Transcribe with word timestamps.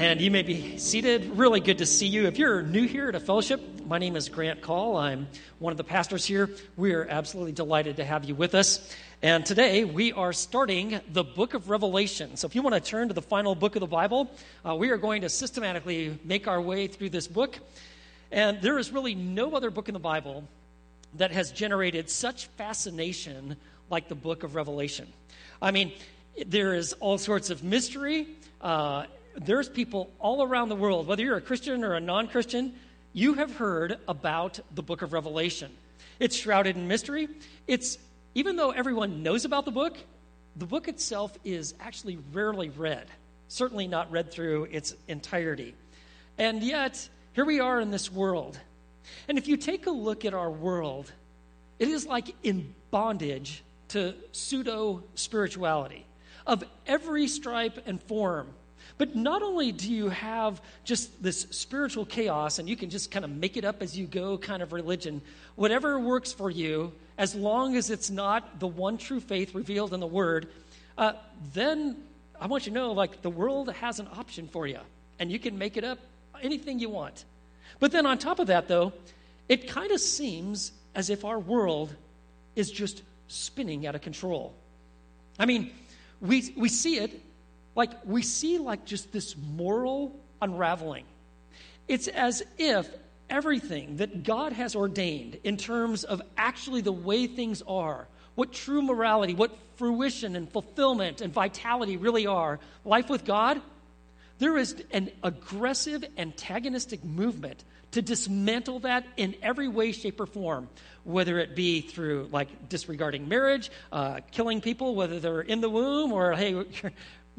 and 0.00 0.18
you 0.18 0.30
may 0.30 0.40
be 0.40 0.78
seated. 0.78 1.36
Really 1.36 1.60
good 1.60 1.76
to 1.76 1.84
see 1.84 2.06
you. 2.06 2.26
If 2.26 2.38
you're 2.38 2.62
new 2.62 2.88
here 2.88 3.10
at 3.10 3.14
a 3.14 3.20
fellowship, 3.20 3.60
my 3.84 3.98
name 3.98 4.16
is 4.16 4.30
Grant 4.30 4.62
Call. 4.62 4.96
I'm 4.96 5.28
one 5.58 5.72
of 5.72 5.76
the 5.76 5.84
pastors 5.84 6.24
here. 6.24 6.48
We 6.78 6.94
are 6.94 7.06
absolutely 7.06 7.52
delighted 7.52 7.98
to 7.98 8.04
have 8.06 8.24
you 8.24 8.34
with 8.34 8.54
us. 8.54 8.96
And 9.20 9.44
today 9.44 9.84
we 9.84 10.14
are 10.14 10.32
starting 10.32 11.02
the 11.12 11.22
book 11.22 11.52
of 11.52 11.68
Revelation. 11.68 12.38
So 12.38 12.46
if 12.46 12.54
you 12.54 12.62
want 12.62 12.76
to 12.76 12.80
turn 12.80 13.08
to 13.08 13.14
the 13.14 13.20
final 13.20 13.54
book 13.54 13.76
of 13.76 13.80
the 13.80 13.86
Bible, 13.86 14.30
uh, 14.66 14.74
we 14.74 14.88
are 14.88 14.96
going 14.96 15.20
to 15.20 15.28
systematically 15.28 16.18
make 16.24 16.48
our 16.48 16.62
way 16.62 16.86
through 16.86 17.10
this 17.10 17.28
book. 17.28 17.58
And 18.32 18.62
there 18.62 18.78
is 18.78 18.92
really 18.92 19.14
no 19.14 19.54
other 19.54 19.68
book 19.68 19.90
in 19.90 19.92
the 19.92 20.00
Bible 20.00 20.44
that 21.16 21.30
has 21.30 21.52
generated 21.52 22.08
such 22.08 22.46
fascination 22.56 23.54
like 23.90 24.08
the 24.08 24.14
book 24.14 24.44
of 24.44 24.54
Revelation. 24.54 25.12
I 25.60 25.72
mean, 25.72 25.92
there 26.46 26.72
is 26.72 26.94
all 26.94 27.18
sorts 27.18 27.50
of 27.50 27.62
mystery. 27.62 28.28
Uh, 28.62 29.04
there's 29.36 29.68
people 29.68 30.10
all 30.18 30.42
around 30.42 30.68
the 30.68 30.76
world, 30.76 31.06
whether 31.06 31.22
you're 31.22 31.36
a 31.36 31.42
Christian 31.42 31.84
or 31.84 31.94
a 31.94 32.00
non 32.00 32.28
Christian, 32.28 32.74
you 33.12 33.34
have 33.34 33.56
heard 33.56 33.98
about 34.06 34.60
the 34.74 34.82
book 34.82 35.02
of 35.02 35.12
Revelation. 35.12 35.70
It's 36.18 36.36
shrouded 36.36 36.76
in 36.76 36.86
mystery. 36.86 37.28
It's, 37.66 37.98
even 38.34 38.56
though 38.56 38.70
everyone 38.70 39.22
knows 39.22 39.44
about 39.44 39.64
the 39.64 39.70
book, 39.70 39.96
the 40.56 40.66
book 40.66 40.88
itself 40.88 41.36
is 41.44 41.74
actually 41.80 42.18
rarely 42.32 42.68
read, 42.68 43.06
certainly 43.48 43.88
not 43.88 44.10
read 44.10 44.30
through 44.30 44.64
its 44.64 44.94
entirety. 45.08 45.74
And 46.38 46.62
yet, 46.62 47.08
here 47.32 47.44
we 47.44 47.60
are 47.60 47.80
in 47.80 47.90
this 47.90 48.12
world. 48.12 48.58
And 49.28 49.38
if 49.38 49.48
you 49.48 49.56
take 49.56 49.86
a 49.86 49.90
look 49.90 50.24
at 50.24 50.34
our 50.34 50.50
world, 50.50 51.10
it 51.78 51.88
is 51.88 52.06
like 52.06 52.34
in 52.42 52.74
bondage 52.90 53.62
to 53.88 54.14
pseudo 54.32 55.02
spirituality 55.14 56.06
of 56.46 56.64
every 56.86 57.26
stripe 57.26 57.82
and 57.86 58.02
form. 58.02 58.48
But 59.00 59.16
not 59.16 59.40
only 59.40 59.72
do 59.72 59.90
you 59.90 60.10
have 60.10 60.60
just 60.84 61.22
this 61.22 61.46
spiritual 61.52 62.04
chaos 62.04 62.58
and 62.58 62.68
you 62.68 62.76
can 62.76 62.90
just 62.90 63.10
kind 63.10 63.24
of 63.24 63.30
make 63.30 63.56
it 63.56 63.64
up 63.64 63.80
as 63.80 63.96
you 63.96 64.06
go 64.06 64.36
kind 64.36 64.62
of 64.62 64.74
religion, 64.74 65.22
whatever 65.56 65.98
works 65.98 66.34
for 66.34 66.50
you, 66.50 66.92
as 67.16 67.34
long 67.34 67.76
as 67.76 67.88
it's 67.88 68.10
not 68.10 68.60
the 68.60 68.66
one 68.66 68.98
true 68.98 69.18
faith 69.18 69.54
revealed 69.54 69.94
in 69.94 70.00
the 70.00 70.06
Word, 70.06 70.48
uh, 70.98 71.14
then 71.54 71.96
I 72.38 72.46
want 72.46 72.66
you 72.66 72.72
to 72.72 72.78
know 72.78 72.92
like 72.92 73.22
the 73.22 73.30
world 73.30 73.72
has 73.72 74.00
an 74.00 74.08
option 74.18 74.48
for 74.48 74.66
you 74.66 74.80
and 75.18 75.32
you 75.32 75.38
can 75.38 75.56
make 75.56 75.78
it 75.78 75.84
up 75.84 75.98
anything 76.42 76.78
you 76.78 76.90
want. 76.90 77.24
But 77.78 77.92
then 77.92 78.04
on 78.04 78.18
top 78.18 78.38
of 78.38 78.48
that, 78.48 78.68
though, 78.68 78.92
it 79.48 79.66
kind 79.66 79.92
of 79.92 80.00
seems 80.02 80.72
as 80.94 81.08
if 81.08 81.24
our 81.24 81.38
world 81.38 81.94
is 82.54 82.70
just 82.70 83.02
spinning 83.28 83.86
out 83.86 83.94
of 83.94 84.02
control. 84.02 84.52
I 85.38 85.46
mean, 85.46 85.70
we, 86.20 86.52
we 86.54 86.68
see 86.68 86.98
it 86.98 87.18
like 87.74 87.90
we 88.04 88.22
see 88.22 88.58
like 88.58 88.84
just 88.84 89.12
this 89.12 89.36
moral 89.36 90.18
unraveling. 90.42 91.04
It's 91.88 92.08
as 92.08 92.42
if 92.58 92.88
everything 93.28 93.96
that 93.96 94.24
God 94.24 94.52
has 94.52 94.74
ordained 94.74 95.38
in 95.44 95.56
terms 95.56 96.04
of 96.04 96.20
actually 96.36 96.80
the 96.80 96.92
way 96.92 97.26
things 97.26 97.62
are, 97.66 98.06
what 98.34 98.52
true 98.52 98.82
morality, 98.82 99.34
what 99.34 99.56
fruition 99.76 100.36
and 100.36 100.50
fulfillment 100.50 101.20
and 101.20 101.32
vitality 101.32 101.96
really 101.96 102.26
are, 102.26 102.58
life 102.84 103.08
with 103.08 103.24
God, 103.24 103.60
there 104.38 104.56
is 104.56 104.82
an 104.90 105.10
aggressive 105.22 106.04
antagonistic 106.16 107.04
movement 107.04 107.62
to 107.92 108.02
dismantle 108.02 108.80
that 108.80 109.04
in 109.16 109.34
every 109.42 109.68
way, 109.68 109.92
shape, 109.92 110.20
or 110.20 110.26
form, 110.26 110.68
whether 111.04 111.38
it 111.38 111.56
be 111.56 111.80
through 111.80 112.28
like 112.30 112.68
disregarding 112.68 113.28
marriage, 113.28 113.70
uh, 113.92 114.20
killing 114.30 114.60
people, 114.60 114.94
whether 114.94 115.18
they're 115.18 115.40
in 115.40 115.60
the 115.60 115.68
womb, 115.68 116.12
or 116.12 116.32
hey, 116.32 116.64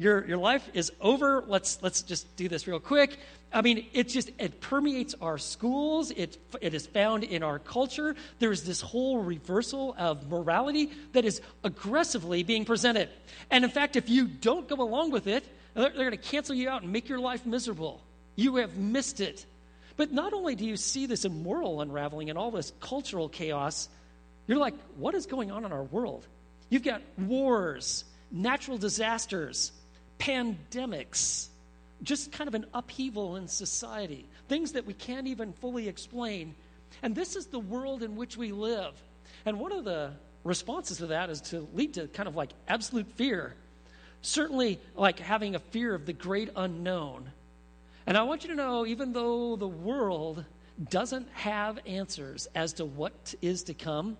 your, 0.02 0.26
your 0.26 0.38
life 0.38 0.68
is 0.74 0.90
over. 1.00 1.44
Let's, 1.46 1.78
let's 1.80 2.02
just 2.02 2.36
do 2.36 2.48
this 2.48 2.66
real 2.66 2.80
quick. 2.80 3.18
I 3.52 3.62
mean, 3.62 3.86
it 3.92 4.08
just, 4.08 4.30
it 4.38 4.60
permeates 4.60 5.14
our 5.20 5.38
schools. 5.38 6.10
It, 6.10 6.38
it 6.60 6.74
is 6.74 6.86
found 6.86 7.24
in 7.24 7.42
our 7.42 7.58
culture. 7.58 8.16
There's 8.38 8.64
this 8.64 8.80
whole 8.80 9.18
reversal 9.18 9.94
of 9.96 10.28
morality 10.28 10.90
that 11.12 11.24
is 11.24 11.40
aggressively 11.62 12.42
being 12.42 12.64
presented. 12.64 13.10
And 13.50 13.64
in 13.64 13.70
fact, 13.70 13.96
if 13.96 14.08
you 14.08 14.26
don't 14.26 14.68
go 14.68 14.76
along 14.76 15.12
with 15.12 15.26
it, 15.26 15.44
they're, 15.74 15.90
they're 15.90 16.10
going 16.10 16.10
to 16.10 16.16
cancel 16.16 16.54
you 16.54 16.68
out 16.68 16.82
and 16.82 16.92
make 16.92 17.08
your 17.08 17.20
life 17.20 17.46
miserable. 17.46 18.02
You 18.34 18.56
have 18.56 18.76
missed 18.76 19.20
it. 19.20 19.46
But 19.96 20.10
not 20.10 20.32
only 20.32 20.56
do 20.56 20.64
you 20.64 20.76
see 20.76 21.06
this 21.06 21.24
immoral 21.24 21.80
unraveling 21.80 22.30
and 22.30 22.38
all 22.38 22.50
this 22.50 22.72
cultural 22.80 23.28
chaos, 23.28 23.88
you're 24.46 24.58
like, 24.58 24.74
what 24.96 25.14
is 25.14 25.26
going 25.26 25.52
on 25.52 25.64
in 25.64 25.72
our 25.72 25.84
world? 25.84 26.26
You've 26.70 26.82
got 26.82 27.02
wars, 27.18 28.04
natural 28.30 28.78
disasters, 28.78 29.72
pandemics, 30.22 31.48
just 32.02 32.30
kind 32.30 32.46
of 32.46 32.54
an 32.54 32.66
upheaval 32.72 33.36
in 33.36 33.48
society, 33.48 34.24
things 34.48 34.72
that 34.72 34.86
we 34.86 34.94
can't 34.94 35.26
even 35.26 35.52
fully 35.52 35.88
explain. 35.88 36.54
And 37.02 37.14
this 37.14 37.34
is 37.34 37.46
the 37.46 37.58
world 37.58 38.02
in 38.02 38.14
which 38.14 38.36
we 38.36 38.52
live. 38.52 38.94
And 39.44 39.58
one 39.58 39.72
of 39.72 39.84
the 39.84 40.12
responses 40.44 40.98
to 40.98 41.06
that 41.06 41.28
is 41.28 41.40
to 41.40 41.66
lead 41.74 41.94
to 41.94 42.06
kind 42.06 42.28
of 42.28 42.36
like 42.36 42.50
absolute 42.68 43.10
fear. 43.12 43.54
Certainly, 44.20 44.78
like 44.94 45.18
having 45.18 45.56
a 45.56 45.58
fear 45.58 45.92
of 45.92 46.06
the 46.06 46.12
great 46.12 46.50
unknown. 46.54 47.32
And 48.06 48.16
I 48.16 48.22
want 48.22 48.44
you 48.44 48.50
to 48.50 48.56
know, 48.56 48.86
even 48.86 49.12
though 49.12 49.56
the 49.56 49.66
world 49.66 50.44
doesn't 50.90 51.28
have 51.32 51.80
answers 51.84 52.46
as 52.54 52.74
to 52.74 52.84
what 52.84 53.34
is 53.42 53.64
to 53.64 53.74
come, 53.74 54.16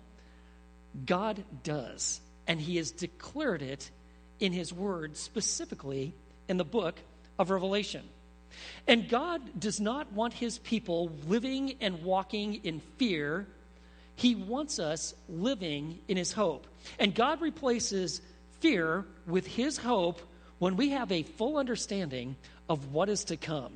God 1.05 1.41
does. 1.63 2.19
And 2.45 2.59
He 2.59 2.75
has 2.75 2.91
declared 2.91 3.61
it 3.61 3.89
in 4.43 4.51
His 4.51 4.73
Word, 4.73 5.15
specifically 5.15 6.13
in 6.49 6.57
the 6.57 6.65
book 6.65 6.99
of 7.39 7.49
Revelation. 7.49 8.03
And 8.85 9.07
God 9.07 9.41
does 9.57 9.79
not 9.79 10.11
want 10.11 10.33
His 10.33 10.59
people 10.59 11.09
living 11.27 11.75
and 11.79 12.03
walking 12.03 12.55
in 12.65 12.81
fear. 12.97 13.47
He 14.15 14.35
wants 14.35 14.79
us 14.79 15.13
living 15.29 15.99
in 16.09 16.17
His 16.17 16.33
hope. 16.33 16.67
And 16.99 17.15
God 17.15 17.39
replaces 17.41 18.19
fear 18.59 19.05
with 19.25 19.47
His 19.47 19.77
hope 19.77 20.21
when 20.59 20.75
we 20.75 20.89
have 20.89 21.09
a 21.13 21.23
full 21.23 21.57
understanding 21.57 22.35
of 22.67 22.91
what 22.91 23.07
is 23.07 23.23
to 23.25 23.37
come 23.37 23.71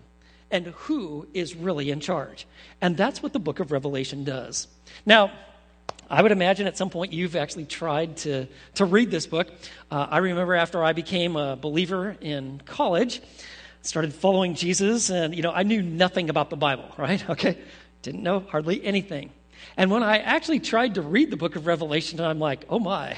and 0.51 0.67
who 0.67 1.27
is 1.33 1.55
really 1.55 1.91
in 1.91 2.01
charge. 2.01 2.45
And 2.81 2.97
that's 2.97 3.23
what 3.23 3.31
the 3.31 3.39
book 3.39 3.61
of 3.61 3.71
Revelation 3.71 4.25
does. 4.25 4.67
Now, 5.05 5.31
I 6.09 6.21
would 6.21 6.31
imagine 6.31 6.67
at 6.67 6.77
some 6.77 6.89
point 6.89 7.11
you've 7.11 7.35
actually 7.35 7.65
tried 7.65 8.17
to, 8.17 8.47
to 8.75 8.85
read 8.85 9.11
this 9.11 9.27
book. 9.27 9.49
Uh, 9.91 10.07
I 10.09 10.19
remember 10.19 10.55
after 10.55 10.83
I 10.83 10.93
became 10.93 11.35
a 11.35 11.57
believer 11.57 12.15
in 12.21 12.61
college, 12.65 13.21
started 13.81 14.13
following 14.13 14.55
Jesus, 14.55 15.09
and 15.09 15.35
you 15.35 15.41
know, 15.41 15.51
I 15.51 15.63
knew 15.63 15.81
nothing 15.81 16.29
about 16.29 16.49
the 16.49 16.55
Bible, 16.55 16.85
right? 16.97 17.29
Okay, 17.29 17.57
didn't 18.03 18.23
know 18.23 18.39
hardly 18.39 18.83
anything. 18.85 19.31
And 19.75 19.91
when 19.91 20.01
I 20.01 20.19
actually 20.19 20.59
tried 20.59 20.95
to 20.95 21.01
read 21.01 21.29
the 21.29 21.37
book 21.37 21.55
of 21.55 21.67
Revelation, 21.67 22.21
I'm 22.21 22.39
like, 22.39 22.65
oh 22.69 22.79
my, 22.79 23.17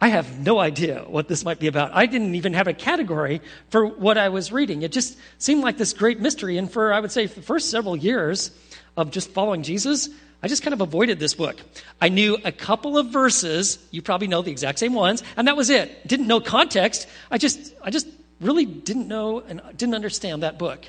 I 0.00 0.08
have 0.08 0.38
no 0.38 0.58
idea 0.58 1.04
what 1.06 1.28
this 1.28 1.44
might 1.44 1.58
be 1.58 1.66
about. 1.66 1.92
I 1.94 2.06
didn't 2.06 2.34
even 2.34 2.52
have 2.54 2.68
a 2.68 2.74
category 2.74 3.40
for 3.70 3.86
what 3.86 4.18
I 4.18 4.28
was 4.28 4.52
reading. 4.52 4.82
It 4.82 4.92
just 4.92 5.16
seemed 5.38 5.62
like 5.62 5.78
this 5.78 5.92
great 5.92 6.20
mystery. 6.20 6.58
And 6.58 6.70
for, 6.70 6.92
I 6.92 7.00
would 7.00 7.10
say, 7.10 7.26
the 7.26 7.42
first 7.42 7.70
several 7.70 7.96
years 7.96 8.50
of 8.96 9.10
just 9.10 9.30
following 9.30 9.62
Jesus, 9.62 10.08
I 10.42 10.48
just 10.48 10.62
kind 10.62 10.72
of 10.72 10.80
avoided 10.80 11.18
this 11.18 11.34
book. 11.34 11.60
I 12.00 12.08
knew 12.08 12.38
a 12.44 12.52
couple 12.52 12.96
of 12.96 13.08
verses, 13.08 13.78
you 13.90 14.02
probably 14.02 14.28
know 14.28 14.42
the 14.42 14.52
exact 14.52 14.78
same 14.78 14.94
ones, 14.94 15.22
and 15.36 15.48
that 15.48 15.56
was 15.56 15.68
it. 15.68 16.06
Didn't 16.06 16.28
know 16.28 16.40
context. 16.40 17.08
I 17.30 17.38
just 17.38 17.74
I 17.82 17.90
just 17.90 18.06
really 18.40 18.64
didn't 18.64 19.08
know 19.08 19.40
and 19.40 19.60
didn't 19.76 19.96
understand 19.96 20.42
that 20.44 20.58
book. 20.58 20.84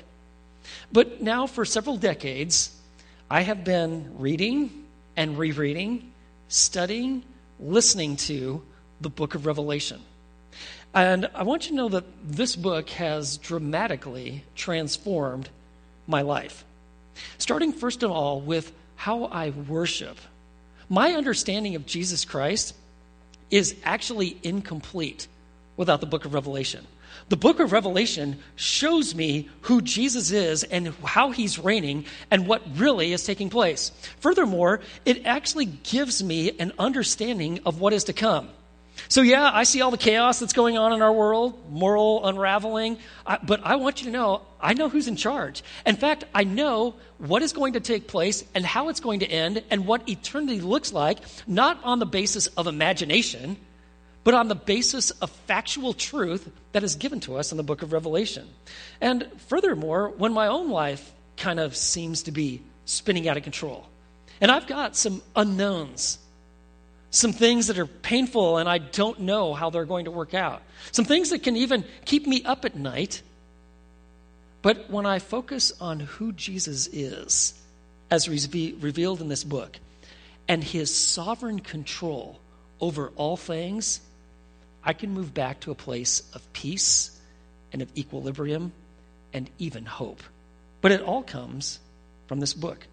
But 0.92 1.20
now 1.20 1.46
for 1.46 1.64
several 1.64 1.96
decades, 1.96 2.74
I 3.28 3.42
have 3.42 3.64
been 3.64 4.18
reading 4.18 4.70
and 5.16 5.36
rereading, 5.36 6.12
studying, 6.48 7.24
listening 7.58 8.16
to 8.16 8.62
the 9.00 9.10
book 9.10 9.34
of 9.34 9.46
Revelation. 9.46 10.00
And 10.94 11.28
I 11.34 11.42
want 11.42 11.64
you 11.64 11.70
to 11.70 11.76
know 11.76 11.88
that 11.90 12.04
this 12.24 12.56
book 12.56 12.88
has 12.90 13.36
dramatically 13.38 14.44
transformed 14.54 15.48
my 16.06 16.22
life. 16.22 16.64
Starting 17.38 17.72
first 17.72 18.02
of 18.02 18.10
all 18.10 18.40
with 18.40 18.72
how 19.00 19.24
I 19.24 19.48
worship. 19.48 20.18
My 20.90 21.12
understanding 21.12 21.74
of 21.74 21.86
Jesus 21.86 22.26
Christ 22.26 22.74
is 23.50 23.74
actually 23.82 24.36
incomplete 24.42 25.26
without 25.78 26.02
the 26.02 26.06
book 26.06 26.26
of 26.26 26.34
Revelation. 26.34 26.86
The 27.30 27.38
book 27.38 27.60
of 27.60 27.72
Revelation 27.72 28.38
shows 28.56 29.14
me 29.14 29.48
who 29.62 29.80
Jesus 29.80 30.32
is 30.32 30.64
and 30.64 30.88
how 31.02 31.30
he's 31.30 31.58
reigning 31.58 32.04
and 32.30 32.46
what 32.46 32.60
really 32.76 33.14
is 33.14 33.24
taking 33.24 33.48
place. 33.48 33.90
Furthermore, 34.18 34.82
it 35.06 35.24
actually 35.24 35.64
gives 35.64 36.22
me 36.22 36.50
an 36.58 36.72
understanding 36.78 37.60
of 37.64 37.80
what 37.80 37.94
is 37.94 38.04
to 38.04 38.12
come. 38.12 38.50
So, 39.08 39.22
yeah, 39.22 39.50
I 39.52 39.64
see 39.64 39.80
all 39.80 39.90
the 39.90 39.98
chaos 39.98 40.38
that's 40.38 40.52
going 40.52 40.78
on 40.78 40.92
in 40.92 41.02
our 41.02 41.12
world, 41.12 41.70
moral 41.70 42.26
unraveling, 42.26 42.98
I, 43.26 43.38
but 43.42 43.60
I 43.64 43.76
want 43.76 44.00
you 44.00 44.06
to 44.06 44.12
know 44.12 44.42
I 44.60 44.74
know 44.74 44.88
who's 44.88 45.08
in 45.08 45.16
charge. 45.16 45.62
In 45.86 45.96
fact, 45.96 46.24
I 46.34 46.44
know 46.44 46.94
what 47.18 47.42
is 47.42 47.52
going 47.52 47.74
to 47.74 47.80
take 47.80 48.06
place 48.06 48.44
and 48.54 48.64
how 48.64 48.88
it's 48.88 49.00
going 49.00 49.20
to 49.20 49.26
end 49.26 49.62
and 49.70 49.86
what 49.86 50.08
eternity 50.08 50.60
looks 50.60 50.92
like, 50.92 51.18
not 51.46 51.82
on 51.82 51.98
the 51.98 52.06
basis 52.06 52.46
of 52.48 52.66
imagination, 52.66 53.56
but 54.22 54.34
on 54.34 54.48
the 54.48 54.54
basis 54.54 55.10
of 55.12 55.30
factual 55.46 55.94
truth 55.94 56.50
that 56.72 56.84
is 56.84 56.96
given 56.96 57.20
to 57.20 57.36
us 57.36 57.52
in 57.52 57.56
the 57.56 57.62
book 57.62 57.82
of 57.82 57.92
Revelation. 57.92 58.46
And 59.00 59.26
furthermore, 59.48 60.10
when 60.10 60.32
my 60.32 60.46
own 60.46 60.70
life 60.70 61.10
kind 61.36 61.58
of 61.58 61.74
seems 61.74 62.24
to 62.24 62.32
be 62.32 62.60
spinning 62.84 63.28
out 63.28 63.36
of 63.36 63.42
control, 63.42 63.86
and 64.40 64.50
I've 64.50 64.66
got 64.66 64.96
some 64.96 65.22
unknowns, 65.34 66.18
some 67.10 67.32
things 67.32 67.66
that 67.66 67.78
are 67.78 67.86
painful 67.86 68.58
and 68.58 68.68
I 68.68 68.78
don't 68.78 69.20
know 69.20 69.52
how 69.52 69.70
they're 69.70 69.84
going 69.84 70.04
to 70.04 70.10
work 70.10 70.34
out, 70.34 70.62
some 70.92 71.04
things 71.04 71.30
that 71.30 71.42
can 71.42 71.56
even 71.56 71.84
keep 72.04 72.26
me 72.26 72.42
up 72.44 72.64
at 72.64 72.76
night. 72.76 73.22
But 74.62 74.90
when 74.90 75.06
I 75.06 75.18
focus 75.18 75.72
on 75.80 76.00
who 76.00 76.32
Jesus 76.32 76.86
is, 76.86 77.54
as 78.10 78.28
revealed 78.28 79.20
in 79.20 79.28
this 79.28 79.44
book, 79.44 79.78
and 80.48 80.62
his 80.62 80.94
sovereign 80.94 81.60
control 81.60 82.40
over 82.80 83.12
all 83.16 83.36
things, 83.36 84.00
I 84.82 84.92
can 84.92 85.10
move 85.10 85.32
back 85.32 85.60
to 85.60 85.70
a 85.70 85.74
place 85.74 86.22
of 86.34 86.52
peace 86.52 87.18
and 87.72 87.82
of 87.82 87.96
equilibrium 87.96 88.72
and 89.32 89.48
even 89.58 89.86
hope. 89.86 90.22
But 90.80 90.92
it 90.92 91.02
all 91.02 91.22
comes 91.22 91.78
from 92.26 92.40
this 92.40 92.52
book. 92.54 92.86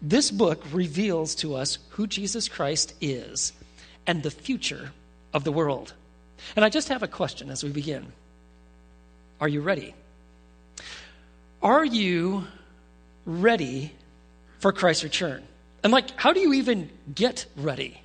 This 0.00 0.30
book 0.30 0.62
reveals 0.72 1.34
to 1.36 1.54
us 1.54 1.78
who 1.90 2.06
Jesus 2.06 2.48
Christ 2.48 2.94
is 3.00 3.52
and 4.06 4.22
the 4.22 4.30
future 4.30 4.92
of 5.32 5.44
the 5.44 5.52
world. 5.52 5.92
And 6.56 6.64
I 6.64 6.68
just 6.68 6.88
have 6.88 7.02
a 7.02 7.08
question 7.08 7.50
as 7.50 7.62
we 7.62 7.70
begin 7.70 8.12
Are 9.40 9.48
you 9.48 9.60
ready? 9.60 9.94
Are 11.62 11.84
you 11.84 12.46
ready 13.24 13.92
for 14.60 14.72
Christ's 14.72 15.04
return? 15.04 15.42
And, 15.82 15.92
like, 15.92 16.18
how 16.18 16.32
do 16.32 16.40
you 16.40 16.54
even 16.54 16.90
get 17.14 17.46
ready? 17.56 18.00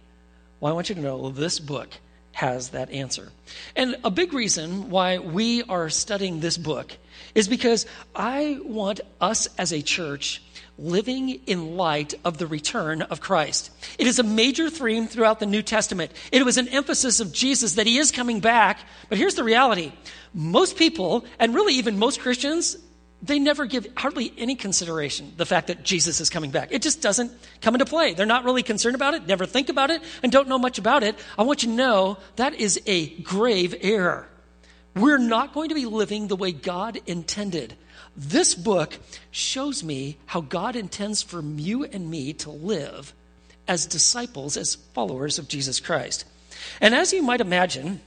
Well, 0.59 0.71
I 0.71 0.75
want 0.75 0.89
you 0.89 0.95
to 0.95 1.01
know 1.01 1.29
this 1.29 1.59
book 1.59 1.89
has 2.33 2.69
that 2.69 2.89
answer. 2.89 3.31
And 3.75 3.95
a 4.03 4.11
big 4.11 4.33
reason 4.33 4.89
why 4.89 5.19
we 5.19 5.63
are 5.63 5.89
studying 5.89 6.39
this 6.39 6.57
book 6.57 6.95
is 7.35 7.47
because 7.47 7.85
I 8.15 8.59
want 8.63 9.01
us 9.21 9.47
as 9.57 9.71
a 9.71 9.81
church 9.81 10.41
living 10.77 11.29
in 11.45 11.77
light 11.77 12.15
of 12.25 12.37
the 12.37 12.47
return 12.47 13.01
of 13.03 13.21
Christ. 13.21 13.71
It 13.99 14.07
is 14.07 14.19
a 14.19 14.23
major 14.23 14.69
theme 14.69 15.07
throughout 15.07 15.39
the 15.39 15.45
New 15.45 15.61
Testament. 15.61 16.11
It 16.31 16.43
was 16.43 16.57
an 16.57 16.67
emphasis 16.69 17.19
of 17.19 17.31
Jesus 17.31 17.75
that 17.75 17.85
he 17.85 17.97
is 17.97 18.11
coming 18.11 18.39
back. 18.39 18.79
But 19.09 19.17
here's 19.17 19.35
the 19.35 19.43
reality 19.43 19.91
most 20.33 20.77
people, 20.77 21.25
and 21.39 21.53
really 21.53 21.75
even 21.75 21.99
most 21.99 22.19
Christians, 22.21 22.77
they 23.21 23.39
never 23.39 23.65
give 23.65 23.87
hardly 23.95 24.33
any 24.37 24.55
consideration 24.55 25.31
the 25.37 25.45
fact 25.45 25.67
that 25.67 25.83
Jesus 25.83 26.19
is 26.19 26.29
coming 26.29 26.51
back. 26.51 26.69
It 26.71 26.81
just 26.81 27.01
doesn't 27.01 27.31
come 27.61 27.75
into 27.75 27.85
play. 27.85 28.13
They're 28.13 28.25
not 28.25 28.43
really 28.43 28.63
concerned 28.63 28.95
about 28.95 29.13
it, 29.13 29.25
never 29.27 29.45
think 29.45 29.69
about 29.69 29.91
it, 29.91 30.01
and 30.23 30.31
don't 30.31 30.49
know 30.49 30.59
much 30.59 30.77
about 30.77 31.03
it. 31.03 31.15
I 31.37 31.43
want 31.43 31.63
you 31.63 31.69
to 31.69 31.75
know 31.75 32.17
that 32.35 32.55
is 32.55 32.81
a 32.85 33.07
grave 33.21 33.75
error. 33.79 34.27
We're 34.95 35.17
not 35.19 35.53
going 35.53 35.69
to 35.69 35.75
be 35.75 35.85
living 35.85 36.27
the 36.27 36.35
way 36.35 36.51
God 36.51 36.99
intended. 37.05 37.75
This 38.15 38.55
book 38.55 38.97
shows 39.31 39.83
me 39.83 40.17
how 40.27 40.41
God 40.41 40.75
intends 40.75 41.21
for 41.21 41.41
you 41.41 41.83
and 41.85 42.09
me 42.09 42.33
to 42.33 42.49
live 42.49 43.13
as 43.67 43.85
disciples, 43.85 44.57
as 44.57 44.75
followers 44.75 45.39
of 45.39 45.47
Jesus 45.47 45.79
Christ. 45.79 46.25
And 46.79 46.93
as 46.93 47.13
you 47.13 47.23
might 47.23 47.41
imagine, 47.41 48.01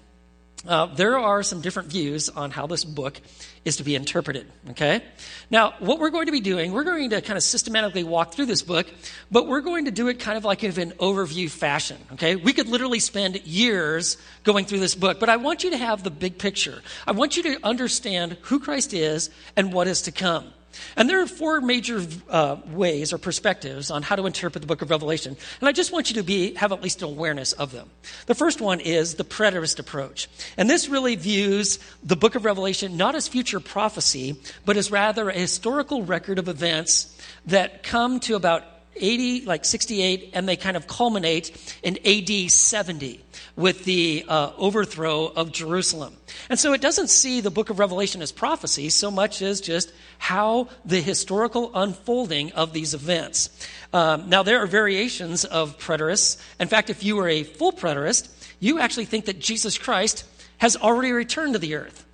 uh, 0.66 0.86
there 0.86 1.18
are 1.18 1.42
some 1.42 1.60
different 1.60 1.90
views 1.90 2.28
on 2.28 2.50
how 2.50 2.66
this 2.66 2.84
book 2.84 3.20
is 3.64 3.76
to 3.76 3.84
be 3.84 3.94
interpreted, 3.94 4.46
okay? 4.70 5.02
Now, 5.50 5.74
what 5.80 5.98
we're 5.98 6.10
going 6.10 6.26
to 6.26 6.32
be 6.32 6.40
doing, 6.40 6.72
we're 6.72 6.84
going 6.84 7.10
to 7.10 7.20
kind 7.20 7.36
of 7.36 7.42
systematically 7.42 8.04
walk 8.04 8.32
through 8.32 8.46
this 8.46 8.62
book, 8.62 8.86
but 9.30 9.46
we're 9.46 9.60
going 9.60 9.84
to 9.84 9.90
do 9.90 10.08
it 10.08 10.18
kind 10.18 10.38
of 10.38 10.44
like 10.44 10.64
in 10.64 10.78
an 10.80 10.92
overview 10.98 11.50
fashion, 11.50 11.98
okay? 12.12 12.36
We 12.36 12.52
could 12.52 12.68
literally 12.68 13.00
spend 13.00 13.36
years 13.46 14.16
going 14.44 14.64
through 14.64 14.80
this 14.80 14.94
book, 14.94 15.20
but 15.20 15.28
I 15.28 15.36
want 15.36 15.62
you 15.62 15.70
to 15.70 15.76
have 15.76 16.02
the 16.02 16.10
big 16.10 16.38
picture. 16.38 16.80
I 17.06 17.12
want 17.12 17.36
you 17.36 17.42
to 17.44 17.58
understand 17.62 18.36
who 18.42 18.60
Christ 18.60 18.94
is 18.94 19.30
and 19.56 19.72
what 19.72 19.88
is 19.88 20.02
to 20.02 20.12
come. 20.12 20.52
And 20.96 21.08
there 21.08 21.20
are 21.20 21.26
four 21.26 21.60
major 21.60 22.06
uh, 22.28 22.56
ways 22.66 23.12
or 23.12 23.18
perspectives 23.18 23.90
on 23.90 24.02
how 24.02 24.16
to 24.16 24.26
interpret 24.26 24.62
the 24.62 24.66
book 24.66 24.82
of 24.82 24.90
Revelation. 24.90 25.36
And 25.60 25.68
I 25.68 25.72
just 25.72 25.92
want 25.92 26.10
you 26.10 26.16
to 26.16 26.22
be, 26.22 26.54
have 26.54 26.72
at 26.72 26.82
least 26.82 27.02
an 27.02 27.08
awareness 27.08 27.52
of 27.52 27.72
them. 27.72 27.90
The 28.26 28.34
first 28.34 28.60
one 28.60 28.80
is 28.80 29.14
the 29.14 29.24
preterist 29.24 29.78
approach. 29.78 30.28
And 30.56 30.68
this 30.68 30.88
really 30.88 31.16
views 31.16 31.78
the 32.02 32.16
book 32.16 32.34
of 32.34 32.44
Revelation 32.44 32.96
not 32.96 33.14
as 33.14 33.28
future 33.28 33.60
prophecy, 33.60 34.36
but 34.64 34.76
as 34.76 34.90
rather 34.90 35.28
a 35.28 35.34
historical 35.34 36.02
record 36.02 36.38
of 36.38 36.48
events 36.48 37.16
that 37.46 37.82
come 37.82 38.20
to 38.20 38.34
about 38.34 38.64
80, 38.96 39.44
like 39.44 39.64
68, 39.64 40.30
and 40.32 40.48
they 40.48 40.56
kind 40.56 40.76
of 40.76 40.86
culminate 40.86 41.56
in 41.82 41.98
AD 42.04 42.50
70 42.50 43.20
with 43.54 43.84
the 43.84 44.24
uh, 44.28 44.52
overthrow 44.56 45.26
of 45.26 45.52
Jerusalem. 45.52 46.16
And 46.48 46.58
so 46.58 46.72
it 46.72 46.80
doesn't 46.80 47.08
see 47.08 47.40
the 47.40 47.50
book 47.50 47.70
of 47.70 47.78
Revelation 47.78 48.22
as 48.22 48.32
prophecy 48.32 48.88
so 48.88 49.10
much 49.10 49.42
as 49.42 49.60
just 49.60 49.92
how 50.18 50.68
the 50.84 51.00
historical 51.00 51.70
unfolding 51.74 52.52
of 52.52 52.72
these 52.72 52.94
events. 52.94 53.50
Um, 53.92 54.28
now, 54.28 54.42
there 54.42 54.62
are 54.62 54.66
variations 54.66 55.44
of 55.44 55.78
preterists. 55.78 56.40
In 56.58 56.68
fact, 56.68 56.90
if 56.90 57.04
you 57.04 57.16
were 57.16 57.28
a 57.28 57.42
full 57.42 57.72
preterist, 57.72 58.28
you 58.60 58.78
actually 58.78 59.04
think 59.04 59.26
that 59.26 59.38
Jesus 59.38 59.78
Christ 59.78 60.24
has 60.58 60.76
already 60.76 61.12
returned 61.12 61.52
to 61.52 61.58
the 61.58 61.74
earth. 61.74 62.04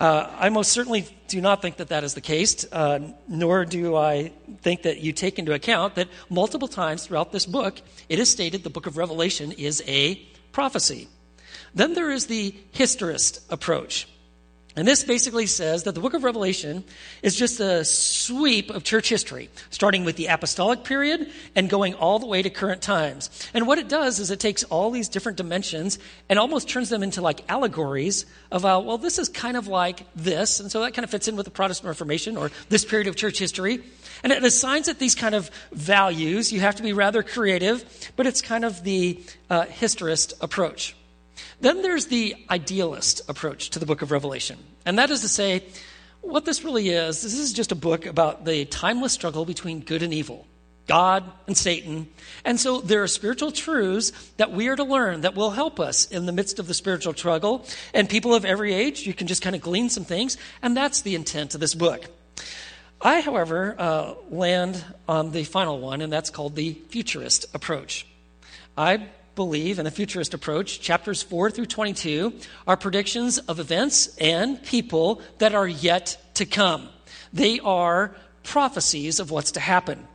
Uh, 0.00 0.28
I 0.38 0.48
most 0.48 0.72
certainly 0.72 1.06
do 1.28 1.40
not 1.40 1.62
think 1.62 1.76
that 1.76 1.88
that 1.88 2.02
is 2.02 2.14
the 2.14 2.20
case, 2.20 2.66
uh, 2.72 2.98
nor 3.28 3.64
do 3.64 3.96
I 3.96 4.32
think 4.60 4.82
that 4.82 5.00
you 5.00 5.12
take 5.12 5.38
into 5.38 5.52
account 5.52 5.94
that 5.94 6.08
multiple 6.28 6.68
times 6.68 7.06
throughout 7.06 7.30
this 7.30 7.46
book, 7.46 7.80
it 8.08 8.18
is 8.18 8.28
stated 8.28 8.64
the 8.64 8.70
book 8.70 8.86
of 8.86 8.96
Revelation 8.96 9.52
is 9.52 9.82
a 9.86 10.16
prophecy. 10.50 11.08
Then 11.74 11.94
there 11.94 12.10
is 12.10 12.26
the 12.26 12.54
historist 12.72 13.40
approach. 13.50 14.08
And 14.76 14.88
this 14.88 15.04
basically 15.04 15.46
says 15.46 15.84
that 15.84 15.94
the 15.94 16.00
book 16.00 16.14
of 16.14 16.24
Revelation 16.24 16.82
is 17.22 17.36
just 17.36 17.60
a 17.60 17.84
sweep 17.84 18.70
of 18.70 18.82
church 18.82 19.08
history, 19.08 19.48
starting 19.70 20.04
with 20.04 20.16
the 20.16 20.26
apostolic 20.26 20.82
period 20.82 21.30
and 21.54 21.70
going 21.70 21.94
all 21.94 22.18
the 22.18 22.26
way 22.26 22.42
to 22.42 22.50
current 22.50 22.82
times. 22.82 23.30
And 23.54 23.68
what 23.68 23.78
it 23.78 23.88
does 23.88 24.18
is 24.18 24.32
it 24.32 24.40
takes 24.40 24.64
all 24.64 24.90
these 24.90 25.08
different 25.08 25.38
dimensions 25.38 26.00
and 26.28 26.40
almost 26.40 26.68
turns 26.68 26.88
them 26.88 27.04
into 27.04 27.22
like 27.22 27.48
allegories 27.48 28.26
of, 28.50 28.64
uh, 28.64 28.82
well, 28.84 28.98
this 28.98 29.20
is 29.20 29.28
kind 29.28 29.56
of 29.56 29.68
like 29.68 30.06
this. 30.16 30.58
And 30.58 30.72
so 30.72 30.80
that 30.80 30.92
kind 30.92 31.04
of 31.04 31.10
fits 31.10 31.28
in 31.28 31.36
with 31.36 31.44
the 31.44 31.52
Protestant 31.52 31.86
Reformation 31.86 32.36
or 32.36 32.50
this 32.68 32.84
period 32.84 33.06
of 33.06 33.14
church 33.14 33.38
history. 33.38 33.80
And 34.24 34.32
it 34.32 34.42
assigns 34.42 34.88
it 34.88 34.98
these 34.98 35.14
kind 35.14 35.36
of 35.36 35.50
values. 35.70 36.52
You 36.52 36.60
have 36.60 36.74
to 36.76 36.82
be 36.82 36.92
rather 36.92 37.22
creative, 37.22 37.84
but 38.16 38.26
it's 38.26 38.42
kind 38.42 38.64
of 38.64 38.82
the 38.82 39.22
uh, 39.50 39.66
historist 39.66 40.34
approach. 40.40 40.96
Then 41.64 41.80
there's 41.80 42.08
the 42.08 42.36
idealist 42.50 43.22
approach 43.26 43.70
to 43.70 43.78
the 43.78 43.86
book 43.86 44.02
of 44.02 44.10
Revelation. 44.10 44.58
And 44.84 44.98
that 44.98 45.08
is 45.08 45.22
to 45.22 45.28
say, 45.28 45.64
what 46.20 46.44
this 46.44 46.62
really 46.62 46.90
is, 46.90 47.22
this 47.22 47.38
is 47.38 47.54
just 47.54 47.72
a 47.72 47.74
book 47.74 48.04
about 48.04 48.44
the 48.44 48.66
timeless 48.66 49.14
struggle 49.14 49.46
between 49.46 49.80
good 49.80 50.02
and 50.02 50.12
evil, 50.12 50.46
God 50.86 51.24
and 51.46 51.56
Satan. 51.56 52.08
And 52.44 52.60
so 52.60 52.82
there 52.82 53.02
are 53.02 53.06
spiritual 53.06 53.50
truths 53.50 54.12
that 54.36 54.52
we 54.52 54.68
are 54.68 54.76
to 54.76 54.84
learn 54.84 55.22
that 55.22 55.36
will 55.36 55.52
help 55.52 55.80
us 55.80 56.04
in 56.04 56.26
the 56.26 56.32
midst 56.32 56.58
of 56.58 56.66
the 56.66 56.74
spiritual 56.74 57.14
struggle. 57.14 57.64
And 57.94 58.10
people 58.10 58.34
of 58.34 58.44
every 58.44 58.74
age, 58.74 59.06
you 59.06 59.14
can 59.14 59.26
just 59.26 59.40
kind 59.40 59.56
of 59.56 59.62
glean 59.62 59.88
some 59.88 60.04
things. 60.04 60.36
And 60.60 60.76
that's 60.76 61.00
the 61.00 61.14
intent 61.14 61.54
of 61.54 61.62
this 61.62 61.74
book. 61.74 62.04
I, 63.00 63.22
however, 63.22 63.74
uh, 63.78 64.14
land 64.28 64.84
on 65.08 65.30
the 65.30 65.44
final 65.44 65.80
one, 65.80 66.02
and 66.02 66.12
that's 66.12 66.28
called 66.28 66.56
the 66.56 66.74
futurist 66.90 67.46
approach. 67.54 68.06
I 68.76 69.08
believe 69.34 69.78
in 69.78 69.84
the 69.84 69.90
futurist 69.90 70.34
approach, 70.34 70.80
chapters 70.80 71.22
4 71.22 71.50
through 71.50 71.66
22 71.66 72.32
are 72.66 72.76
predictions 72.76 73.38
of 73.38 73.58
events 73.58 74.16
and 74.18 74.62
people 74.62 75.20
that 75.38 75.54
are 75.54 75.66
yet 75.66 76.16
to 76.34 76.46
come. 76.46 76.88
They 77.32 77.60
are 77.60 78.14
prophecies 78.42 79.20
of 79.20 79.30
what's 79.30 79.52
to 79.52 79.60
happen. 79.60 80.06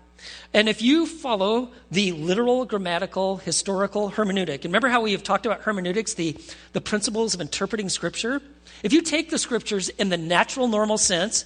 And 0.54 0.68
if 0.68 0.82
you 0.82 1.06
follow 1.06 1.72
the 1.92 2.12
literal, 2.12 2.66
grammatical, 2.66 3.38
historical 3.38 4.12
hermeneutic, 4.12 4.56
and 4.56 4.66
remember 4.66 4.90
how 4.90 5.02
we 5.02 5.12
have 5.12 5.24
talked 5.24 5.46
about 5.46 5.62
hermeneutics, 5.62 6.16
the, 6.16 6.36
the 6.74 6.82
principles 6.82 7.34
of 7.34 7.42
interpreting 7.42 7.90
Scripture? 7.90 8.42
If 8.84 8.94
you 8.94 9.02
take 9.02 9.30
the 9.30 9.38
Scriptures 9.38 9.90
in 9.90 10.10
the 10.10 10.18
natural, 10.18 10.68
normal 10.68 10.98
sense, 10.98 11.46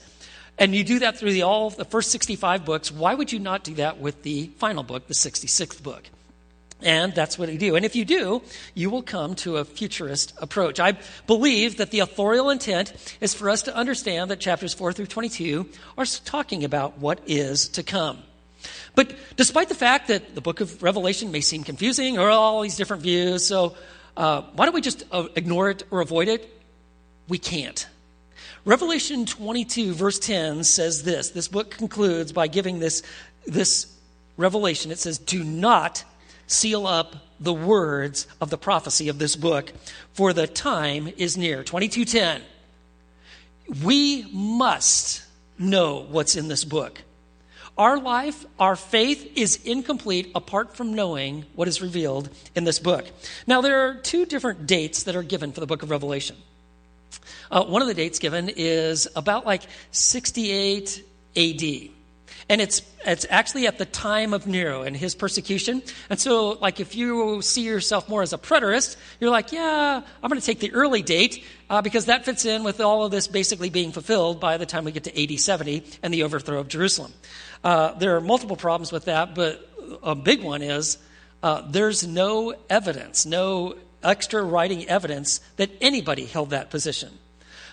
and 0.57 0.75
you 0.75 0.83
do 0.83 0.99
that 0.99 1.17
through 1.17 1.33
the, 1.33 1.43
all 1.43 1.69
the 1.69 1.85
first 1.85 2.11
65 2.11 2.65
books, 2.65 2.91
why 2.91 3.13
would 3.13 3.31
you 3.31 3.39
not 3.39 3.63
do 3.63 3.73
that 3.75 3.99
with 3.99 4.23
the 4.23 4.47
final 4.57 4.83
book, 4.83 5.07
the 5.07 5.13
66th 5.13 5.81
book? 5.83 6.03
And 6.83 7.13
that's 7.13 7.39
what 7.39 7.51
you 7.51 7.57
do. 7.57 7.75
And 7.75 7.85
if 7.85 7.95
you 7.95 8.05
do, 8.05 8.41
you 8.73 8.89
will 8.89 9.01
come 9.01 9.35
to 9.35 9.57
a 9.57 9.65
futurist 9.65 10.33
approach. 10.41 10.79
I 10.79 10.97
believe 11.27 11.77
that 11.77 11.91
the 11.91 11.99
authorial 11.99 12.49
intent 12.49 12.93
is 13.21 13.33
for 13.33 13.49
us 13.49 13.63
to 13.63 13.75
understand 13.75 14.31
that 14.31 14.39
chapters 14.39 14.73
4 14.73 14.93
through 14.93 15.07
22 15.07 15.69
are 15.97 16.05
talking 16.05 16.63
about 16.63 16.97
what 16.99 17.21
is 17.25 17.69
to 17.69 17.83
come. 17.83 18.19
But 18.95 19.15
despite 19.35 19.69
the 19.69 19.75
fact 19.75 20.09
that 20.09 20.35
the 20.35 20.41
book 20.41 20.61
of 20.61 20.83
Revelation 20.83 21.31
may 21.31 21.41
seem 21.41 21.63
confusing 21.63 22.19
or 22.19 22.29
all 22.29 22.61
these 22.61 22.75
different 22.75 23.03
views, 23.03 23.45
so 23.45 23.75
uh, 24.15 24.41
why 24.53 24.65
don't 24.65 24.75
we 24.75 24.81
just 24.81 25.03
uh, 25.11 25.27
ignore 25.35 25.69
it 25.69 25.83
or 25.89 26.01
avoid 26.01 26.27
it? 26.27 26.49
We 27.27 27.37
can't. 27.37 27.87
Revelation 28.65 29.25
22, 29.25 29.93
verse 29.93 30.19
10 30.19 30.63
says 30.63 31.03
this. 31.03 31.31
This 31.31 31.47
book 31.47 31.71
concludes 31.71 32.31
by 32.31 32.47
giving 32.47 32.79
this, 32.79 33.03
this 33.45 33.93
revelation. 34.37 34.91
It 34.91 34.99
says, 34.99 35.17
Do 35.17 35.43
not 35.43 36.03
seal 36.53 36.87
up 36.87 37.15
the 37.39 37.53
words 37.53 38.27
of 38.39 38.49
the 38.49 38.57
prophecy 38.57 39.09
of 39.09 39.19
this 39.19 39.35
book, 39.35 39.71
for 40.13 40.33
the 40.33 40.47
time 40.47 41.11
is 41.17 41.37
near. 41.37 41.63
2210. 41.63 42.41
We 43.83 44.27
must 44.31 45.23
know 45.57 46.05
what's 46.09 46.35
in 46.35 46.47
this 46.47 46.63
book. 46.63 47.01
Our 47.77 47.99
life, 47.99 48.45
our 48.59 48.75
faith 48.75 49.35
is 49.35 49.59
incomplete 49.65 50.31
apart 50.35 50.77
from 50.77 50.93
knowing 50.93 51.45
what 51.55 51.67
is 51.67 51.81
revealed 51.81 52.29
in 52.55 52.65
this 52.65 52.79
book. 52.79 53.05
Now, 53.47 53.61
there 53.61 53.87
are 53.87 53.95
two 53.95 54.25
different 54.25 54.67
dates 54.67 55.03
that 55.03 55.15
are 55.15 55.23
given 55.23 55.51
for 55.51 55.59
the 55.59 55.65
book 55.65 55.81
of 55.81 55.89
Revelation. 55.89 56.35
Uh, 57.49 57.63
one 57.63 57.81
of 57.81 57.87
the 57.87 57.93
dates 57.93 58.19
given 58.19 58.49
is 58.49 59.07
about 59.15 59.45
like 59.45 59.63
68 59.91 61.03
AD. 61.35 62.02
And 62.49 62.59
it's, 62.59 62.81
it's 63.05 63.25
actually 63.29 63.67
at 63.67 63.77
the 63.77 63.85
time 63.85 64.33
of 64.33 64.47
Nero 64.47 64.81
and 64.83 64.95
his 64.95 65.15
persecution. 65.15 65.81
And 66.09 66.19
so, 66.19 66.51
like, 66.51 66.79
if 66.79 66.95
you 66.95 67.41
see 67.41 67.61
yourself 67.61 68.09
more 68.09 68.21
as 68.21 68.33
a 68.33 68.37
preterist, 68.37 68.97
you're 69.19 69.29
like, 69.29 69.51
yeah, 69.51 70.01
I'm 70.21 70.29
going 70.29 70.39
to 70.39 70.45
take 70.45 70.59
the 70.59 70.73
early 70.73 71.01
date 71.01 71.43
uh, 71.69 71.81
because 71.81 72.05
that 72.05 72.25
fits 72.25 72.45
in 72.45 72.63
with 72.63 72.81
all 72.81 73.05
of 73.05 73.11
this 73.11 73.27
basically 73.27 73.69
being 73.69 73.91
fulfilled 73.91 74.39
by 74.39 74.57
the 74.57 74.65
time 74.65 74.83
we 74.83 74.91
get 74.91 75.05
to 75.05 75.23
AD 75.23 75.39
70 75.39 75.83
and 76.03 76.13
the 76.13 76.23
overthrow 76.23 76.59
of 76.59 76.67
Jerusalem. 76.67 77.13
Uh, 77.63 77.93
there 77.93 78.15
are 78.17 78.21
multiple 78.21 78.57
problems 78.57 78.91
with 78.91 79.05
that, 79.05 79.35
but 79.35 79.69
a 80.01 80.15
big 80.15 80.43
one 80.43 80.61
is 80.61 80.97
uh, 81.41 81.61
there's 81.69 82.05
no 82.05 82.53
evidence, 82.69 83.25
no 83.25 83.75
extra 84.03 84.43
writing 84.43 84.87
evidence 84.87 85.39
that 85.57 85.69
anybody 85.81 86.25
held 86.25 86.49
that 86.49 86.69
position. 86.69 87.09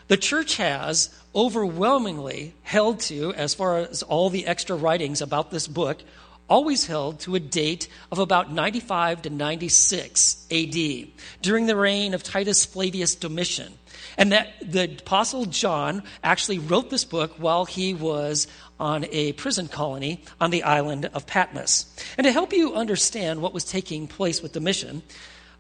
The 0.09 0.17
church 0.17 0.57
has 0.57 1.15
overwhelmingly 1.35 2.55
held 2.63 3.01
to, 3.01 3.33
as 3.35 3.55
far 3.55 3.79
as 3.79 4.03
all 4.03 4.31
the 4.31 4.47
extra 4.47 4.77
writings 4.77 5.23
about 5.23 5.51
this 5.51 5.69
book, 5.69 6.03
always 6.49 6.87
held 6.87 7.21
to 7.21 7.37
a 7.37 7.41
date 7.41 7.89
of 8.11 8.19
about 8.19 8.53
95 8.53 9.23
to 9.23 9.31
96 9.31 10.47
AD, 10.51 11.07
during 11.41 11.67
the 11.67 11.77
reign 11.77 12.13
of 12.13 12.25
Titus 12.25 12.65
Flavius 12.65 13.15
Domitian. 13.15 13.73
And 14.19 14.33
that 14.33 14.49
the 14.61 14.97
Apostle 14.99 15.47
John 15.47 16.03
actually 16.25 16.59
wrote 16.59 16.91
this 16.91 17.05
book 17.05 17.35
while 17.39 17.65
he 17.65 17.95
was 17.95 18.49
on 18.81 19.07
a 19.13 19.33
prison 19.35 19.69
colony 19.69 20.25
on 20.41 20.51
the 20.51 20.65
island 20.65 21.09
of 21.15 21.27
Patmos. 21.27 21.87
And 22.19 22.25
to 22.25 22.33
help 22.33 22.53
you 22.53 22.75
understand 22.75 23.41
what 23.41 23.55
was 23.55 23.65
taking 23.65 24.09
place 24.09 24.43
with 24.43 24.53
Domitian, 24.53 25.03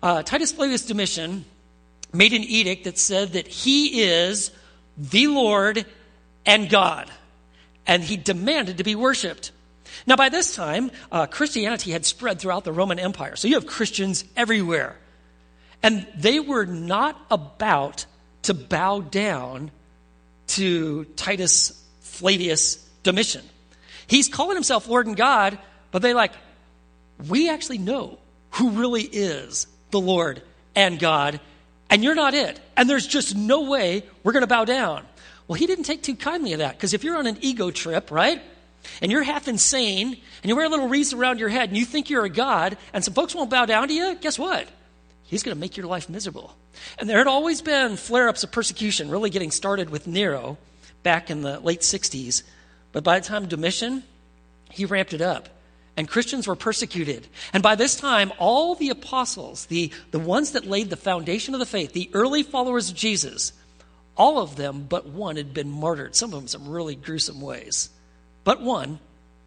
uh, 0.02 0.22
Titus 0.22 0.52
Flavius 0.52 0.86
Domitian 0.86 1.44
made 2.12 2.32
an 2.32 2.42
edict 2.42 2.84
that 2.84 2.98
said 2.98 3.34
that 3.34 3.46
he 3.46 4.02
is 4.02 4.50
the 4.96 5.26
Lord 5.26 5.84
and 6.46 6.68
God, 6.68 7.10
and 7.86 8.02
he 8.02 8.16
demanded 8.16 8.78
to 8.78 8.84
be 8.84 8.94
worshiped. 8.94 9.52
Now, 10.06 10.16
by 10.16 10.28
this 10.28 10.54
time, 10.54 10.90
uh, 11.10 11.26
Christianity 11.26 11.90
had 11.90 12.06
spread 12.06 12.40
throughout 12.40 12.64
the 12.64 12.72
Roman 12.72 12.98
Empire, 12.98 13.36
so 13.36 13.48
you 13.48 13.54
have 13.54 13.66
Christians 13.66 14.24
everywhere. 14.36 14.96
And 15.82 16.06
they 16.16 16.40
were 16.40 16.66
not 16.66 17.20
about 17.30 18.06
to 18.42 18.54
bow 18.54 19.00
down 19.00 19.70
to 20.48 21.04
Titus 21.16 21.84
Flavius 22.00 22.76
Domitian. 23.02 23.44
He's 24.06 24.28
calling 24.28 24.56
himself 24.56 24.88
Lord 24.88 25.06
and 25.06 25.16
God, 25.16 25.58
but 25.90 26.02
they 26.02 26.14
like, 26.14 26.32
we 27.28 27.48
actually 27.48 27.78
know 27.78 28.18
who 28.52 28.70
really 28.70 29.02
is 29.02 29.66
the 29.90 30.00
Lord 30.00 30.42
and 30.74 30.98
God, 30.98 31.40
and 31.90 32.02
you're 32.04 32.14
not 32.14 32.32
it. 32.34 32.58
And 32.76 32.88
there's 32.88 33.06
just 33.06 33.36
no 33.36 33.68
way 33.68 34.04
we're 34.22 34.32
going 34.32 34.42
to 34.42 34.46
bow 34.46 34.64
down. 34.64 35.04
Well, 35.46 35.58
he 35.58 35.66
didn't 35.66 35.84
take 35.84 36.02
too 36.02 36.14
kindly 36.14 36.52
of 36.52 36.60
that 36.60 36.76
because 36.76 36.94
if 36.94 37.02
you're 37.02 37.18
on 37.18 37.26
an 37.26 37.36
ego 37.40 37.70
trip, 37.70 38.10
right? 38.10 38.40
And 39.02 39.12
you're 39.12 39.24
half 39.24 39.48
insane 39.48 40.06
and 40.06 40.48
you 40.48 40.56
wear 40.56 40.64
a 40.64 40.68
little 40.68 40.88
wreath 40.88 41.12
around 41.12 41.40
your 41.40 41.48
head 41.48 41.68
and 41.68 41.76
you 41.76 41.84
think 41.84 42.08
you're 42.08 42.24
a 42.24 42.30
god 42.30 42.78
and 42.94 43.04
some 43.04 43.12
folks 43.12 43.34
won't 43.34 43.50
bow 43.50 43.66
down 43.66 43.88
to 43.88 43.94
you, 43.94 44.14
guess 44.14 44.38
what? 44.38 44.68
He's 45.24 45.42
going 45.42 45.54
to 45.54 45.60
make 45.60 45.76
your 45.76 45.86
life 45.86 46.08
miserable. 46.08 46.54
And 46.98 47.08
there 47.08 47.18
had 47.18 47.26
always 47.26 47.60
been 47.60 47.96
flare 47.96 48.28
ups 48.28 48.42
of 48.42 48.52
persecution, 48.52 49.10
really 49.10 49.28
getting 49.28 49.50
started 49.50 49.90
with 49.90 50.06
Nero 50.06 50.56
back 51.02 51.30
in 51.30 51.42
the 51.42 51.60
late 51.60 51.80
60s. 51.80 52.42
But 52.92 53.04
by 53.04 53.18
the 53.18 53.26
time 53.26 53.46
Domitian, 53.46 54.02
he 54.70 54.86
ramped 54.86 55.12
it 55.12 55.20
up 55.20 55.48
and 56.00 56.08
Christians 56.08 56.48
were 56.48 56.56
persecuted. 56.56 57.28
And 57.52 57.62
by 57.62 57.74
this 57.74 57.94
time, 57.94 58.32
all 58.38 58.74
the 58.74 58.88
apostles, 58.88 59.66
the, 59.66 59.92
the 60.12 60.18
ones 60.18 60.52
that 60.52 60.64
laid 60.64 60.88
the 60.88 60.96
foundation 60.96 61.52
of 61.52 61.60
the 61.60 61.66
faith, 61.66 61.92
the 61.92 62.08
early 62.14 62.42
followers 62.42 62.88
of 62.88 62.96
Jesus, 62.96 63.52
all 64.16 64.38
of 64.38 64.56
them 64.56 64.86
but 64.88 65.04
one 65.04 65.36
had 65.36 65.52
been 65.52 65.70
martyred, 65.70 66.16
some 66.16 66.32
of 66.32 66.40
them 66.40 66.48
some 66.48 66.66
really 66.66 66.94
gruesome 66.94 67.42
ways. 67.42 67.90
But 68.44 68.62
one, 68.62 68.98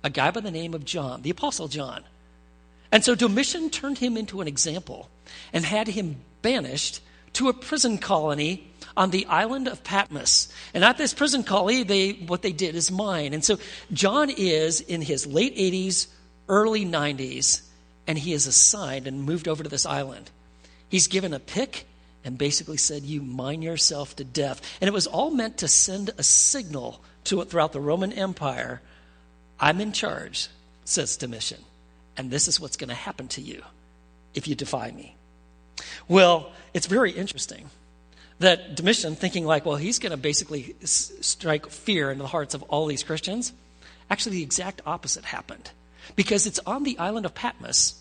a 0.04 0.12
guy 0.12 0.30
by 0.30 0.42
the 0.42 0.52
name 0.52 0.76
of 0.76 0.86
John, 0.86 1.24
the 1.24 1.32
Apostle 1.32 1.70
John. 1.70 2.04
And 2.92 3.04
so 3.04 3.16
Domitian 3.16 3.72
turned 3.72 3.98
him 3.98 4.16
into 4.16 4.40
an 4.40 4.48
example 4.48 5.10
and 5.54 5.66
had 5.66 5.88
him 5.88 6.18
banished 6.44 7.02
to 7.34 7.50
a 7.50 7.54
prison 7.54 7.98
colony 7.98 8.70
on 8.96 9.10
the 9.10 9.26
island 9.26 9.68
of 9.68 9.84
Patmos. 9.84 10.54
And 10.76 10.84
at 10.84 11.00
this 11.00 11.16
prison 11.16 11.44
colony, 11.44 11.82
they, 11.82 12.12
what 12.12 12.44
they 12.44 12.52
did 12.52 12.76
is 12.76 12.92
mine. 12.92 13.34
And 13.34 13.44
so 13.44 13.58
John 13.92 14.30
is 14.30 14.82
in 14.82 15.02
his 15.02 15.26
late 15.26 15.58
80s, 15.58 16.10
early 16.48 16.86
90s, 16.86 17.62
and 18.08 18.18
he 18.18 18.34
is 18.34 18.48
assigned 18.48 19.08
and 19.08 19.24
moved 19.24 19.48
over 19.48 19.64
to 19.64 19.70
this 19.70 19.86
island. 19.86 20.30
He's 20.90 21.08
given 21.08 21.34
a 21.34 21.40
pick 21.40 21.86
and 22.24 22.38
basically 22.38 22.78
said, 22.78 23.04
You 23.04 23.22
mine 23.22 23.62
yourself 23.62 24.16
to 24.18 24.24
death. 24.24 24.62
And 24.80 24.88
it 24.88 24.94
was 24.94 25.08
all 25.08 25.32
meant 25.32 25.58
to 25.60 25.68
send 25.68 26.12
a 26.18 26.24
signal 26.24 27.02
to 27.26 27.42
it 27.42 27.50
throughout 27.50 27.74
the 27.74 27.82
Roman 27.82 28.14
Empire 28.14 28.82
I'm 29.60 29.80
in 29.80 29.94
charge, 29.94 30.50
says 30.84 31.16
Domitian, 31.16 31.62
and 32.18 32.30
this 32.30 32.50
is 32.50 32.60
what's 32.60 32.76
going 32.76 32.90
to 32.90 32.96
happen 32.96 33.30
to 33.30 33.42
you 33.42 33.64
if 34.34 34.46
you 34.46 34.56
defy 34.56 34.92
me. 34.92 35.16
Well, 36.10 36.52
it's 36.74 36.88
very 36.88 37.12
interesting 37.12 37.70
that 38.40 38.76
Domitian, 38.76 39.16
thinking 39.16 39.46
like, 39.46 39.66
well, 39.66 39.78
he's 39.78 40.00
going 40.00 40.12
to 40.12 40.18
basically 40.18 40.76
strike 40.84 41.70
fear 41.70 42.12
into 42.12 42.24
the 42.24 42.28
hearts 42.28 42.54
of 42.54 42.64
all 42.64 42.88
these 42.88 43.04
Christians, 43.04 43.54
actually, 44.10 44.38
the 44.38 44.44
exact 44.44 44.82
opposite 44.86 45.24
happened. 45.24 45.72
Because 46.16 46.46
it's 46.46 46.60
on 46.66 46.84
the 46.84 46.98
island 47.00 47.26
of 47.26 47.34
Patmos 47.34 48.00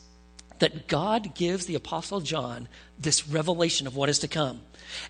that 0.59 0.87
God 0.87 1.35
gives 1.35 1.67
the 1.67 1.75
Apostle 1.75 2.21
John 2.21 2.69
this 2.99 3.29
revelation 3.29 3.87
of 3.87 3.97
what 3.97 4.09
is 4.09 4.21
to 4.21 4.29
come. 4.29 4.61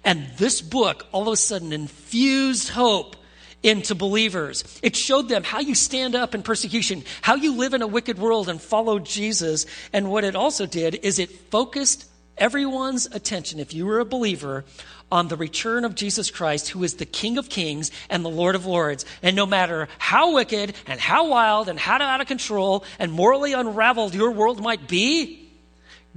And 0.05 0.27
this 0.37 0.63
book 0.63 1.07
all 1.13 1.23
of 1.23 1.33
a 1.33 1.37
sudden 1.37 1.73
infused 1.73 2.71
hope 2.71 3.17
into 3.63 3.95
believers. 3.95 4.65
It 4.83 4.97
showed 4.97 5.29
them 5.29 5.45
how 5.45 5.61
you 5.61 5.75
stand 5.75 6.15
up 6.15 6.35
in 6.35 6.43
persecution, 6.43 7.05
how 7.21 7.37
you 7.37 7.57
live 7.57 7.75
in 7.75 7.83
a 7.83 7.87
wicked 7.87 8.19
world 8.19 8.49
and 8.49 8.61
follow 8.61 8.99
Jesus. 8.99 9.67
And 9.93 10.11
what 10.11 10.25
it 10.25 10.35
also 10.35 10.67
did 10.67 10.97
is 10.97 11.19
it 11.19 11.31
focused 11.51 12.07
everyone's 12.37 13.07
attention, 13.07 13.61
if 13.61 13.75
you 13.75 13.87
were 13.87 14.01
a 14.01 14.05
believer, 14.05 14.65
on 15.13 15.29
the 15.29 15.37
return 15.37 15.85
of 15.85 15.95
Jesus 15.95 16.31
Christ, 16.31 16.71
who 16.71 16.83
is 16.83 16.95
the 16.95 17.05
King 17.05 17.37
of 17.37 17.51
Kings 17.51 17.91
and 18.09 18.25
the 18.25 18.31
Lord 18.31 18.55
of 18.55 18.65
Lords. 18.65 19.05
And 19.23 19.37
no 19.37 19.45
matter 19.45 19.89
how 19.99 20.35
wicked 20.35 20.75
and 20.87 20.99
how 20.99 21.29
wild 21.29 21.69
and 21.69 21.79
how 21.79 22.01
out 22.01 22.23
of 22.23 22.27
control 22.27 22.85
and 22.99 23.13
morally 23.13 23.53
unraveled 23.53 24.15
your 24.15 24.31
world 24.31 24.63
might 24.63 24.89
be, 24.89 25.51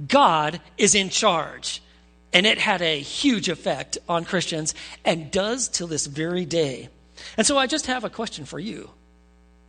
God 0.08 0.60
is 0.78 0.94
in 0.94 1.10
charge. 1.10 1.82
And 2.32 2.46
it 2.46 2.58
had 2.58 2.80
a 2.80 3.00
huge 3.00 3.48
effect 3.50 3.98
on 4.08 4.24
Christians 4.24 4.74
and 5.04 5.30
does 5.30 5.68
till 5.68 5.86
this 5.86 6.06
very 6.06 6.46
day. 6.46 6.88
And 7.36 7.46
so 7.46 7.58
I 7.58 7.66
just 7.66 7.86
have 7.86 8.04
a 8.04 8.10
question 8.10 8.46
for 8.46 8.58
you. 8.58 8.90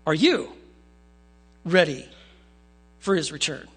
Are 0.06 0.14
you 0.14 0.50
ready 1.66 2.08
for 3.00 3.14
his 3.14 3.32
return? 3.32 3.68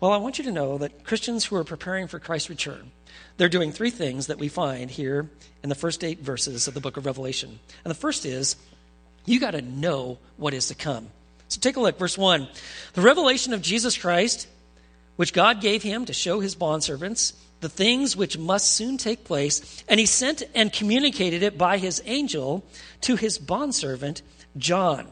Well, 0.00 0.12
I 0.12 0.16
want 0.16 0.38
you 0.38 0.44
to 0.44 0.52
know 0.52 0.78
that 0.78 1.04
Christians 1.04 1.44
who 1.44 1.56
are 1.56 1.64
preparing 1.64 2.06
for 2.08 2.18
Christ's 2.18 2.48
return, 2.48 2.90
they're 3.36 3.50
doing 3.50 3.70
three 3.70 3.90
things 3.90 4.28
that 4.28 4.38
we 4.38 4.48
find 4.48 4.90
here 4.90 5.28
in 5.62 5.68
the 5.68 5.74
first 5.74 6.02
eight 6.02 6.20
verses 6.20 6.66
of 6.66 6.72
the 6.72 6.80
book 6.80 6.96
of 6.96 7.04
Revelation. 7.04 7.58
And 7.84 7.90
the 7.90 7.94
first 7.94 8.24
is 8.24 8.56
you 9.26 9.38
got 9.38 9.50
to 9.50 9.60
know 9.60 10.18
what 10.38 10.54
is 10.54 10.68
to 10.68 10.74
come. 10.74 11.08
So 11.48 11.60
take 11.60 11.76
a 11.76 11.80
look, 11.80 11.98
verse 11.98 12.16
1. 12.16 12.48
The 12.94 13.02
revelation 13.02 13.52
of 13.52 13.60
Jesus 13.60 13.98
Christ, 13.98 14.48
which 15.16 15.34
God 15.34 15.60
gave 15.60 15.82
him 15.82 16.06
to 16.06 16.14
show 16.14 16.40
his 16.40 16.56
bondservants 16.56 17.34
the 17.60 17.68
things 17.68 18.16
which 18.16 18.38
must 18.38 18.72
soon 18.72 18.96
take 18.96 19.24
place, 19.24 19.84
and 19.86 20.00
he 20.00 20.06
sent 20.06 20.42
and 20.54 20.72
communicated 20.72 21.42
it 21.42 21.58
by 21.58 21.76
his 21.76 22.02
angel 22.06 22.64
to 23.02 23.16
his 23.16 23.36
bondservant 23.38 24.22
John. 24.56 25.06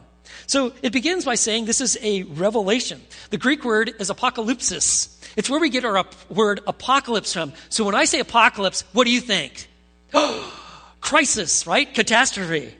So 0.47 0.73
it 0.81 0.93
begins 0.93 1.25
by 1.25 1.35
saying 1.35 1.65
this 1.65 1.81
is 1.81 1.97
a 2.01 2.23
revelation. 2.23 3.01
The 3.29 3.37
Greek 3.37 3.63
word 3.63 3.93
is 3.99 4.09
apocalypsis. 4.09 5.15
It's 5.35 5.49
where 5.49 5.59
we 5.59 5.69
get 5.69 5.85
our 5.85 6.05
word 6.29 6.61
apocalypse 6.65 7.33
from. 7.33 7.53
So 7.69 7.83
when 7.83 7.95
I 7.95 8.05
say 8.05 8.19
apocalypse, 8.19 8.83
what 8.93 9.05
do 9.05 9.11
you 9.11 9.21
think? 9.21 9.67
Crisis, 11.01 11.67
right? 11.67 11.93
Catastrophe. 11.93 12.73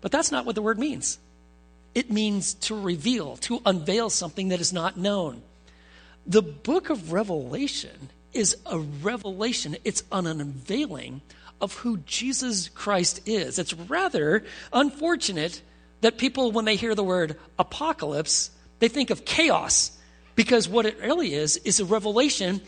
But 0.00 0.12
that's 0.12 0.32
not 0.32 0.44
what 0.44 0.54
the 0.54 0.62
word 0.62 0.78
means. 0.78 1.18
It 1.94 2.10
means 2.10 2.54
to 2.54 2.78
reveal, 2.78 3.36
to 3.38 3.62
unveil 3.64 4.10
something 4.10 4.48
that 4.48 4.60
is 4.60 4.72
not 4.72 4.96
known. 4.96 5.42
The 6.26 6.42
book 6.42 6.90
of 6.90 7.12
Revelation 7.12 8.10
is 8.32 8.56
a 8.66 8.78
revelation, 8.78 9.76
it's 9.84 10.02
an 10.10 10.26
unveiling 10.26 11.20
of 11.60 11.74
who 11.74 11.98
Jesus 11.98 12.68
Christ 12.68 13.20
is. 13.26 13.58
It's 13.58 13.72
rather 13.72 14.44
unfortunate 14.72 15.62
that 16.00 16.18
people, 16.18 16.52
when 16.52 16.64
they 16.64 16.76
hear 16.76 16.94
the 16.94 17.04
word 17.04 17.38
apocalypse, 17.58 18.50
they 18.78 18.88
think 18.88 19.10
of 19.10 19.24
chaos 19.24 19.96
because 20.34 20.68
what 20.68 20.86
it 20.86 20.98
really 21.00 21.34
is 21.34 21.56
is 21.58 21.80
a 21.80 21.84
revelation. 21.84 22.60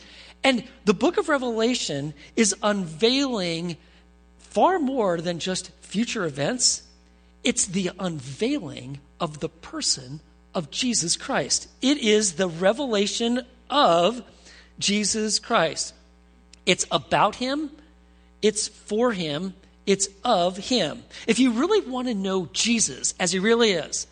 And 0.45 0.65
the 0.85 0.95
book 0.95 1.19
of 1.19 1.29
Revelation 1.29 2.15
is 2.37 2.55
unveiling 2.63 3.77
far 4.39 4.79
more 4.79 5.21
than 5.21 5.39
just 5.39 5.71
future 5.83 6.25
events, 6.25 6.83
it's 7.45 7.67
the 7.67 7.91
unveiling 7.99 9.01
of 9.21 9.41
the 9.41 9.49
person 9.49 10.21
of 10.55 10.71
Jesus 10.71 11.17
Christ. 11.17 11.69
It 11.83 11.99
is 11.99 12.33
the 12.33 12.49
revelation 12.49 13.43
of 13.71 14.23
Jesus 14.79 15.39
Christ. 15.39 15.95
It's 16.65 16.87
about 16.91 17.37
him, 17.37 17.71
it's 18.43 18.67
for 18.67 19.13
him, 19.13 19.55
it's 19.87 20.09
of 20.25 20.57
him. 20.57 21.03
If 21.27 21.39
you 21.39 21.53
really 21.53 21.89
want 21.89 22.09
to 22.09 22.15
know 22.15 22.49
Jesus 22.53 23.15
as 23.21 23.33
he 23.33 23.39
really 23.39 23.73
is, 23.73 24.07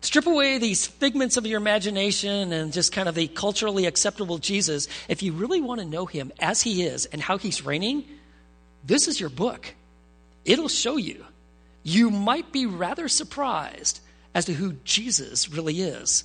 strip 0.00 0.26
away 0.26 0.58
these 0.58 0.86
figments 0.86 1.36
of 1.36 1.46
your 1.46 1.58
imagination 1.58 2.52
and 2.52 2.72
just 2.72 2.92
kind 2.92 3.08
of 3.08 3.14
the 3.14 3.28
culturally 3.28 3.86
acceptable 3.86 4.38
Jesus. 4.38 4.88
If 5.08 5.22
you 5.22 5.32
really 5.32 5.60
want 5.60 5.80
to 5.80 5.86
know 5.86 6.06
him 6.06 6.32
as 6.40 6.62
he 6.62 6.84
is 6.84 7.06
and 7.06 7.20
how 7.20 7.38
he's 7.38 7.64
reigning, 7.64 8.04
this 8.84 9.08
is 9.08 9.20
your 9.20 9.30
book. 9.30 9.74
It'll 10.44 10.68
show 10.68 10.96
you. 10.96 11.24
You 11.82 12.10
might 12.10 12.52
be 12.52 12.66
rather 12.66 13.08
surprised 13.08 14.00
as 14.34 14.44
to 14.46 14.52
who 14.52 14.74
Jesus 14.84 15.50
really 15.50 15.80
is. 15.80 16.24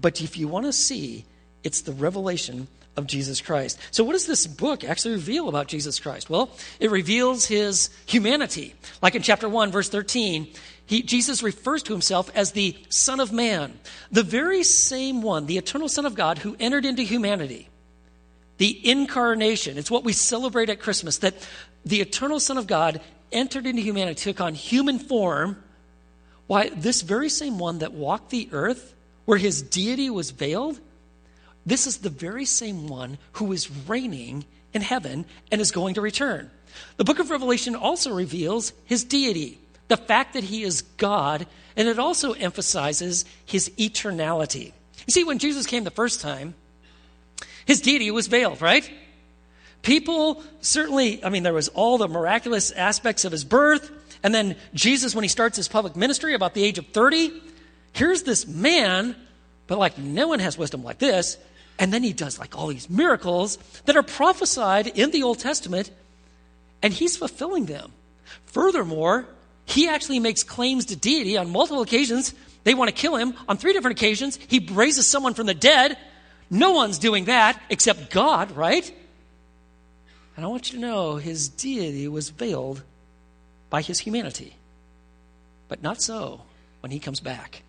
But 0.00 0.20
if 0.20 0.36
you 0.36 0.48
want 0.48 0.66
to 0.66 0.72
see, 0.72 1.24
it's 1.62 1.82
the 1.82 1.92
revelation 1.92 2.68
of 2.96 3.06
Jesus 3.06 3.40
Christ. 3.40 3.78
So, 3.90 4.04
what 4.04 4.12
does 4.12 4.26
this 4.26 4.46
book 4.46 4.84
actually 4.84 5.14
reveal 5.14 5.48
about 5.48 5.68
Jesus 5.68 5.98
Christ? 5.98 6.30
Well, 6.30 6.50
it 6.80 6.90
reveals 6.90 7.46
his 7.46 7.90
humanity. 8.06 8.74
Like 9.02 9.14
in 9.14 9.22
chapter 9.22 9.48
1, 9.48 9.72
verse 9.72 9.88
13, 9.88 10.48
he, 10.86 11.02
Jesus 11.02 11.42
refers 11.42 11.82
to 11.84 11.92
himself 11.92 12.30
as 12.34 12.52
the 12.52 12.76
Son 12.90 13.20
of 13.20 13.32
Man, 13.32 13.78
the 14.12 14.22
very 14.22 14.62
same 14.62 15.22
one, 15.22 15.46
the 15.46 15.58
eternal 15.58 15.88
Son 15.88 16.06
of 16.06 16.14
God, 16.14 16.38
who 16.38 16.56
entered 16.60 16.84
into 16.84 17.02
humanity. 17.02 17.68
The 18.58 18.88
incarnation. 18.88 19.78
It's 19.78 19.90
what 19.90 20.04
we 20.04 20.12
celebrate 20.12 20.70
at 20.70 20.78
Christmas 20.78 21.18
that 21.18 21.34
the 21.84 22.00
eternal 22.00 22.38
Son 22.38 22.58
of 22.58 22.66
God 22.66 23.00
entered 23.32 23.66
into 23.66 23.82
humanity, 23.82 24.14
took 24.14 24.40
on 24.40 24.54
human 24.54 24.98
form. 24.98 25.60
Why, 26.46 26.68
this 26.68 27.02
very 27.02 27.30
same 27.30 27.58
one 27.58 27.78
that 27.78 27.92
walked 27.92 28.30
the 28.30 28.48
earth, 28.52 28.94
where 29.24 29.38
his 29.38 29.62
deity 29.62 30.10
was 30.10 30.30
veiled, 30.30 30.78
this 31.66 31.86
is 31.86 31.98
the 31.98 32.10
very 32.10 32.44
same 32.44 32.88
one 32.88 33.18
who 33.32 33.52
is 33.52 33.70
reigning 33.88 34.44
in 34.72 34.82
heaven 34.82 35.24
and 35.50 35.60
is 35.60 35.70
going 35.70 35.94
to 35.94 36.00
return. 36.00 36.50
The 36.96 37.04
book 37.04 37.18
of 37.18 37.30
Revelation 37.30 37.74
also 37.74 38.12
reveals 38.12 38.72
his 38.84 39.04
deity, 39.04 39.58
the 39.88 39.96
fact 39.96 40.34
that 40.34 40.44
he 40.44 40.62
is 40.62 40.82
God, 40.82 41.46
and 41.76 41.88
it 41.88 41.98
also 41.98 42.32
emphasizes 42.32 43.24
his 43.46 43.70
eternality. 43.78 44.72
You 45.06 45.12
see, 45.12 45.24
when 45.24 45.38
Jesus 45.38 45.66
came 45.66 45.84
the 45.84 45.90
first 45.90 46.20
time, 46.20 46.54
his 47.66 47.80
deity 47.80 48.10
was 48.10 48.26
veiled, 48.26 48.60
right? 48.60 48.90
People 49.82 50.42
certainly, 50.60 51.22
I 51.24 51.28
mean, 51.28 51.42
there 51.42 51.52
was 51.52 51.68
all 51.68 51.98
the 51.98 52.08
miraculous 52.08 52.70
aspects 52.70 53.24
of 53.24 53.32
his 53.32 53.44
birth. 53.44 53.90
And 54.22 54.34
then 54.34 54.56
Jesus, 54.72 55.14
when 55.14 55.24
he 55.24 55.28
starts 55.28 55.56
his 55.58 55.68
public 55.68 55.94
ministry 55.94 56.34
about 56.34 56.54
the 56.54 56.64
age 56.64 56.78
of 56.78 56.86
30, 56.88 57.42
here's 57.92 58.22
this 58.22 58.46
man, 58.46 59.14
but 59.66 59.78
like 59.78 59.98
no 59.98 60.28
one 60.28 60.38
has 60.38 60.56
wisdom 60.56 60.82
like 60.82 60.98
this. 60.98 61.36
And 61.78 61.92
then 61.92 62.02
he 62.02 62.12
does 62.12 62.38
like 62.38 62.56
all 62.56 62.68
these 62.68 62.88
miracles 62.88 63.58
that 63.86 63.96
are 63.96 64.02
prophesied 64.02 64.86
in 64.86 65.10
the 65.10 65.22
Old 65.22 65.40
Testament, 65.40 65.90
and 66.82 66.92
he's 66.92 67.16
fulfilling 67.16 67.66
them. 67.66 67.92
Furthermore, 68.46 69.26
he 69.64 69.88
actually 69.88 70.20
makes 70.20 70.42
claims 70.42 70.86
to 70.86 70.96
deity 70.96 71.36
on 71.36 71.50
multiple 71.50 71.82
occasions. 71.82 72.34
They 72.62 72.74
want 72.74 72.88
to 72.88 72.94
kill 72.94 73.16
him. 73.16 73.34
On 73.48 73.56
three 73.56 73.72
different 73.72 73.98
occasions, 73.98 74.38
he 74.48 74.60
raises 74.72 75.06
someone 75.06 75.34
from 75.34 75.46
the 75.46 75.54
dead. 75.54 75.98
No 76.50 76.72
one's 76.72 76.98
doing 76.98 77.24
that 77.24 77.60
except 77.70 78.10
God, 78.10 78.52
right? 78.52 78.88
And 80.36 80.44
I 80.44 80.48
want 80.48 80.72
you 80.72 80.78
to 80.78 80.86
know 80.86 81.16
his 81.16 81.48
deity 81.48 82.08
was 82.08 82.28
veiled 82.28 82.82
by 83.70 83.82
his 83.82 83.98
humanity. 83.98 84.54
But 85.68 85.82
not 85.82 86.00
so 86.00 86.42
when 86.80 86.90
he 86.90 87.00
comes 87.00 87.20
back. 87.20 87.62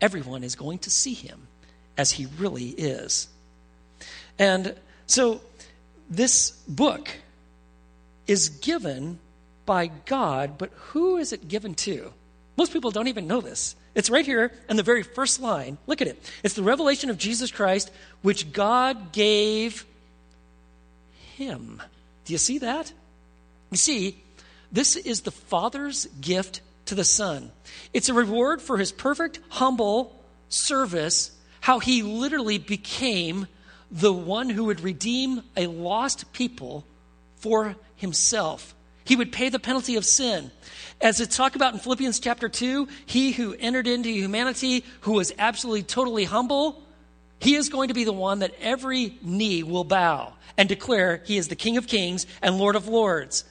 Everyone 0.00 0.44
is 0.44 0.54
going 0.54 0.78
to 0.80 0.90
see 0.90 1.14
him 1.14 1.48
as 1.96 2.12
he 2.12 2.26
really 2.38 2.68
is. 2.68 3.28
And 4.38 4.74
so 5.06 5.40
this 6.10 6.50
book 6.68 7.08
is 8.26 8.48
given 8.48 9.18
by 9.64 9.88
God, 10.04 10.58
but 10.58 10.70
who 10.74 11.16
is 11.16 11.32
it 11.32 11.48
given 11.48 11.74
to? 11.74 12.12
Most 12.56 12.72
people 12.72 12.90
don't 12.90 13.08
even 13.08 13.26
know 13.26 13.40
this. 13.40 13.76
It's 13.94 14.10
right 14.10 14.24
here 14.24 14.52
in 14.68 14.76
the 14.76 14.82
very 14.82 15.02
first 15.02 15.40
line. 15.40 15.78
Look 15.86 16.00
at 16.00 16.08
it. 16.08 16.22
It's 16.42 16.54
the 16.54 16.62
revelation 16.62 17.10
of 17.10 17.18
Jesus 17.18 17.50
Christ, 17.50 17.90
which 18.22 18.52
God 18.52 19.12
gave 19.12 19.84
him. 21.36 21.82
Do 22.24 22.32
you 22.32 22.38
see 22.38 22.58
that? 22.58 22.92
You 23.70 23.76
see, 23.76 24.22
this 24.72 24.96
is 24.96 25.22
the 25.22 25.30
Father's 25.30 26.06
gift 26.20 26.60
to 26.86 26.94
the 26.94 27.04
Son. 27.04 27.50
It's 27.92 28.08
a 28.08 28.14
reward 28.14 28.62
for 28.62 28.78
his 28.78 28.92
perfect, 28.92 29.40
humble 29.48 30.14
service 30.48 31.35
how 31.66 31.80
he 31.80 32.00
literally 32.00 32.58
became 32.58 33.48
the 33.90 34.12
one 34.12 34.48
who 34.48 34.66
would 34.66 34.80
redeem 34.80 35.42
a 35.56 35.66
lost 35.66 36.32
people 36.32 36.86
for 37.34 37.74
himself. 37.96 38.72
He 39.02 39.16
would 39.16 39.32
pay 39.32 39.48
the 39.48 39.58
penalty 39.58 39.96
of 39.96 40.06
sin. 40.06 40.52
As 41.00 41.20
it's 41.20 41.36
talked 41.36 41.56
about 41.56 41.74
in 41.74 41.80
Philippians 41.80 42.20
chapter 42.20 42.48
2, 42.48 42.86
he 43.06 43.32
who 43.32 43.56
entered 43.58 43.88
into 43.88 44.10
humanity, 44.10 44.84
who 45.00 45.14
was 45.14 45.32
absolutely 45.40 45.82
totally 45.82 46.22
humble, 46.22 46.80
he 47.40 47.56
is 47.56 47.68
going 47.68 47.88
to 47.88 47.94
be 47.94 48.04
the 48.04 48.12
one 48.12 48.38
that 48.38 48.54
every 48.60 49.18
knee 49.20 49.64
will 49.64 49.82
bow 49.82 50.34
and 50.56 50.68
declare 50.68 51.20
he 51.24 51.36
is 51.36 51.48
the 51.48 51.56
King 51.56 51.78
of 51.78 51.88
kings 51.88 52.28
and 52.42 52.58
Lord 52.58 52.76
of 52.76 52.86
lords. 52.86 53.42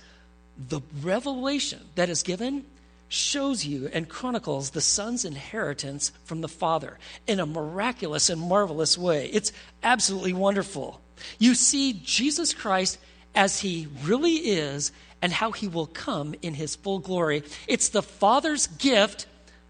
The 0.70 0.80
revelation 1.02 1.82
that 1.96 2.10
is 2.10 2.24
given 2.24 2.64
shows 3.08 3.66
you 3.66 3.90
and 3.94 4.10
chronicles 4.10 4.72
the 4.72 4.82
son's 4.82 5.26
inheritance 5.26 6.12
from 6.24 6.42
the 6.42 6.48
father 6.48 6.98
in 7.28 7.40
a 7.40 7.46
miraculous 7.46 8.30
and 8.30 8.42
marvelous 8.42 8.98
way. 8.98 9.28
It's 9.28 9.52
absolutely 9.84 10.34
wonderful. 10.34 11.02
You 11.40 11.56
see 11.56 11.94
Jesus 12.04 12.54
Christ 12.54 12.98
as 13.34 13.60
he 13.60 13.88
really 14.04 14.36
is 14.36 14.92
and 15.22 15.32
how 15.32 15.52
he 15.52 15.68
will 15.68 15.88
come 15.88 16.36
in 16.42 16.54
his 16.54 16.76
full 16.76 17.00
glory. 17.00 17.44
It's 17.68 17.90
the 17.90 18.04
father's 18.04 18.68
gift 18.68 19.28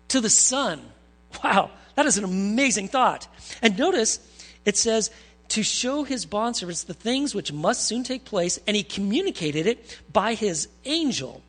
to 0.09 0.21
the 0.21 0.29
son. 0.29 0.81
Wow, 1.43 1.71
that 1.95 2.05
is 2.05 2.17
an 2.17 2.23
amazing 2.23 2.87
thought. 2.87 3.27
And 3.61 3.77
notice 3.77 4.19
it 4.65 4.77
says, 4.77 5.11
to 5.49 5.61
show 5.61 6.03
his 6.03 6.25
bondservants 6.25 6.85
the 6.85 6.93
things 6.93 7.35
which 7.35 7.53
must 7.53 7.85
soon 7.85 8.03
take 8.03 8.25
place, 8.25 8.59
and 8.65 8.75
he 8.75 8.83
communicated 8.83 9.67
it 9.67 10.01
by 10.11 10.33
his 10.33 10.67
angel 10.85 11.43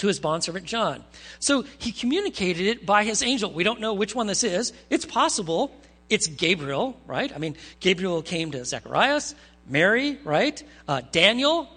to 0.00 0.08
his 0.08 0.20
bondservant 0.20 0.66
John. 0.66 1.02
So 1.38 1.64
he 1.78 1.92
communicated 1.92 2.66
it 2.66 2.84
by 2.84 3.04
his 3.04 3.22
angel. 3.22 3.50
We 3.50 3.64
don't 3.64 3.80
know 3.80 3.94
which 3.94 4.14
one 4.14 4.26
this 4.26 4.44
is. 4.44 4.72
It's 4.90 5.06
possible 5.06 5.72
it's 6.10 6.26
Gabriel, 6.26 6.98
right? 7.06 7.32
I 7.32 7.38
mean, 7.38 7.56
Gabriel 7.78 8.20
came 8.20 8.50
to 8.50 8.64
Zacharias, 8.64 9.36
Mary, 9.66 10.18
right? 10.24 10.60
Uh, 10.86 11.02
Daniel. 11.12 11.70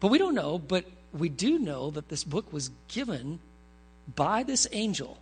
But 0.00 0.08
we 0.08 0.16
don't 0.16 0.34
know, 0.34 0.58
but 0.58 0.86
we 1.12 1.28
do 1.28 1.58
know 1.58 1.90
that 1.90 2.08
this 2.08 2.24
book 2.24 2.52
was 2.52 2.70
given 2.88 3.38
by 4.16 4.42
this 4.42 4.66
angel. 4.72 5.18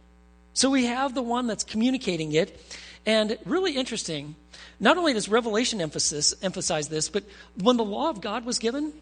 So 0.55 0.71
we 0.71 0.87
have 0.87 1.15
the 1.15 1.23
one 1.23 1.49
that's 1.49 1.65
communicating 1.65 2.33
it. 2.33 2.61
And 3.05 3.37
really 3.45 3.73
interesting, 3.73 4.37
not 4.79 4.97
only 4.97 5.15
does 5.15 5.29
Revelation 5.29 5.81
emphasis, 5.81 6.35
emphasize 6.41 6.89
this, 6.89 7.09
but 7.09 7.25
when 7.61 7.77
the 7.77 7.85
law 7.85 8.09
of 8.09 8.21
God 8.21 8.45
was 8.45 8.61
given, 8.61 8.93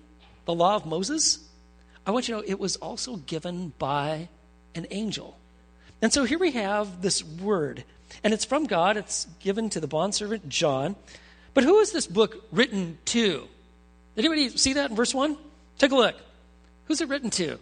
the 0.47 0.55
law 0.55 0.77
of 0.77 0.87
Moses, 0.87 1.46
I 2.07 2.13
want 2.13 2.29
you 2.29 2.37
to 2.37 2.41
know 2.41 2.47
it 2.47 2.61
was 2.61 2.77
also 2.77 3.17
given 3.17 3.73
by 3.79 4.29
an 4.75 4.87
angel. 4.91 5.37
And 6.01 6.13
so 6.13 6.25
here 6.25 6.39
we 6.39 6.53
have 6.53 7.03
this 7.03 7.25
word, 7.25 7.85
and 8.23 8.33
it's 8.33 8.45
from 8.45 8.67
God. 8.67 8.97
It's 8.97 9.27
given 9.41 9.71
to 9.71 9.81
the 9.81 9.89
bondservant 9.89 10.49
John. 10.49 10.95
But 11.53 11.65
who 11.65 11.79
is 11.79 11.91
this 11.93 12.07
book 12.07 12.45
written 12.53 12.99
to? 13.07 13.49
Did 14.15 14.25
anybody 14.25 14.57
see 14.57 14.75
that 14.75 14.91
in 14.91 14.97
verse 14.97 15.15
1? 15.15 15.37
Take 15.79 15.91
a 15.91 15.97
look. 15.97 16.15
Who's 16.87 17.01
it 17.01 17.09
written 17.09 17.31
to? 17.31 17.59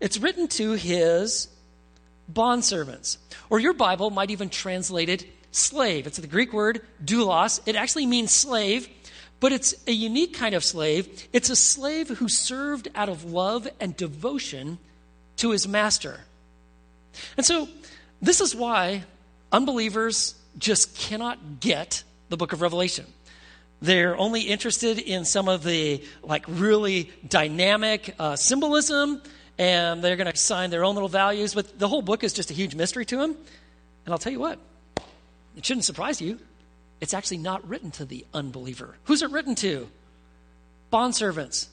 It's 0.00 0.18
written 0.18 0.48
to 0.48 0.72
his 0.72 1.48
bondservants. 2.32 3.18
Or 3.50 3.60
your 3.60 3.74
Bible 3.74 4.10
might 4.10 4.30
even 4.30 4.48
translate 4.48 5.08
it 5.08 5.26
slave. 5.50 6.06
It's 6.06 6.16
the 6.18 6.26
Greek 6.26 6.52
word 6.52 6.80
doulos. 7.04 7.60
It 7.66 7.76
actually 7.76 8.06
means 8.06 8.30
slave. 8.32 8.88
But 9.42 9.50
it's 9.50 9.74
a 9.88 9.92
unique 9.92 10.34
kind 10.34 10.54
of 10.54 10.62
slave. 10.62 11.26
It's 11.32 11.50
a 11.50 11.56
slave 11.56 12.08
who 12.08 12.28
served 12.28 12.86
out 12.94 13.08
of 13.08 13.24
love 13.24 13.66
and 13.80 13.96
devotion 13.96 14.78
to 15.38 15.50
his 15.50 15.66
master. 15.66 16.20
And 17.36 17.44
so, 17.44 17.66
this 18.20 18.40
is 18.40 18.54
why 18.54 19.02
unbelievers 19.50 20.36
just 20.58 20.96
cannot 20.96 21.58
get 21.58 22.04
the 22.28 22.36
book 22.36 22.52
of 22.52 22.62
Revelation. 22.62 23.04
They're 23.80 24.16
only 24.16 24.42
interested 24.42 25.00
in 25.00 25.24
some 25.24 25.48
of 25.48 25.64
the 25.64 26.04
like 26.22 26.44
really 26.46 27.10
dynamic 27.28 28.14
uh, 28.20 28.36
symbolism, 28.36 29.20
and 29.58 30.04
they're 30.04 30.14
going 30.14 30.28
to 30.28 30.34
assign 30.34 30.70
their 30.70 30.84
own 30.84 30.94
little 30.94 31.08
values. 31.08 31.52
But 31.52 31.80
the 31.80 31.88
whole 31.88 32.02
book 32.02 32.22
is 32.22 32.32
just 32.32 32.52
a 32.52 32.54
huge 32.54 32.76
mystery 32.76 33.04
to 33.06 33.16
them. 33.16 33.36
And 34.04 34.12
I'll 34.12 34.18
tell 34.18 34.32
you 34.32 34.38
what, 34.38 34.60
it 35.56 35.66
shouldn't 35.66 35.84
surprise 35.84 36.20
you 36.20 36.38
it's 37.02 37.14
actually 37.14 37.38
not 37.38 37.68
written 37.68 37.90
to 37.90 38.04
the 38.04 38.24
unbeliever. 38.32 38.94
Who's 39.04 39.22
it 39.22 39.32
written 39.32 39.56
to? 39.56 39.88
Bondservants. 40.92 41.66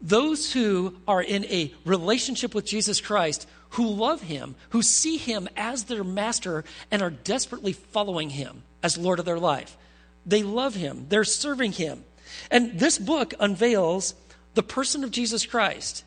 Those 0.00 0.52
who 0.52 0.96
are 1.06 1.22
in 1.22 1.44
a 1.44 1.72
relationship 1.84 2.52
with 2.52 2.66
Jesus 2.66 3.00
Christ, 3.00 3.48
who 3.70 3.86
love 3.86 4.22
him, 4.22 4.56
who 4.70 4.82
see 4.82 5.18
him 5.18 5.48
as 5.56 5.84
their 5.84 6.02
master, 6.02 6.64
and 6.90 7.00
are 7.00 7.10
desperately 7.10 7.72
following 7.72 8.30
him 8.30 8.64
as 8.82 8.98
Lord 8.98 9.20
of 9.20 9.24
their 9.24 9.38
life. 9.38 9.78
They 10.26 10.42
love 10.42 10.74
him, 10.74 11.06
they're 11.08 11.22
serving 11.22 11.72
him. 11.72 12.04
And 12.50 12.80
this 12.80 12.98
book 12.98 13.34
unveils 13.38 14.14
the 14.54 14.64
person 14.64 15.04
of 15.04 15.12
Jesus 15.12 15.46
Christ. 15.46 16.02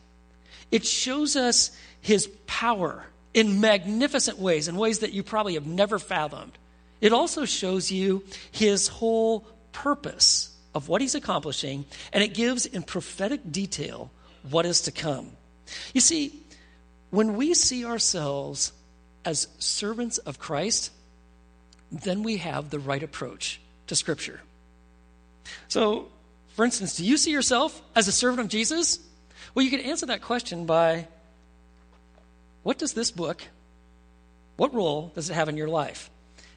It 0.70 0.86
shows 0.86 1.38
us 1.38 1.72
his 2.02 2.28
power 2.46 3.06
in 3.34 3.62
magnificent 3.62 4.38
ways, 4.38 4.68
in 4.68 4.76
ways 4.76 5.00
that 5.00 5.14
you 5.14 5.24
probably 5.24 5.54
have 5.54 5.66
never 5.66 5.98
fathomed. 5.98 6.58
It 7.06 7.14
also 7.14 7.46
shows 7.46 7.92
you 7.92 8.24
his 8.52 8.88
whole 8.88 9.42
purpose 9.72 10.50
of 10.74 10.90
what 10.90 11.02
he's 11.02 11.14
accomplishing, 11.14 11.86
and 12.12 12.24
it 12.24 12.34
gives 12.34 12.66
in 12.66 12.82
prophetic 12.82 13.52
detail 13.52 14.10
what 14.50 14.66
is 14.66 14.82
to 14.82 14.92
come. 14.92 15.30
You 15.94 16.02
see, 16.02 16.42
when 17.12 17.36
we 17.36 17.54
see 17.54 17.86
ourselves 17.86 18.74
as 19.24 19.48
servants 19.60 20.18
of 20.18 20.40
Christ, 20.40 20.92
then 21.92 22.24
we 22.24 22.38
have 22.38 22.72
the 22.72 22.80
right 22.80 23.04
approach 23.04 23.62
to 23.86 23.96
Scripture. 23.96 24.42
So, 25.68 26.08
for 26.56 26.66
instance, 26.66 26.98
do 26.98 27.06
you 27.06 27.18
see 27.18 27.30
yourself 27.30 27.80
as 27.96 28.08
a 28.08 28.12
servant 28.12 28.40
of 28.40 28.48
Jesus? 28.48 28.98
Well, 29.54 29.64
you 29.64 29.70
can 29.70 29.82
answer 29.82 30.08
that 30.08 30.24
question 30.24 30.66
by 30.66 31.08
what 32.64 32.80
does 32.80 32.94
this 32.94 33.12
book, 33.12 33.44
what 34.56 34.74
role 34.74 35.12
does 35.14 35.30
it 35.30 35.36
have 35.36 35.50
in 35.50 35.56
your 35.56 35.68
life? 35.68 36.10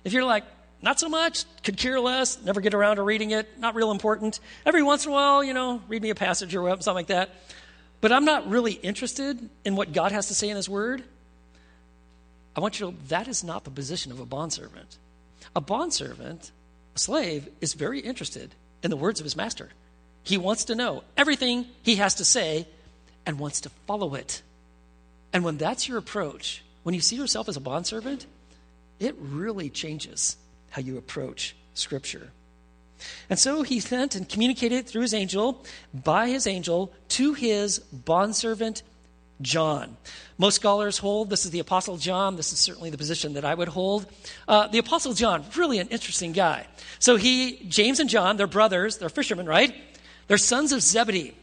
If 0.08 0.14
you're 0.14 0.24
like, 0.24 0.44
not 0.80 0.98
so 0.98 1.10
much, 1.10 1.44
could 1.62 1.76
care 1.76 2.00
less, 2.00 2.42
never 2.42 2.62
get 2.62 2.72
around 2.72 2.96
to 2.96 3.02
reading 3.02 3.32
it, 3.32 3.58
not 3.58 3.74
real 3.74 3.90
important. 3.90 4.40
Every 4.64 4.82
once 4.82 5.04
in 5.04 5.10
a 5.10 5.12
while, 5.12 5.44
you 5.44 5.52
know, 5.52 5.82
read 5.86 6.00
me 6.00 6.08
a 6.08 6.14
passage 6.14 6.56
or 6.56 6.66
something 6.66 6.94
like 6.94 7.08
that. 7.08 7.28
But 8.00 8.10
I'm 8.10 8.24
not 8.24 8.48
really 8.48 8.72
interested 8.72 9.38
in 9.66 9.76
what 9.76 9.92
God 9.92 10.10
has 10.12 10.28
to 10.28 10.34
say 10.34 10.48
in 10.48 10.56
His 10.56 10.66
Word. 10.66 11.04
I 12.56 12.60
want 12.60 12.80
you 12.80 12.86
to 12.86 12.92
know 12.92 12.98
that 13.08 13.28
is 13.28 13.44
not 13.44 13.64
the 13.64 13.70
position 13.70 14.10
of 14.10 14.18
a 14.18 14.24
bondservant. 14.24 14.96
A 15.54 15.60
bondservant, 15.60 16.52
a 16.96 16.98
slave, 16.98 17.50
is 17.60 17.74
very 17.74 18.00
interested 18.00 18.54
in 18.82 18.88
the 18.88 18.96
words 18.96 19.20
of 19.20 19.24
his 19.24 19.36
master. 19.36 19.68
He 20.22 20.38
wants 20.38 20.64
to 20.64 20.74
know 20.74 21.04
everything 21.18 21.66
he 21.82 21.96
has 21.96 22.14
to 22.14 22.24
say 22.24 22.66
and 23.26 23.38
wants 23.38 23.60
to 23.60 23.68
follow 23.86 24.14
it. 24.14 24.40
And 25.34 25.44
when 25.44 25.58
that's 25.58 25.86
your 25.86 25.98
approach, 25.98 26.62
when 26.82 26.94
you 26.94 27.02
see 27.02 27.16
yourself 27.16 27.46
as 27.50 27.58
a 27.58 27.60
bondservant, 27.60 28.24
it 29.00 29.16
really 29.18 29.70
changes 29.70 30.36
how 30.70 30.82
you 30.82 30.96
approach 30.96 31.56
Scripture. 31.74 32.30
And 33.30 33.38
so 33.38 33.62
he 33.62 33.80
sent 33.80 34.16
and 34.16 34.28
communicated 34.28 34.86
through 34.86 35.02
his 35.02 35.14
angel, 35.14 35.64
by 35.94 36.28
his 36.28 36.46
angel, 36.46 36.92
to 37.10 37.34
his 37.34 37.78
bondservant 37.78 38.82
John. 39.40 39.96
Most 40.36 40.56
scholars 40.56 40.98
hold 40.98 41.30
this 41.30 41.44
is 41.44 41.52
the 41.52 41.60
Apostle 41.60 41.96
John. 41.96 42.36
This 42.36 42.52
is 42.52 42.58
certainly 42.58 42.90
the 42.90 42.98
position 42.98 43.34
that 43.34 43.44
I 43.44 43.54
would 43.54 43.68
hold. 43.68 44.06
Uh, 44.48 44.66
the 44.66 44.78
Apostle 44.78 45.14
John, 45.14 45.44
really 45.56 45.78
an 45.78 45.88
interesting 45.88 46.32
guy. 46.32 46.66
So 46.98 47.16
he, 47.16 47.64
James 47.68 48.00
and 48.00 48.10
John, 48.10 48.36
they're 48.36 48.48
brothers, 48.48 48.98
they're 48.98 49.08
fishermen, 49.08 49.46
right? 49.46 49.74
They're 50.26 50.38
sons 50.38 50.72
of 50.72 50.82
Zebedee. 50.82 51.34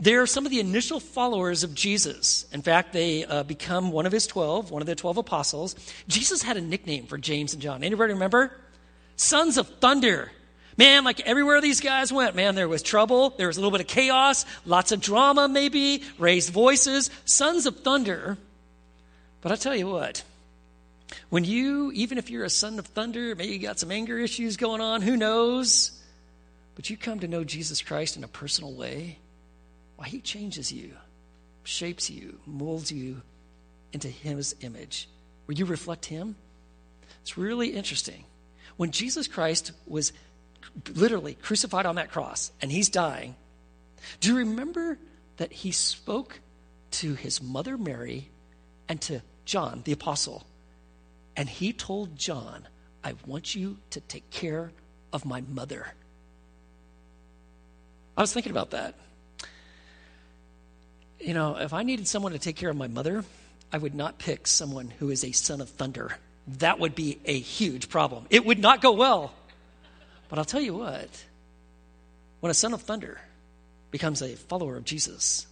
They're 0.00 0.26
some 0.26 0.46
of 0.46 0.50
the 0.50 0.60
initial 0.60 0.98
followers 0.98 1.62
of 1.62 1.74
Jesus. 1.74 2.46
In 2.52 2.62
fact, 2.62 2.94
they 2.94 3.26
uh, 3.26 3.42
become 3.42 3.92
one 3.92 4.06
of 4.06 4.12
his 4.12 4.26
12, 4.26 4.70
one 4.70 4.80
of 4.80 4.86
the 4.86 4.94
12 4.94 5.18
apostles. 5.18 5.76
Jesus 6.08 6.42
had 6.42 6.56
a 6.56 6.60
nickname 6.62 7.06
for 7.06 7.18
James 7.18 7.52
and 7.52 7.60
John. 7.60 7.84
Anybody 7.84 8.14
remember? 8.14 8.50
Sons 9.16 9.58
of 9.58 9.68
thunder. 9.78 10.32
Man, 10.78 11.04
like 11.04 11.20
everywhere 11.20 11.60
these 11.60 11.80
guys 11.80 12.10
went, 12.10 12.34
man, 12.34 12.54
there 12.54 12.66
was 12.66 12.82
trouble. 12.82 13.30
There 13.36 13.48
was 13.48 13.58
a 13.58 13.60
little 13.60 13.76
bit 13.76 13.82
of 13.82 13.86
chaos, 13.86 14.46
lots 14.64 14.92
of 14.92 15.02
drama, 15.02 15.46
maybe, 15.46 16.02
raised 16.18 16.50
voices. 16.50 17.10
Sons 17.26 17.66
of 17.66 17.80
thunder. 17.80 18.38
But 19.42 19.52
I 19.52 19.56
tell 19.56 19.76
you 19.76 19.88
what, 19.88 20.22
when 21.28 21.44
you, 21.44 21.92
even 21.92 22.16
if 22.16 22.30
you're 22.30 22.44
a 22.44 22.50
son 22.50 22.78
of 22.78 22.86
thunder, 22.86 23.34
maybe 23.34 23.52
you 23.52 23.58
got 23.58 23.78
some 23.78 23.90
anger 23.90 24.18
issues 24.18 24.56
going 24.56 24.80
on, 24.80 25.02
who 25.02 25.18
knows? 25.18 26.00
But 26.74 26.88
you 26.88 26.96
come 26.96 27.20
to 27.20 27.28
know 27.28 27.44
Jesus 27.44 27.82
Christ 27.82 28.16
in 28.16 28.24
a 28.24 28.28
personal 28.28 28.72
way, 28.72 29.18
why, 30.00 30.08
He 30.08 30.22
changes 30.22 30.72
you, 30.72 30.92
shapes 31.62 32.08
you, 32.08 32.38
molds 32.46 32.90
you 32.90 33.20
into 33.92 34.08
His 34.08 34.56
image, 34.62 35.10
where 35.44 35.54
you 35.54 35.66
reflect 35.66 36.06
Him. 36.06 36.36
It's 37.20 37.36
really 37.36 37.74
interesting. 37.74 38.24
When 38.78 38.92
Jesus 38.92 39.28
Christ 39.28 39.72
was 39.86 40.14
literally 40.94 41.34
crucified 41.34 41.84
on 41.84 41.96
that 41.96 42.10
cross 42.10 42.50
and 42.62 42.72
He's 42.72 42.88
dying, 42.88 43.36
do 44.20 44.30
you 44.30 44.38
remember 44.38 44.96
that 45.36 45.52
He 45.52 45.70
spoke 45.70 46.40
to 46.92 47.12
His 47.12 47.42
mother 47.42 47.76
Mary 47.76 48.30
and 48.88 49.02
to 49.02 49.20
John, 49.44 49.82
the 49.84 49.92
apostle? 49.92 50.46
And 51.36 51.46
He 51.46 51.74
told 51.74 52.16
John, 52.16 52.66
I 53.04 53.16
want 53.26 53.54
you 53.54 53.76
to 53.90 54.00
take 54.00 54.30
care 54.30 54.72
of 55.12 55.26
my 55.26 55.42
mother. 55.42 55.92
I 58.16 58.22
was 58.22 58.32
thinking 58.32 58.52
about 58.52 58.70
that 58.70 58.94
you 61.20 61.34
know, 61.34 61.56
if 61.56 61.72
I 61.72 61.82
needed 61.82 62.08
someone 62.08 62.32
to 62.32 62.38
take 62.38 62.56
care 62.56 62.70
of 62.70 62.76
my 62.76 62.88
mother, 62.88 63.24
I 63.72 63.78
would 63.78 63.94
not 63.94 64.18
pick 64.18 64.46
someone 64.46 64.92
who 64.98 65.10
is 65.10 65.24
a 65.24 65.32
son 65.32 65.60
of 65.60 65.68
thunder. 65.68 66.16
That 66.58 66.78
would 66.80 66.94
be 66.94 67.18
a 67.24 67.38
huge 67.38 67.88
problem. 67.88 68.26
It 68.30 68.44
would 68.44 68.58
not 68.58 68.80
go 68.80 68.92
well. 68.92 69.32
But 70.28 70.38
I'll 70.38 70.44
tell 70.44 70.60
you 70.60 70.74
what, 70.74 71.24
when 72.40 72.50
a 72.50 72.54
son 72.54 72.72
of 72.72 72.82
thunder 72.82 73.20
becomes 73.90 74.22
a 74.22 74.36
follower 74.36 74.76
of 74.76 74.84
Jesus 74.84 75.46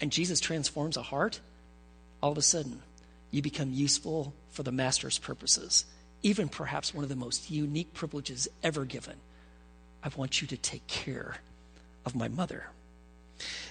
and 0.00 0.12
Jesus 0.12 0.40
transforms 0.40 0.96
a 0.96 1.02
heart, 1.02 1.40
all 2.22 2.32
of 2.32 2.38
a 2.38 2.42
sudden 2.42 2.82
you 3.30 3.42
become 3.42 3.72
useful 3.72 4.32
for 4.50 4.62
the 4.62 4.72
master's 4.72 5.18
purposes, 5.18 5.84
even 6.22 6.48
perhaps 6.48 6.94
one 6.94 7.04
of 7.04 7.10
the 7.10 7.16
most 7.16 7.50
unique 7.50 7.94
privileges 7.94 8.48
ever 8.62 8.84
given. 8.84 9.16
I 10.02 10.10
want 10.16 10.40
you 10.40 10.48
to 10.48 10.56
take 10.56 10.86
care 10.86 11.36
of 12.06 12.14
my 12.14 12.28
mother. 12.28 12.66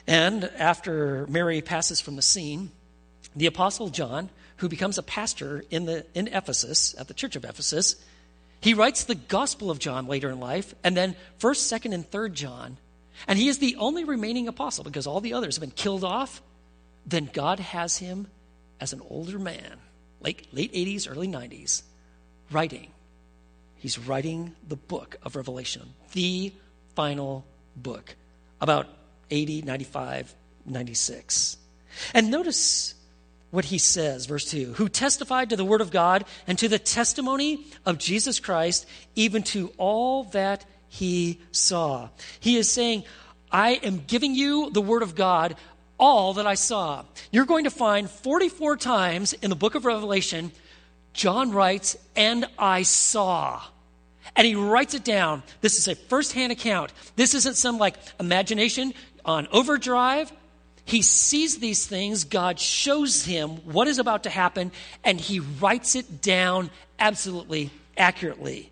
And 0.05 0.45
after 0.57 1.27
Mary 1.27 1.61
passes 1.61 1.99
from 1.99 2.15
the 2.15 2.21
scene, 2.21 2.71
the 3.35 3.45
Apostle 3.45 3.89
John, 3.89 4.29
who 4.57 4.69
becomes 4.69 4.97
a 4.97 5.03
pastor 5.03 5.63
in, 5.69 5.85
the, 5.85 6.05
in 6.13 6.27
Ephesus, 6.27 6.95
at 6.97 7.07
the 7.07 7.13
church 7.13 7.35
of 7.35 7.45
Ephesus, 7.45 7.95
he 8.59 8.73
writes 8.73 9.03
the 9.03 9.15
Gospel 9.15 9.69
of 9.69 9.79
John 9.79 10.07
later 10.07 10.29
in 10.29 10.39
life, 10.39 10.73
and 10.83 10.97
then 10.97 11.15
1st, 11.39 11.79
2nd, 11.79 11.93
and 11.93 12.09
3rd 12.09 12.33
John. 12.33 12.77
And 13.27 13.37
he 13.37 13.47
is 13.47 13.59
the 13.59 13.75
only 13.77 14.03
remaining 14.03 14.47
apostle 14.47 14.83
because 14.83 15.07
all 15.07 15.21
the 15.21 15.33
others 15.33 15.55
have 15.55 15.61
been 15.61 15.71
killed 15.71 16.03
off. 16.03 16.41
Then 17.05 17.29
God 17.31 17.59
has 17.59 17.97
him 17.97 18.27
as 18.79 18.93
an 18.93 19.01
older 19.09 19.39
man, 19.39 19.77
late, 20.21 20.47
late 20.53 20.73
80s, 20.73 21.09
early 21.09 21.27
90s, 21.27 21.83
writing. 22.51 22.91
He's 23.77 23.99
writing 23.99 24.55
the 24.67 24.75
book 24.75 25.17
of 25.23 25.35
Revelation, 25.35 25.93
the 26.13 26.51
final 26.95 27.45
book 27.75 28.15
about 28.59 28.87
80, 29.29 29.63
95, 29.63 30.33
96. 30.65 31.57
And 32.13 32.29
notice 32.29 32.95
what 33.49 33.65
he 33.65 33.77
says, 33.77 34.25
verse 34.25 34.49
2 34.49 34.73
who 34.73 34.89
testified 34.89 35.49
to 35.49 35.55
the 35.55 35.65
word 35.65 35.81
of 35.81 35.91
God 35.91 36.25
and 36.45 36.57
to 36.59 36.67
the 36.67 36.79
testimony 36.79 37.65
of 37.85 37.97
Jesus 37.97 38.39
Christ, 38.39 38.85
even 39.15 39.43
to 39.43 39.71
all 39.77 40.25
that 40.25 40.65
he 40.89 41.39
saw. 41.51 42.09
He 42.39 42.57
is 42.57 42.71
saying, 42.71 43.03
I 43.51 43.71
am 43.75 44.03
giving 44.05 44.35
you 44.35 44.69
the 44.71 44.81
word 44.81 45.03
of 45.03 45.15
God, 45.15 45.55
all 45.97 46.33
that 46.33 46.45
I 46.47 46.55
saw. 46.55 47.05
You're 47.31 47.45
going 47.45 47.63
to 47.63 47.71
find 47.71 48.09
44 48.09 48.77
times 48.77 49.33
in 49.33 49.49
the 49.49 49.55
book 49.55 49.75
of 49.75 49.85
Revelation, 49.85 50.51
John 51.13 51.51
writes, 51.51 51.97
and 52.15 52.45
I 52.59 52.83
saw 52.83 53.63
and 54.37 54.45
he 54.45 54.55
writes 54.55 54.93
it 54.93 55.03
down. 55.03 55.43
This 55.61 55.79
is 55.79 55.87
a 55.87 55.95
firsthand 55.95 56.51
account. 56.51 56.93
This 57.15 57.33
isn't 57.33 57.55
some 57.55 57.79
like 57.79 57.95
imagination 58.19 58.93
on 59.27 59.47
overdrive. 59.51 60.31
He 60.85 61.01
sees 61.01 61.59
these 61.59 61.85
things, 61.85 62.23
God 62.23 62.59
shows 62.59 63.25
him 63.25 63.57
what 63.65 63.89
is 63.89 63.99
about 63.99 64.23
to 64.23 64.29
happen, 64.29 64.71
and 65.03 65.19
he 65.19 65.41
writes 65.41 65.95
it 65.95 66.21
down 66.21 66.71
absolutely 66.97 67.69
accurately. 67.97 68.71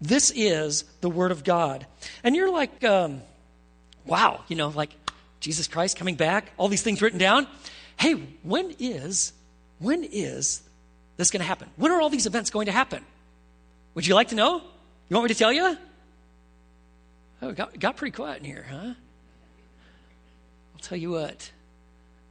This 0.00 0.32
is 0.34 0.82
the 1.00 1.08
Word 1.08 1.30
of 1.30 1.44
God. 1.44 1.86
And 2.24 2.34
you're 2.34 2.50
like, 2.50 2.82
um, 2.82 3.22
wow, 4.04 4.42
you 4.48 4.56
know, 4.56 4.68
like 4.68 4.90
Jesus 5.38 5.68
Christ 5.68 5.96
coming 5.96 6.16
back, 6.16 6.50
all 6.56 6.66
these 6.66 6.82
things 6.82 7.00
written 7.00 7.20
down. 7.20 7.46
Hey, 7.96 8.14
when 8.42 8.74
is, 8.80 9.32
when 9.78 10.02
is 10.02 10.62
this 11.16 11.30
going 11.30 11.42
to 11.42 11.46
happen? 11.46 11.70
When 11.76 11.92
are 11.92 12.00
all 12.00 12.10
these 12.10 12.26
events 12.26 12.50
going 12.50 12.66
to 12.66 12.72
happen? 12.72 13.04
Would 13.94 14.04
you 14.04 14.16
like 14.16 14.28
to 14.28 14.34
know? 14.34 14.62
You 15.08 15.16
want 15.16 15.28
me 15.28 15.34
to 15.34 15.38
tell 15.38 15.52
you? 15.52 15.76
Oh, 17.40 17.52
got, 17.52 17.78
got 17.78 17.96
pretty 17.96 18.12
quiet 18.12 18.38
in 18.38 18.44
here, 18.44 18.66
huh? 18.68 18.94
Tell 20.82 20.98
you 20.98 21.10
what, 21.10 21.50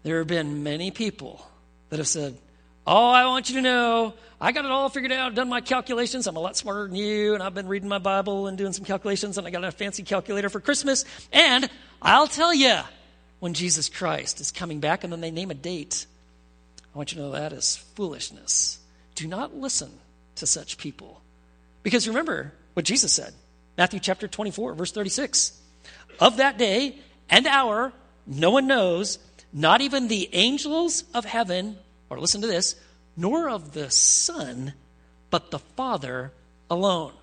there 0.04 0.20
have 0.20 0.28
been 0.28 0.64
many 0.64 0.92
people 0.92 1.46
that 1.90 1.98
have 1.98 2.08
said, 2.08 2.38
Oh, 2.88 3.10
I 3.10 3.26
want 3.28 3.50
you 3.50 3.58
to 3.58 3.62
know, 3.62 4.14
I 4.40 4.52
got 4.52 4.66
it 4.66 4.72
all 4.72 4.90
figured 4.90 5.12
out, 5.12 5.36
done 5.36 5.50
my 5.50 5.62
calculations. 5.62 6.26
I'm 6.26 6.36
a 6.36 6.40
lot 6.40 6.58
smarter 6.58 6.88
than 6.88 6.96
you, 6.96 7.36
and 7.36 7.44
I've 7.44 7.54
been 7.54 7.68
reading 7.68 7.88
my 7.88 8.00
Bible 8.00 8.48
and 8.48 8.58
doing 8.58 8.74
some 8.74 8.86
calculations, 8.86 9.38
and 9.38 9.46
I 9.46 9.52
got 9.52 9.64
a 9.64 9.72
fancy 9.72 10.02
calculator 10.02 10.50
for 10.50 10.60
Christmas. 10.60 11.06
And 11.32 11.70
I'll 12.02 12.28
tell 12.28 12.52
you 12.52 12.80
when 13.40 13.54
Jesus 13.54 13.88
Christ 13.88 14.42
is 14.42 14.52
coming 14.52 14.80
back, 14.80 15.04
and 15.04 15.14
then 15.14 15.22
they 15.22 15.30
name 15.30 15.52
a 15.52 15.54
date. 15.54 16.08
I 16.94 16.98
want 16.98 17.12
you 17.12 17.18
to 17.18 17.24
know 17.24 17.32
that 17.32 17.54
is 17.54 17.78
foolishness. 17.96 18.80
Do 19.14 19.28
not 19.28 19.56
listen 19.56 19.92
to 20.36 20.48
such 20.48 20.80
people. 20.80 21.22
Because 21.84 22.08
remember 22.08 22.52
what 22.74 22.86
Jesus 22.86 23.14
said 23.14 23.34
Matthew 23.78 24.00
chapter 24.00 24.28
24, 24.28 24.74
verse 24.74 24.92
36. 24.92 25.60
Of 26.20 26.38
that 26.38 26.58
day 26.58 26.98
and 27.30 27.48
hour, 27.48 27.94
no 28.26 28.52
one 28.52 28.68
knows, 28.68 29.20
not 29.52 29.82
even 29.82 30.08
the 30.08 30.30
angels 30.34 31.04
of 31.14 31.26
heaven, 31.26 31.78
or 32.10 32.20
listen 32.20 32.42
to 32.42 32.48
this, 32.48 32.76
nor 33.18 33.50
of 33.50 33.74
the 33.74 33.90
Son, 33.90 34.74
but 35.30 35.52
the 35.52 35.60
Father 35.60 36.32
alone. 36.70 37.14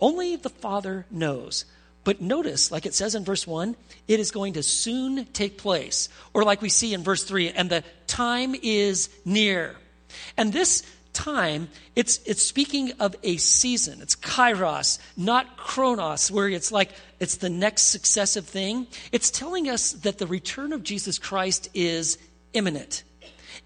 Only 0.00 0.36
the 0.36 0.48
Father 0.48 1.06
knows. 1.10 1.64
But 2.02 2.20
notice, 2.20 2.70
like 2.70 2.86
it 2.86 2.94
says 2.94 3.14
in 3.14 3.24
verse 3.24 3.46
1, 3.46 3.76
it 4.08 4.20
is 4.20 4.30
going 4.30 4.54
to 4.54 4.62
soon 4.62 5.26
take 5.26 5.58
place. 5.58 6.08
Or 6.32 6.44
like 6.44 6.62
we 6.62 6.70
see 6.70 6.94
in 6.94 7.04
verse 7.04 7.24
3, 7.24 7.50
and 7.50 7.68
the 7.68 7.84
time 8.06 8.54
is 8.62 9.10
near. 9.24 9.76
And 10.36 10.52
this 10.52 10.82
time, 11.12 11.68
it's, 11.94 12.20
it's 12.24 12.42
speaking 12.42 12.92
of 13.00 13.14
a 13.22 13.36
season. 13.36 14.00
It's 14.00 14.16
kairos, 14.16 14.98
not 15.16 15.56
chronos, 15.56 16.30
where 16.30 16.48
it's 16.48 16.72
like 16.72 16.90
it's 17.20 17.36
the 17.36 17.50
next 17.50 17.82
successive 17.82 18.46
thing. 18.46 18.86
It's 19.12 19.30
telling 19.30 19.68
us 19.68 19.92
that 19.92 20.18
the 20.18 20.26
return 20.26 20.72
of 20.72 20.82
Jesus 20.82 21.18
Christ 21.18 21.68
is 21.74 22.18
imminent. 22.54 23.04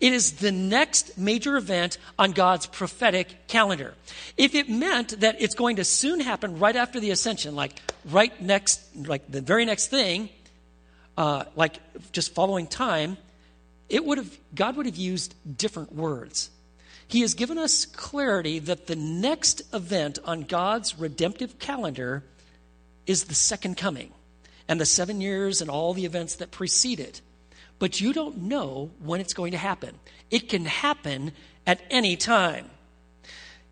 It 0.00 0.12
is 0.12 0.32
the 0.32 0.50
next 0.50 1.16
major 1.16 1.56
event 1.56 1.98
on 2.18 2.32
God's 2.32 2.66
prophetic 2.66 3.46
calendar. 3.46 3.94
If 4.36 4.56
it 4.56 4.68
meant 4.68 5.20
that 5.20 5.40
it's 5.40 5.54
going 5.54 5.76
to 5.76 5.84
soon 5.84 6.18
happen 6.18 6.58
right 6.58 6.74
after 6.74 6.98
the 6.98 7.12
ascension, 7.12 7.54
like 7.54 7.80
right 8.04 8.38
next, 8.42 8.80
like 9.06 9.30
the 9.30 9.40
very 9.40 9.64
next 9.64 9.86
thing, 9.86 10.30
uh, 11.16 11.44
like 11.54 11.78
just 12.10 12.34
following 12.34 12.66
time, 12.66 13.16
it 13.88 14.04
would 14.04 14.18
have, 14.18 14.36
God 14.52 14.76
would 14.76 14.86
have 14.86 14.96
used 14.96 15.34
different 15.56 15.94
words. 15.94 16.50
He 17.06 17.20
has 17.20 17.34
given 17.34 17.58
us 17.58 17.86
clarity 17.86 18.58
that 18.58 18.88
the 18.88 18.96
next 18.96 19.62
event 19.72 20.18
on 20.24 20.42
God's 20.42 20.98
redemptive 20.98 21.60
calendar 21.60 22.24
is 23.06 23.24
the 23.24 23.34
second 23.34 23.76
coming 23.76 24.12
and 24.68 24.80
the 24.80 24.86
seven 24.86 25.20
years 25.20 25.60
and 25.60 25.70
all 25.70 25.94
the 25.94 26.04
events 26.04 26.36
that 26.36 26.50
precede 26.50 27.00
it 27.00 27.20
but 27.78 28.00
you 28.00 28.12
don't 28.12 28.42
know 28.42 28.90
when 29.00 29.20
it's 29.20 29.34
going 29.34 29.52
to 29.52 29.58
happen. 29.58 29.98
It 30.30 30.48
can 30.48 30.64
happen 30.64 31.32
at 31.66 31.80
any 31.90 32.16
time. 32.16 32.70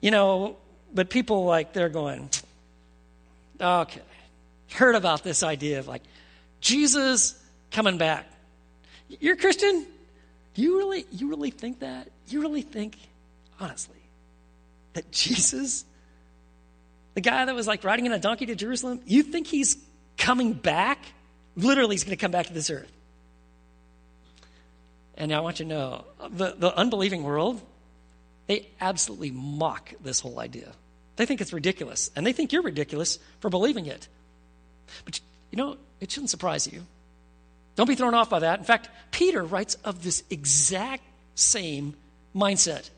You 0.00 0.10
know, 0.10 0.56
but 0.92 1.10
people 1.10 1.44
like, 1.44 1.72
they're 1.72 1.88
going, 1.88 2.28
okay, 3.60 4.00
heard 4.72 4.96
about 4.96 5.22
this 5.22 5.42
idea 5.42 5.78
of 5.78 5.88
like 5.88 6.02
Jesus 6.60 7.40
coming 7.70 7.98
back. 7.98 8.26
You're 9.08 9.34
a 9.34 9.38
Christian? 9.38 9.86
You 10.54 10.78
really, 10.78 11.06
you 11.12 11.28
really 11.28 11.50
think 11.50 11.80
that? 11.80 12.08
You 12.28 12.40
really 12.40 12.62
think, 12.62 12.96
honestly, 13.60 13.96
that 14.94 15.10
Jesus, 15.12 15.84
the 17.14 17.20
guy 17.20 17.44
that 17.44 17.55
was 17.55 17.66
like 17.66 17.85
riding 17.85 18.07
in 18.07 18.12
a 18.12 18.18
donkey 18.18 18.46
to 18.46 18.55
Jerusalem, 18.55 19.01
you 19.07 19.22
think 19.22 19.46
he's 19.46 19.77
coming 20.16 20.53
back? 20.53 20.98
Literally, 21.57 21.94
he's 21.94 22.05
going 22.05 22.16
to 22.16 22.20
come 22.20 22.31
back 22.31 22.46
to 22.46 22.53
this 22.53 22.70
earth. 22.70 22.90
And 25.16 25.33
I 25.33 25.40
want 25.40 25.61
you 25.61 25.66
to 25.66 25.68
know 25.68 26.05
the, 26.31 26.55
the 26.57 26.75
unbelieving 26.75 27.22
world, 27.22 27.61
they 28.46 28.68
absolutely 28.81 29.31
mock 29.31 29.92
this 30.03 30.20
whole 30.20 30.40
idea. 30.40 30.72
They 31.16 31.27
think 31.27 31.40
it's 31.40 31.53
ridiculous, 31.53 32.11
and 32.16 32.27
they 32.27 32.33
think 32.33 32.53
you're 32.53 32.62
ridiculous 32.62 33.18
for 33.40 33.51
believing 33.51 33.87
it. 33.87 34.09
But 35.05 35.20
you 35.51 35.59
know, 35.59 35.77
it 36.01 36.11
shouldn't 36.11 36.31
surprise 36.31 36.66
you. 36.66 36.83
Don't 37.77 37.87
be 37.87 37.94
thrown 37.94 38.14
off 38.14 38.31
by 38.31 38.40
that. 38.40 38.59
In 38.59 38.64
fact, 38.64 38.88
Peter 39.11 39.42
writes 39.42 39.77
of 39.85 40.03
this 40.03 40.22
exact 40.31 41.05
same 41.35 41.94
mindset. 42.35 42.88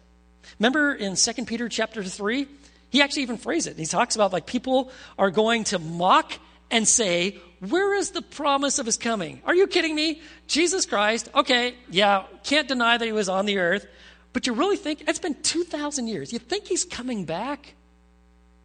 Remember 0.58 0.94
in 0.94 1.16
2 1.16 1.44
Peter 1.44 1.68
chapter 1.68 2.02
3? 2.02 2.46
He 2.94 3.02
actually 3.02 3.22
even 3.22 3.38
phrased 3.38 3.66
it. 3.66 3.76
He 3.76 3.86
talks 3.86 4.14
about 4.14 4.32
like 4.32 4.46
people 4.46 4.92
are 5.18 5.32
going 5.32 5.64
to 5.64 5.80
mock 5.80 6.32
and 6.70 6.86
say, 6.86 7.40
where 7.58 7.92
is 7.92 8.12
the 8.12 8.22
promise 8.22 8.78
of 8.78 8.86
his 8.86 8.96
coming? 8.96 9.42
Are 9.44 9.54
you 9.54 9.66
kidding 9.66 9.96
me? 9.96 10.22
Jesus 10.46 10.86
Christ, 10.86 11.28
okay, 11.34 11.74
yeah, 11.90 12.22
can't 12.44 12.68
deny 12.68 12.96
that 12.96 13.04
he 13.04 13.10
was 13.10 13.28
on 13.28 13.46
the 13.46 13.58
earth, 13.58 13.84
but 14.32 14.46
you 14.46 14.52
really 14.52 14.76
think 14.76 15.08
it's 15.08 15.18
been 15.18 15.34
2,000 15.42 16.06
years. 16.06 16.32
You 16.32 16.38
think 16.38 16.68
he's 16.68 16.84
coming 16.84 17.24
back? 17.24 17.74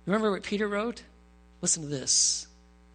Remember 0.06 0.30
what 0.30 0.44
Peter 0.44 0.68
wrote? 0.68 1.02
Listen 1.62 1.82
to 1.82 1.90
this. 1.90 2.46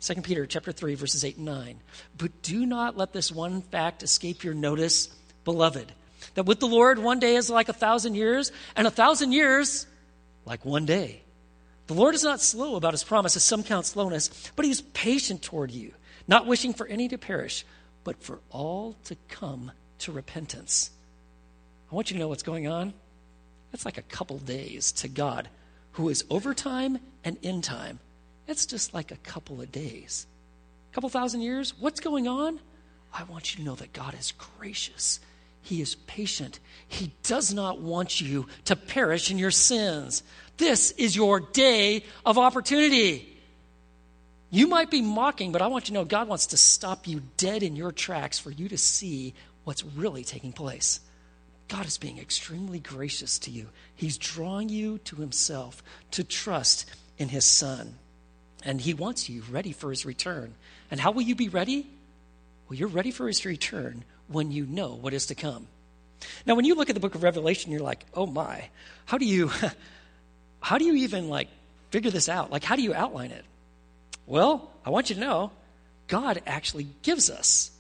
2 0.03 0.23
Peter 0.23 0.47
chapter 0.47 0.71
3 0.71 0.95
verses 0.95 1.25
8 1.25 1.39
and 1.39 1.47
9. 1.47 1.81
But 2.17 2.43
do 2.43 2.65
not 2.65 2.97
let 2.97 3.13
this 3.13 3.33
one 3.33 3.61
fact 3.61 4.05
escape 4.05 4.45
your 4.45 4.55
notice, 4.55 5.09
beloved, 5.45 5.91
that 6.35 6.47
with 6.47 6.61
the 6.61 6.69
Lord 6.69 7.01
one 7.01 7.19
day 7.19 7.35
is 7.35 7.51
like 7.51 7.69
a 7.69 7.73
thousand 7.73 8.15
years, 8.15 8.53
and 8.77 8.87
a 8.87 8.93
thousand 8.93 9.33
years 9.33 9.89
like 10.45 10.65
one 10.65 10.87
day. 10.87 11.23
The 11.87 11.95
Lord 11.95 12.15
is 12.15 12.25
not 12.25 12.41
slow 12.41 12.77
about 12.77 12.95
his 12.95 13.05
promise, 13.05 13.37
as 13.37 13.45
some 13.45 13.63
count 13.63 13.87
slowness, 13.87 14.51
but 14.57 14.65
he's 14.65 14.81
patient 14.81 15.43
toward 15.43 15.71
you, 15.71 15.93
not 16.27 16.47
wishing 16.47 16.73
for 16.73 16.87
any 16.87 17.09
to 17.09 17.19
perish, 17.19 17.65
but 18.05 18.23
for 18.23 18.41
all 18.51 18.97
to 19.05 19.17
come 19.29 19.73
to 19.99 20.13
repentance. 20.13 20.91
I 21.91 21.95
want 21.95 22.11
you 22.11 22.15
to 22.15 22.21
know 22.21 22.29
what's 22.29 22.43
going 22.43 22.67
on. 22.67 22.95
That's 23.71 23.85
like 23.85 23.99
a 23.99 24.03
couple 24.03 24.39
days 24.39 24.93
to 24.93 25.09
God, 25.09 25.49
who 25.93 26.09
is 26.09 26.25
over 26.31 26.55
time 26.55 26.99
and 27.23 27.37
in 27.43 27.61
time. 27.61 27.99
It's 28.47 28.67
just 28.67 28.95
like 28.95 29.11
a 29.11 29.17
couple 29.17 29.61
of 29.61 29.73
days. 29.73 30.27
A 30.91 30.95
couple 30.95 31.11
thousand 31.11 31.43
years. 31.43 31.75
What's 31.79 32.01
going 32.01 32.29
on? 32.29 32.61
I 33.13 33.25
want 33.25 33.53
you 33.53 33.59
to 33.59 33.65
know 33.65 33.75
that 33.77 33.93
God 33.93 34.15
is 34.19 34.33
gracious. 34.33 35.21
He 35.65 35.81
is 35.81 35.95
patient. 35.95 36.61
He 36.87 37.11
does 37.23 37.55
not 37.55 37.81
want 37.81 38.21
you 38.21 38.47
to 38.67 38.77
perish 38.77 39.31
in 39.31 39.39
your 39.39 39.51
sins. 39.51 40.23
This 40.59 40.91
is 40.93 41.17
your 41.17 41.41
day 41.41 42.05
of 42.25 42.37
opportunity. 42.37 43.41
You 44.51 44.67
might 44.67 44.91
be 44.91 45.01
mocking, 45.01 45.53
but 45.53 45.63
I 45.63 45.69
want 45.69 45.85
you 45.85 45.95
to 45.95 45.95
know 45.95 46.05
God 46.05 46.29
wants 46.29 46.49
to 46.49 46.59
stop 46.59 47.09
you 47.09 47.23
dead 47.39 47.63
in 47.63 47.77
your 47.77 47.93
tracks 47.93 48.39
for 48.39 48.51
you 48.51 48.69
to 48.69 48.77
see 48.77 49.33
what's 49.65 49.83
really 49.83 50.23
taking 50.23 50.53
place. 50.53 51.01
God 51.69 51.87
is 51.87 51.97
being 51.97 52.19
extremely 52.19 52.79
gracious 52.79 53.39
to 53.41 53.51
you. 53.51 53.71
He's 53.97 54.19
drawing 54.19 54.69
you 54.69 54.99
to 54.99 55.17
Himself 55.17 55.83
to 56.11 56.23
trust 56.23 56.85
in 57.17 57.31
His 57.31 57.47
Son. 57.47 57.95
And 58.63 58.83
He 58.83 58.93
wants 58.93 59.31
you 59.31 59.43
ready 59.51 59.73
for 59.73 59.89
His 59.89 60.05
return. 60.05 60.55
And 60.91 61.01
how 61.01 61.11
will 61.11 61.23
you 61.23 61.35
be 61.35 61.49
ready? 61.49 61.89
Well, 62.69 62.79
you're 62.79 62.89
ready 62.89 63.13
for 63.13 63.27
His 63.27 63.47
return 63.47 64.05
when 64.29 64.51
you 64.51 64.67
know 64.67 64.95
what 64.95 65.15
is 65.15 65.27
to 65.27 65.35
come. 65.35 65.67
Now, 66.47 66.55
when 66.55 66.65
you 66.65 66.75
look 66.75 66.89
at 66.89 66.95
the 66.95 67.01
book 67.01 67.15
of 67.15 67.23
Revelation, 67.23 67.71
you're 67.71 67.81
like, 67.81 68.05
oh 68.15 68.27
my, 68.27 68.69
how 69.07 69.19
do 69.19 69.27
you. 69.27 69.51
how 70.61 70.79
do 70.79 70.85
you 70.85 70.95
even 70.95 71.29
like 71.29 71.49
figure 71.91 72.11
this 72.11 72.29
out? 72.29 72.51
Like, 72.51 72.65
how 72.65 72.77
do 72.77 72.83
you 72.83 72.95
outline 72.95 73.31
it? 73.31 73.45
Well, 74.27 74.71
I 74.85 74.91
want 74.91 75.11
you 75.11 75.17
to 75.17 75.21
know 75.21 75.51
God 76.09 76.43
actually 76.47 76.87
gives 77.03 77.31
us 77.31 77.71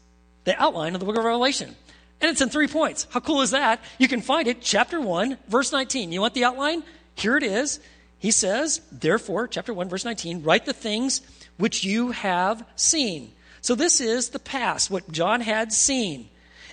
the 0.44 0.60
outline 0.60 0.94
of 0.94 1.00
the 1.00 1.06
book 1.06 1.16
of 1.16 1.24
Revelation. 1.24 1.74
And 2.20 2.30
it's 2.30 2.40
in 2.40 2.48
three 2.48 2.68
points. 2.68 3.06
How 3.10 3.20
cool 3.20 3.40
is 3.40 3.50
that? 3.50 3.82
You 3.98 4.08
can 4.08 4.20
find 4.20 4.46
it, 4.48 4.60
chapter 4.60 5.00
1, 5.00 5.38
verse 5.48 5.72
19. 5.72 6.12
You 6.12 6.20
want 6.20 6.34
the 6.34 6.44
outline? 6.44 6.82
Here 7.14 7.36
it 7.36 7.42
is. 7.42 7.80
He 8.18 8.30
says, 8.30 8.80
therefore, 8.92 9.48
chapter 9.48 9.74
1, 9.74 9.88
verse 9.88 10.04
19, 10.04 10.42
write 10.42 10.64
the 10.64 10.72
things 10.72 11.20
which 11.58 11.84
you 11.84 12.12
have 12.12 12.64
seen. 12.76 13.32
So 13.60 13.74
this 13.74 14.00
is 14.00 14.30
the 14.30 14.38
past, 14.38 14.90
what 14.90 15.10
John 15.10 15.40
had 15.40 15.72
seen. 15.72 16.28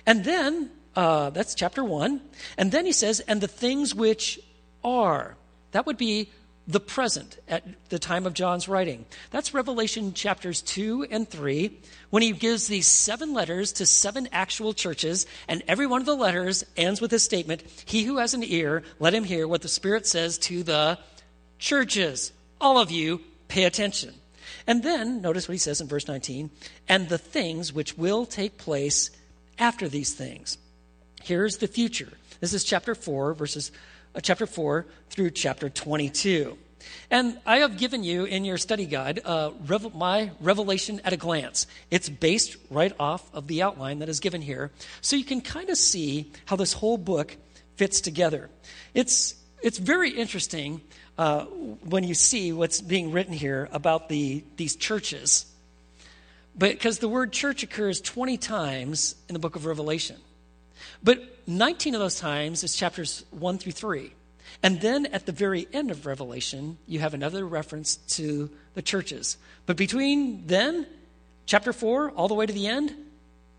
And 0.06 0.24
then, 0.24 0.70
uh, 0.96 1.30
that's 1.30 1.54
chapter 1.54 1.84
1. 1.84 2.20
And 2.58 2.72
then 2.72 2.86
he 2.86 2.92
says, 2.92 3.20
and 3.20 3.40
the 3.40 3.48
things 3.48 3.94
which 3.94 4.40
are. 4.84 5.36
That 5.72 5.86
would 5.86 5.96
be 5.96 6.30
the 6.68 6.80
present 6.80 7.38
at 7.48 7.64
the 7.88 7.98
time 7.98 8.24
of 8.24 8.34
John's 8.34 8.68
writing. 8.68 9.04
That's 9.30 9.52
Revelation 9.52 10.14
chapters 10.14 10.62
2 10.62 11.08
and 11.10 11.28
3, 11.28 11.76
when 12.10 12.22
he 12.22 12.32
gives 12.32 12.68
these 12.68 12.86
seven 12.86 13.32
letters 13.32 13.72
to 13.74 13.86
seven 13.86 14.28
actual 14.32 14.72
churches, 14.72 15.26
and 15.48 15.62
every 15.66 15.86
one 15.86 16.00
of 16.00 16.06
the 16.06 16.14
letters 16.14 16.64
ends 16.76 17.00
with 17.00 17.12
a 17.12 17.18
statement 17.18 17.64
He 17.84 18.04
who 18.04 18.18
has 18.18 18.34
an 18.34 18.44
ear, 18.44 18.84
let 19.00 19.14
him 19.14 19.24
hear 19.24 19.48
what 19.48 19.62
the 19.62 19.68
Spirit 19.68 20.06
says 20.06 20.38
to 20.38 20.62
the 20.62 20.98
churches. 21.58 22.32
All 22.60 22.78
of 22.78 22.90
you, 22.90 23.20
pay 23.48 23.64
attention. 23.64 24.14
And 24.66 24.82
then, 24.82 25.20
notice 25.20 25.48
what 25.48 25.54
he 25.54 25.58
says 25.58 25.80
in 25.80 25.88
verse 25.88 26.06
19 26.06 26.50
and 26.88 27.08
the 27.08 27.18
things 27.18 27.72
which 27.72 27.98
will 27.98 28.26
take 28.26 28.58
place 28.58 29.10
after 29.58 29.88
these 29.88 30.14
things. 30.14 30.58
Here's 31.22 31.58
the 31.58 31.68
future. 31.68 32.12
This 32.40 32.52
is 32.52 32.64
chapter 32.64 32.94
4, 32.94 33.34
verses 33.34 33.70
uh, 34.14 34.20
chapter 34.20 34.46
4 34.46 34.86
through 35.10 35.30
chapter 35.30 35.70
22. 35.70 36.58
And 37.10 37.38
I 37.46 37.58
have 37.58 37.78
given 37.78 38.02
you 38.02 38.24
in 38.24 38.44
your 38.44 38.58
study 38.58 38.86
guide 38.86 39.20
uh, 39.24 39.52
rev- 39.66 39.94
my 39.94 40.32
revelation 40.40 41.00
at 41.04 41.12
a 41.12 41.16
glance. 41.16 41.66
It's 41.90 42.08
based 42.08 42.56
right 42.70 42.92
off 42.98 43.32
of 43.32 43.46
the 43.46 43.62
outline 43.62 44.00
that 44.00 44.08
is 44.08 44.18
given 44.18 44.42
here. 44.42 44.72
So 45.00 45.14
you 45.14 45.24
can 45.24 45.40
kind 45.40 45.70
of 45.70 45.76
see 45.76 46.32
how 46.46 46.56
this 46.56 46.72
whole 46.72 46.98
book 46.98 47.36
fits 47.76 48.00
together. 48.00 48.50
It's 48.94 49.36
it's 49.62 49.78
very 49.78 50.10
interesting 50.10 50.80
uh, 51.16 51.44
when 51.44 52.02
you 52.02 52.14
see 52.14 52.52
what's 52.52 52.80
being 52.80 53.12
written 53.12 53.32
here 53.32 53.68
about 53.70 54.08
the, 54.08 54.42
these 54.56 54.74
churches. 54.74 55.46
Because 56.56 56.98
the 56.98 57.08
word 57.08 57.32
church 57.32 57.62
occurs 57.62 58.00
20 58.00 58.36
times 58.36 59.14
in 59.28 59.32
the 59.32 59.38
book 59.38 59.56
of 59.56 59.64
Revelation. 59.64 60.16
But 61.02 61.20
19 61.46 61.94
of 61.94 62.00
those 62.00 62.18
times 62.18 62.62
is 62.62 62.76
chapters 62.76 63.24
1 63.30 63.58
through 63.58 63.72
3. 63.72 64.12
And 64.62 64.80
then 64.80 65.06
at 65.06 65.26
the 65.26 65.32
very 65.32 65.66
end 65.72 65.90
of 65.90 66.06
Revelation, 66.06 66.78
you 66.86 67.00
have 67.00 67.14
another 67.14 67.46
reference 67.46 67.96
to 68.16 68.50
the 68.74 68.82
churches. 68.82 69.36
But 69.66 69.76
between 69.76 70.46
then, 70.46 70.86
chapter 71.46 71.72
4, 71.72 72.10
all 72.12 72.28
the 72.28 72.34
way 72.34 72.46
to 72.46 72.52
the 72.52 72.66
end, 72.66 72.94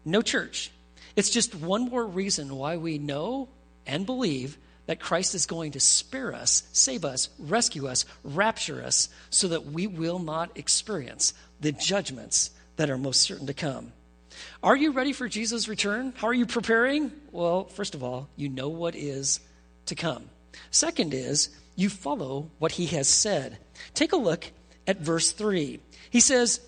no 0.05 0.21
church. 0.21 0.71
It's 1.15 1.29
just 1.29 1.55
one 1.55 1.89
more 1.89 2.05
reason 2.05 2.55
why 2.55 2.77
we 2.77 2.97
know 2.97 3.49
and 3.85 4.05
believe 4.05 4.57
that 4.85 4.99
Christ 4.99 5.33
is 5.33 5.45
going 5.45 5.71
to 5.73 5.79
spare 5.79 6.33
us, 6.33 6.63
save 6.73 7.05
us, 7.05 7.29
rescue 7.39 7.87
us, 7.87 8.05
rapture 8.23 8.83
us, 8.83 9.09
so 9.29 9.47
that 9.49 9.67
we 9.67 9.87
will 9.87 10.19
not 10.19 10.57
experience 10.57 11.33
the 11.61 11.71
judgments 11.71 12.51
that 12.75 12.89
are 12.89 12.97
most 12.97 13.21
certain 13.21 13.47
to 13.47 13.53
come. 13.53 13.93
Are 14.61 14.75
you 14.75 14.91
ready 14.91 15.13
for 15.13 15.27
Jesus' 15.27 15.67
return? 15.67 16.13
How 16.15 16.27
are 16.27 16.33
you 16.33 16.45
preparing? 16.45 17.11
Well, 17.31 17.65
first 17.65 17.95
of 17.95 18.03
all, 18.03 18.29
you 18.35 18.49
know 18.49 18.69
what 18.69 18.95
is 18.95 19.39
to 19.87 19.95
come. 19.95 20.29
Second 20.71 21.13
is, 21.13 21.49
you 21.75 21.89
follow 21.89 22.49
what 22.59 22.73
he 22.73 22.87
has 22.87 23.07
said. 23.07 23.57
Take 23.93 24.13
a 24.13 24.17
look 24.17 24.51
at 24.87 24.99
verse 24.99 25.31
3. 25.31 25.79
He 26.09 26.19
says, 26.19 26.61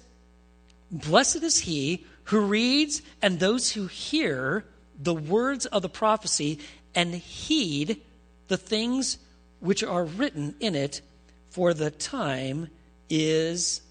Blessed 0.92 1.44
is 1.44 1.60
he 1.60 2.06
who 2.26 2.42
reads 2.42 3.02
and 3.22 3.40
those 3.40 3.72
who 3.72 3.88
hear 3.88 4.66
the 5.00 5.14
words 5.14 5.66
of 5.66 5.82
the 5.82 5.90
prophecy 5.90 6.60
and 6.94 7.14
heed 7.14 8.02
the 8.48 8.58
things 8.58 9.18
which 9.60 9.84
are 9.84 10.06
written 10.06 10.56
in 10.60 10.76
it, 10.76 11.02
for 11.50 11.74
the 11.74 11.92
time 11.92 12.70
is 13.10 13.82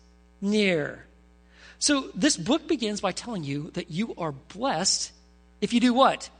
near. 0.40 1.06
So, 1.84 2.08
this 2.14 2.38
book 2.38 2.66
begins 2.66 3.02
by 3.02 3.12
telling 3.12 3.44
you 3.44 3.70
that 3.74 3.90
you 3.90 4.14
are 4.16 4.32
blessed 4.32 5.12
if 5.60 5.74
you 5.74 5.80
do 5.80 5.92
what? 5.92 6.30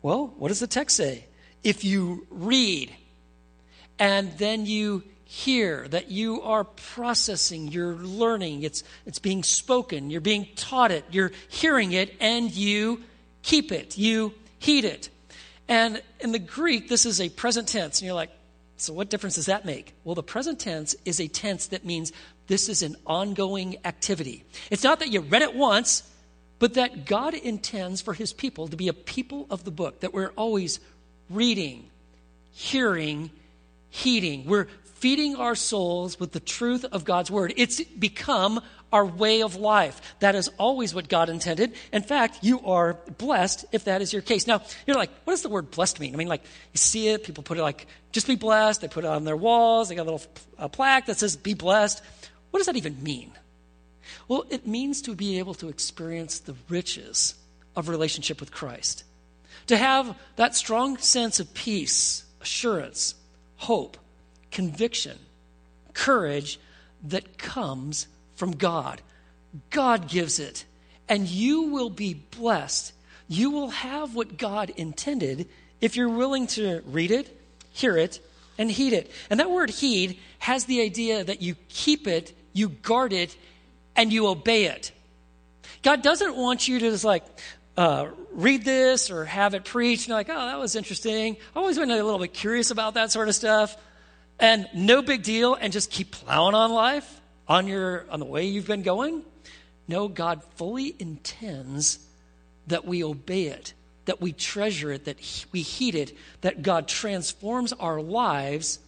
Well, 0.00 0.32
what 0.38 0.48
does 0.48 0.60
the 0.60 0.66
text 0.66 0.96
say? 0.96 1.26
If 1.62 1.84
you 1.84 2.26
read 2.30 2.90
and 3.98 4.32
then 4.38 4.64
you 4.64 5.02
hear 5.24 5.86
that 5.88 6.10
you 6.10 6.40
are 6.40 6.64
processing, 6.64 7.68
you're 7.68 7.96
learning, 7.96 8.62
it's, 8.62 8.82
it's 9.04 9.18
being 9.18 9.42
spoken, 9.42 10.08
you're 10.08 10.22
being 10.22 10.48
taught 10.56 10.90
it, 10.90 11.04
you're 11.10 11.32
hearing 11.50 11.92
it, 11.92 12.16
and 12.18 12.50
you 12.50 13.02
keep 13.42 13.72
it, 13.72 13.98
you 13.98 14.32
heed 14.58 14.86
it. 14.86 15.10
And 15.68 16.00
in 16.18 16.32
the 16.32 16.38
Greek, 16.38 16.88
this 16.88 17.04
is 17.04 17.20
a 17.20 17.28
present 17.28 17.68
tense. 17.68 18.00
And 18.00 18.06
you're 18.06 18.14
like, 18.14 18.30
so 18.78 18.92
what 18.92 19.10
difference 19.10 19.36
does 19.36 19.46
that 19.46 19.64
make? 19.64 19.92
Well, 20.02 20.14
the 20.14 20.22
present 20.22 20.58
tense 20.58 20.96
is 21.04 21.20
a 21.20 21.28
tense 21.28 21.66
that 21.68 21.84
means 21.84 22.10
this 22.46 22.68
is 22.68 22.82
an 22.82 22.96
ongoing 23.06 23.76
activity. 23.84 24.44
It's 24.70 24.84
not 24.84 24.98
that 25.00 25.10
you 25.10 25.20
read 25.20 25.42
it 25.42 25.54
once, 25.54 26.02
but 26.58 26.74
that 26.74 27.06
God 27.06 27.34
intends 27.34 28.00
for 28.00 28.14
his 28.14 28.32
people 28.32 28.68
to 28.68 28.76
be 28.76 28.88
a 28.88 28.92
people 28.92 29.46
of 29.50 29.64
the 29.64 29.70
book, 29.70 30.00
that 30.00 30.14
we're 30.14 30.32
always 30.36 30.80
reading, 31.28 31.88
hearing, 32.52 33.30
heeding. 33.90 34.44
We're 34.46 34.68
feeding 34.94 35.34
our 35.36 35.54
souls 35.54 36.20
with 36.20 36.32
the 36.32 36.40
truth 36.40 36.84
of 36.84 37.04
God's 37.04 37.30
word. 37.30 37.52
It's 37.56 37.82
become 37.82 38.60
our 38.92 39.04
way 39.04 39.42
of 39.42 39.56
life. 39.56 40.14
That 40.20 40.34
is 40.34 40.48
always 40.58 40.94
what 40.94 41.08
God 41.08 41.30
intended. 41.30 41.72
In 41.92 42.02
fact, 42.02 42.40
you 42.42 42.60
are 42.66 42.98
blessed 43.18 43.64
if 43.72 43.84
that 43.84 44.02
is 44.02 44.12
your 44.12 44.22
case. 44.22 44.46
Now, 44.46 44.62
you're 44.86 44.96
like, 44.96 45.10
what 45.24 45.32
does 45.32 45.42
the 45.42 45.48
word 45.48 45.70
blessed 45.70 45.98
mean? 45.98 46.14
I 46.14 46.16
mean, 46.16 46.28
like, 46.28 46.44
you 46.72 46.78
see 46.78 47.08
it, 47.08 47.24
people 47.24 47.42
put 47.42 47.58
it 47.58 47.62
like, 47.62 47.86
just 48.12 48.26
be 48.26 48.36
blessed. 48.36 48.82
They 48.82 48.88
put 48.88 49.04
it 49.04 49.08
on 49.08 49.24
their 49.24 49.36
walls. 49.36 49.88
They 49.88 49.94
got 49.94 50.02
a 50.02 50.10
little 50.12 50.22
uh, 50.58 50.68
plaque 50.68 51.06
that 51.06 51.18
says, 51.18 51.36
be 51.36 51.54
blessed. 51.54 52.02
What 52.52 52.58
does 52.58 52.66
that 52.66 52.76
even 52.76 53.02
mean? 53.02 53.32
Well, 54.28 54.44
it 54.50 54.66
means 54.66 55.02
to 55.02 55.14
be 55.16 55.40
able 55.40 55.54
to 55.54 55.68
experience 55.68 56.38
the 56.38 56.54
riches 56.68 57.34
of 57.74 57.88
relationship 57.88 58.38
with 58.38 58.52
Christ. 58.52 59.04
To 59.66 59.76
have 59.76 60.16
that 60.36 60.54
strong 60.54 60.98
sense 60.98 61.40
of 61.40 61.54
peace, 61.54 62.24
assurance, 62.40 63.14
hope, 63.56 63.96
conviction, 64.50 65.18
courage 65.94 66.60
that 67.04 67.38
comes 67.38 68.06
from 68.36 68.52
God. 68.52 69.00
God 69.70 70.08
gives 70.08 70.38
it, 70.38 70.64
and 71.08 71.26
you 71.26 71.62
will 71.62 71.90
be 71.90 72.14
blessed. 72.14 72.92
You 73.28 73.50
will 73.50 73.70
have 73.70 74.14
what 74.14 74.36
God 74.36 74.70
intended 74.76 75.48
if 75.80 75.96
you're 75.96 76.08
willing 76.08 76.46
to 76.48 76.82
read 76.86 77.10
it, 77.10 77.40
hear 77.70 77.96
it, 77.96 78.20
and 78.58 78.70
heed 78.70 78.92
it. 78.92 79.10
And 79.30 79.40
that 79.40 79.50
word 79.50 79.70
heed 79.70 80.18
has 80.40 80.66
the 80.66 80.82
idea 80.82 81.24
that 81.24 81.42
you 81.42 81.56
keep 81.68 82.06
it, 82.06 82.34
you 82.52 82.68
guard 82.68 83.12
it, 83.12 83.36
and 83.96 84.12
you 84.12 84.26
obey 84.26 84.66
it. 84.66 84.92
God 85.82 86.02
doesn't 86.02 86.36
want 86.36 86.68
you 86.68 86.78
to 86.78 86.90
just 86.90 87.04
like 87.04 87.24
uh, 87.76 88.08
read 88.32 88.64
this 88.64 89.10
or 89.10 89.24
have 89.24 89.54
it 89.54 89.64
preached 89.64 90.02
and 90.02 90.08
you're 90.08 90.18
like, 90.18 90.28
oh, 90.30 90.46
that 90.46 90.58
was 90.58 90.76
interesting. 90.76 91.36
I 91.54 91.58
always 91.58 91.78
been 91.78 91.90
a 91.90 91.94
little 91.94 92.18
bit 92.18 92.32
curious 92.32 92.70
about 92.70 92.94
that 92.94 93.10
sort 93.10 93.28
of 93.28 93.34
stuff. 93.34 93.76
And 94.38 94.68
no 94.74 95.02
big 95.02 95.22
deal, 95.22 95.54
and 95.54 95.72
just 95.72 95.90
keep 95.90 96.10
plowing 96.10 96.54
on 96.54 96.72
life 96.72 97.20
on 97.46 97.68
your 97.68 98.06
on 98.10 98.18
the 98.18 98.26
way 98.26 98.46
you've 98.46 98.66
been 98.66 98.82
going. 98.82 99.22
No, 99.86 100.08
God 100.08 100.42
fully 100.56 100.96
intends 100.98 101.98
that 102.66 102.84
we 102.84 103.04
obey 103.04 103.44
it, 103.44 103.74
that 104.06 104.20
we 104.20 104.32
treasure 104.32 104.90
it, 104.90 105.04
that 105.04 105.46
we 105.52 105.60
heed 105.60 105.94
it, 105.94 106.16
that 106.40 106.62
God 106.62 106.88
transforms 106.88 107.72
our 107.74 108.00
lives 108.00 108.78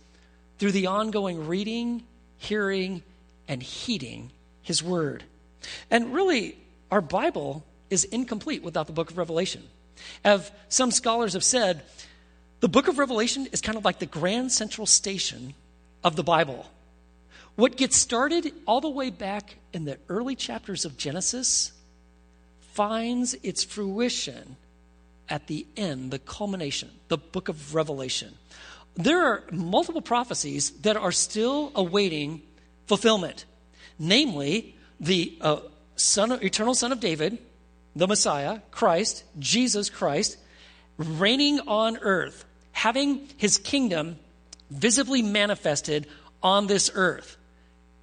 through 0.59 0.73
the 0.73 0.87
ongoing 0.87 1.47
reading, 1.47 2.05
hearing, 2.39 3.03
and 3.49 3.63
heeding 3.63 4.31
His 4.63 4.83
Word. 4.83 5.25
And 5.91 6.13
really, 6.13 6.57
our 6.91 7.01
Bible 7.01 7.65
is 7.91 8.05
incomplete 8.05 8.63
without 8.63 8.87
the 8.87 8.93
book 8.93 9.11
of 9.11 9.19
Revelation. 9.19 9.63
As 10.25 10.51
some 10.69 10.91
scholars 10.91 11.35
have 11.35 11.45
said, 11.45 11.83
the 12.61 12.69
book 12.69 12.89
of 12.89 12.99
Revelation 12.99 13.47
is 13.53 13.61
kind 13.61 13.77
of 13.77 13.85
like 13.85 13.99
the 13.99 14.07
grand 14.07 14.53
central 14.53 14.87
station 14.87 15.55
of 16.03 16.17
the 16.17 16.23
Bible. 16.23 16.67
What 17.57 17.77
gets 17.77 17.97
started 17.97 18.53
all 18.67 18.81
the 18.81 18.89
way 18.89 19.11
back 19.11 19.57
in 19.73 19.85
the 19.85 19.99
early 20.09 20.35
chapters 20.35 20.85
of 20.85 20.97
Genesis 20.97 21.73
finds 22.73 23.35
its 23.43 23.63
fruition 23.63 24.57
at 25.29 25.47
the 25.47 25.67
end, 25.77 26.11
the 26.11 26.19
culmination, 26.19 26.91
the 27.09 27.19
book 27.19 27.49
of 27.49 27.75
Revelation. 27.75 28.35
There 28.97 29.25
are 29.25 29.45
multiple 29.51 30.03
prophecies 30.03 30.71
that 30.83 30.97
are 30.97 31.13
still 31.13 31.73
awaiting 31.75 32.43
fulfillment, 32.87 33.45
namely 33.99 34.77
the 35.01 35.37
uh, 35.41 35.61
son 35.97 36.33
of, 36.33 36.43
eternal 36.43 36.75
Son 36.75 36.93
of 36.93 37.01
David, 37.01 37.39
the 37.97 38.09
Messiah, 38.09 38.61
Christ, 38.71 39.25
Jesus 39.39 39.91
Christ, 39.91 40.37
reigning 40.99 41.61
on 41.61 41.97
earth, 41.99 42.45
having 42.73 43.29
his 43.37 43.59
kingdom 43.59 44.19
visibly 44.71 45.23
manifested 45.23 46.07
on 46.43 46.67
this 46.67 46.91
earth. 46.95 47.37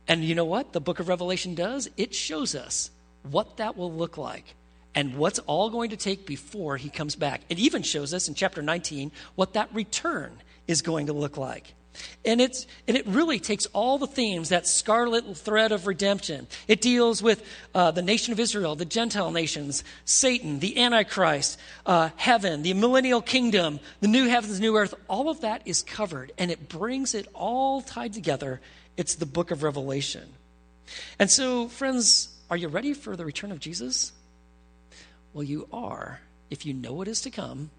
And 0.07 0.23
you 0.23 0.35
know 0.35 0.45
what 0.45 0.73
the 0.73 0.81
book 0.81 0.99
of 0.99 1.07
Revelation 1.07 1.55
does? 1.55 1.89
It 1.97 2.15
shows 2.15 2.55
us 2.55 2.89
what 3.29 3.57
that 3.57 3.77
will 3.77 3.91
look 3.91 4.17
like 4.17 4.55
and 4.95 5.15
what's 5.15 5.39
all 5.39 5.69
going 5.69 5.91
to 5.91 5.97
take 5.97 6.25
before 6.25 6.77
he 6.77 6.89
comes 6.89 7.15
back. 7.15 7.41
It 7.49 7.59
even 7.59 7.83
shows 7.83 8.13
us 8.13 8.27
in 8.27 8.33
chapter 8.33 8.61
19 8.61 9.11
what 9.35 9.53
that 9.53 9.73
return 9.73 10.33
is 10.67 10.81
going 10.81 11.07
to 11.07 11.13
look 11.13 11.37
like. 11.37 11.73
And, 12.25 12.39
it's, 12.39 12.67
and 12.87 12.95
it 12.95 13.05
really 13.07 13.39
takes 13.39 13.65
all 13.67 13.97
the 13.97 14.07
themes, 14.07 14.49
that 14.49 14.67
scarlet 14.67 15.37
thread 15.37 15.71
of 15.71 15.87
redemption. 15.87 16.47
It 16.67 16.81
deals 16.81 17.21
with 17.21 17.43
uh, 17.75 17.91
the 17.91 18.01
nation 18.01 18.31
of 18.31 18.39
Israel, 18.39 18.75
the 18.75 18.85
Gentile 18.85 19.31
nations, 19.31 19.83
Satan, 20.05 20.59
the 20.59 20.81
Antichrist, 20.81 21.59
uh, 21.85 22.09
heaven, 22.15 22.61
the 22.61 22.73
millennial 22.73 23.21
kingdom, 23.21 23.79
the 23.99 24.07
new 24.07 24.27
heavens, 24.27 24.59
new 24.59 24.77
earth. 24.77 24.93
All 25.07 25.29
of 25.29 25.41
that 25.41 25.63
is 25.65 25.83
covered, 25.83 26.31
and 26.37 26.49
it 26.49 26.69
brings 26.69 27.13
it 27.13 27.27
all 27.33 27.81
tied 27.81 28.13
together 28.13 28.61
it's 28.97 29.15
the 29.15 29.25
book 29.25 29.51
of 29.51 29.63
Revelation. 29.63 30.27
And 31.17 31.31
so, 31.31 31.67
friends, 31.67 32.29
are 32.49 32.57
you 32.57 32.67
ready 32.67 32.93
for 32.93 33.15
the 33.15 33.25
return 33.25 33.51
of 33.51 33.59
Jesus? 33.59 34.11
Well, 35.33 35.43
you 35.43 35.67
are 35.71 36.19
if 36.49 36.65
you 36.65 36.73
know 36.73 36.93
what 36.93 37.07
is 37.07 37.21
to 37.21 37.31
come 37.31 37.71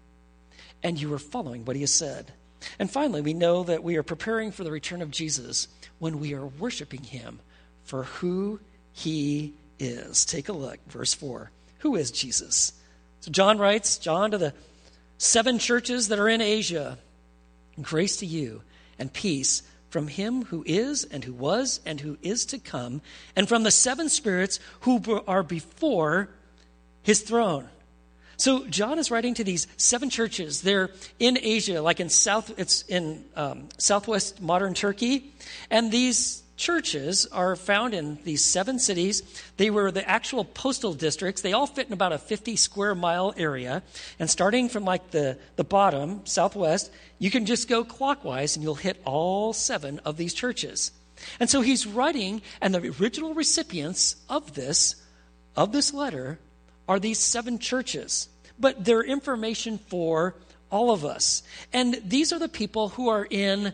and 0.81 0.99
you 0.99 1.13
are 1.13 1.19
following 1.19 1.63
what 1.65 1.75
he 1.75 1.81
has 1.83 1.93
said. 1.93 2.33
And 2.79 2.89
finally, 2.89 3.21
we 3.21 3.33
know 3.33 3.63
that 3.63 3.83
we 3.83 3.97
are 3.97 4.03
preparing 4.03 4.51
for 4.51 4.63
the 4.63 4.71
return 4.71 5.01
of 5.01 5.11
Jesus 5.11 5.67
when 5.99 6.19
we 6.19 6.33
are 6.33 6.45
worshiping 6.45 7.03
him 7.03 7.39
for 7.83 8.03
who 8.03 8.59
he 8.91 9.53
is. 9.79 10.25
Take 10.25 10.49
a 10.49 10.53
look, 10.53 10.79
verse 10.87 11.13
4. 11.13 11.51
Who 11.79 11.95
is 11.95 12.11
Jesus? 12.11 12.73
So 13.21 13.31
John 13.31 13.57
writes, 13.57 13.97
John 13.97 14.31
to 14.31 14.37
the 14.37 14.53
seven 15.17 15.59
churches 15.59 16.07
that 16.09 16.19
are 16.19 16.29
in 16.29 16.41
Asia, 16.41 16.97
grace 17.81 18.17
to 18.17 18.25
you 18.25 18.61
and 18.99 19.11
peace 19.11 19.63
from 19.89 20.07
him 20.07 20.45
who 20.45 20.63
is 20.65 21.03
and 21.03 21.23
who 21.23 21.33
was 21.33 21.79
and 21.85 22.01
who 22.01 22.17
is 22.21 22.45
to 22.47 22.57
come, 22.57 23.01
and 23.35 23.47
from 23.47 23.63
the 23.63 23.71
seven 23.71 24.09
spirits 24.09 24.59
who 24.81 25.23
are 25.27 25.43
before 25.43 26.29
his 27.03 27.21
throne. 27.21 27.69
So 28.37 28.65
John 28.67 28.99
is 28.99 29.11
writing 29.11 29.33
to 29.35 29.43
these 29.43 29.67
seven 29.77 30.09
churches. 30.09 30.61
They're 30.61 30.89
in 31.19 31.37
Asia, 31.41 31.81
like 31.81 31.99
in 31.99 32.09
South, 32.09 32.53
it's 32.57 32.81
in 32.83 33.25
um, 33.35 33.69
southwest 33.77 34.41
modern 34.41 34.73
Turkey, 34.73 35.33
and 35.69 35.91
these 35.91 36.43
churches 36.55 37.25
are 37.27 37.55
found 37.55 37.93
in 37.93 38.17
these 38.23 38.43
seven 38.43 38.79
cities. 38.79 39.23
They 39.57 39.69
were 39.69 39.91
the 39.91 40.07
actual 40.07 40.45
postal 40.45 40.93
districts. 40.93 41.41
They 41.41 41.53
all 41.53 41.67
fit 41.67 41.87
in 41.87 41.93
about 41.93 42.13
a 42.13 42.17
50 42.17 42.55
square 42.55 42.95
mile 42.95 43.33
area. 43.37 43.83
And 44.19 44.29
starting 44.29 44.69
from 44.69 44.85
like 44.85 45.11
the, 45.11 45.37
the 45.55 45.63
bottom, 45.63 46.25
southwest, 46.25 46.91
you 47.19 47.31
can 47.31 47.45
just 47.45 47.67
go 47.67 47.83
clockwise 47.83 48.55
and 48.55 48.63
you'll 48.63 48.75
hit 48.75 49.01
all 49.03 49.53
seven 49.53 49.99
of 49.99 50.17
these 50.17 50.33
churches. 50.33 50.91
And 51.39 51.49
so 51.49 51.61
he's 51.61 51.85
writing, 51.85 52.41
and 52.61 52.73
the 52.73 52.93
original 52.99 53.33
recipients 53.33 54.15
of 54.29 54.53
this, 54.53 54.95
of 55.55 55.71
this 55.71 55.93
letter, 55.93 56.39
are 56.87 56.99
these 56.99 57.19
seven 57.19 57.59
churches. 57.59 58.29
But 58.59 58.85
they're 58.85 59.03
information 59.03 59.77
for 59.77 60.35
all 60.69 60.91
of 60.91 61.05
us. 61.05 61.43
And 61.71 62.01
these 62.05 62.33
are 62.33 62.39
the 62.39 62.49
people 62.49 62.89
who 62.89 63.09
are 63.09 63.27
in 63.29 63.73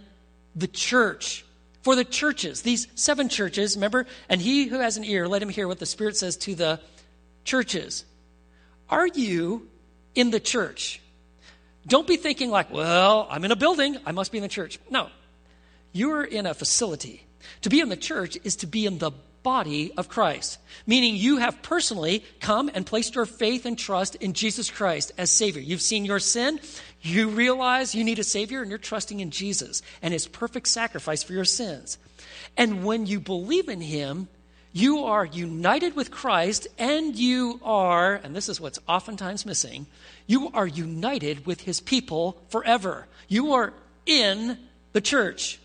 the 0.56 0.68
church 0.68 1.46
for 1.82 1.96
the 1.96 2.04
churches, 2.04 2.62
these 2.62 2.88
seven 2.96 3.30
churches, 3.30 3.76
remember? 3.76 4.06
And 4.28 4.42
he 4.42 4.66
who 4.66 4.80
has 4.80 4.98
an 4.98 5.06
ear, 5.06 5.28
let 5.28 5.42
him 5.42 5.50
hear 5.50 5.68
what 5.68 5.80
the 5.80 5.86
Spirit 5.86 6.18
says 6.18 6.36
to 6.38 6.56
the 6.56 6.80
churches. 7.46 8.04
Are 8.90 9.08
you 9.08 9.70
in 10.14 10.30
the 10.30 10.40
church? 10.40 11.02
Don't 11.88 12.06
be 12.06 12.18
thinking 12.18 12.52
like, 12.52 12.72
well, 12.72 13.28
I'm 13.30 13.46
in 13.46 13.52
a 13.52 13.56
building, 13.56 13.98
I 14.06 14.12
must 14.12 14.32
be 14.32 14.38
in 14.38 14.42
the 14.42 14.50
church. 14.50 14.78
No. 14.90 15.10
You're 15.94 16.24
in 16.24 16.46
a 16.46 16.54
facility. 16.54 17.26
To 17.62 17.70
be 17.70 17.80
in 17.80 17.90
the 17.90 17.98
church 17.98 18.38
is 18.44 18.58
to 18.58 18.68
be 18.68 18.86
in 18.86 18.98
the 18.98 19.12
body 19.44 19.92
of 19.98 20.10
Christ, 20.10 20.60
meaning 20.86 21.16
you 21.16 21.38
have 21.38 21.62
personally 21.62 22.24
come 22.40 22.70
and 22.74 22.86
placed 22.86 23.16
your 23.16 23.26
faith 23.26 23.66
and 23.66 23.78
trust 23.78 24.16
in 24.16 24.34
Jesus 24.34 24.70
Christ 24.70 25.12
as 25.18 25.32
Savior. 25.32 25.62
You've 25.62 25.82
seen 25.82 26.06
your 26.06 26.20
sin, 26.20 26.60
you 27.02 27.30
realize 27.30 27.96
you 27.96 28.04
need 28.04 28.20
a 28.20 28.24
Savior, 28.24 28.62
and 28.62 28.70
you're 28.70 28.78
trusting 28.78 29.20
in 29.20 29.32
Jesus 29.32 29.82
and 30.02 30.14
His 30.14 30.28
perfect 30.28 30.68
sacrifice 30.68 31.24
for 31.24 31.34
your 31.34 31.46
sins. 31.46 31.98
And 32.58 32.84
when 32.84 33.06
you 33.06 33.20
believe 33.20 33.70
in 33.70 33.82
Him, 33.82 34.28
you 34.72 35.06
are 35.06 35.26
united 35.26 35.96
with 35.96 36.12
Christ, 36.12 36.68
and 36.78 37.16
you 37.16 37.60
are, 37.64 38.16
and 38.16 38.36
this 38.36 38.50
is 38.50 38.62
what's 38.62 38.80
oftentimes 38.88 39.46
missing, 39.46 39.88
you 40.28 40.52
are 40.54 40.68
united 40.68 41.46
with 41.46 41.62
His 41.62 41.80
people 41.80 42.42
forever. 42.50 43.08
You 43.28 43.54
are 43.54 43.74
in 44.06 44.58
the 44.94 45.02
church. 45.02 45.60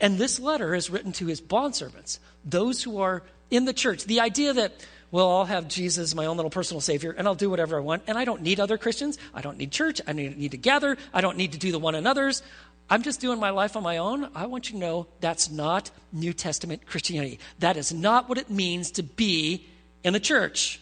And 0.00 0.18
this 0.18 0.38
letter 0.38 0.74
is 0.74 0.90
written 0.90 1.12
to 1.12 1.26
His 1.26 1.40
bondservants, 1.40 2.18
those 2.44 2.82
who 2.82 3.00
are 3.00 3.22
in 3.50 3.64
the 3.64 3.72
church. 3.72 4.04
The 4.04 4.20
idea 4.20 4.52
that 4.52 4.72
well, 5.10 5.30
I'll 5.30 5.46
have 5.46 5.68
Jesus, 5.68 6.14
my 6.14 6.26
own 6.26 6.36
little 6.36 6.50
personal 6.50 6.82
Savior, 6.82 7.12
and 7.16 7.26
I'll 7.26 7.34
do 7.34 7.48
whatever 7.48 7.78
I 7.78 7.80
want. 7.80 8.02
And 8.06 8.18
I 8.18 8.26
don't 8.26 8.42
need 8.42 8.60
other 8.60 8.76
Christians. 8.76 9.16
I 9.32 9.40
don't 9.40 9.56
need 9.56 9.72
church. 9.72 10.02
I 10.06 10.12
don't 10.12 10.36
need 10.36 10.50
to 10.50 10.58
gather. 10.58 10.98
I 11.14 11.22
don't 11.22 11.38
need 11.38 11.52
to 11.52 11.58
do 11.58 11.72
the 11.72 11.78
one 11.78 11.94
another's. 11.94 12.42
I'm 12.90 13.02
just 13.02 13.20
doing 13.20 13.40
my 13.40 13.50
life 13.50 13.76
on 13.76 13.82
my 13.82 13.98
own. 13.98 14.28
I 14.34 14.46
want 14.46 14.68
you 14.68 14.74
to 14.74 14.78
know 14.78 15.06
that's 15.20 15.50
not 15.50 15.90
New 16.12 16.32
Testament 16.32 16.86
Christianity. 16.86 17.38
That 17.58 17.76
is 17.76 17.92
not 17.92 18.28
what 18.28 18.38
it 18.38 18.50
means 18.50 18.90
to 18.92 19.02
be 19.02 19.66
in 20.04 20.12
the 20.12 20.20
church. 20.20 20.80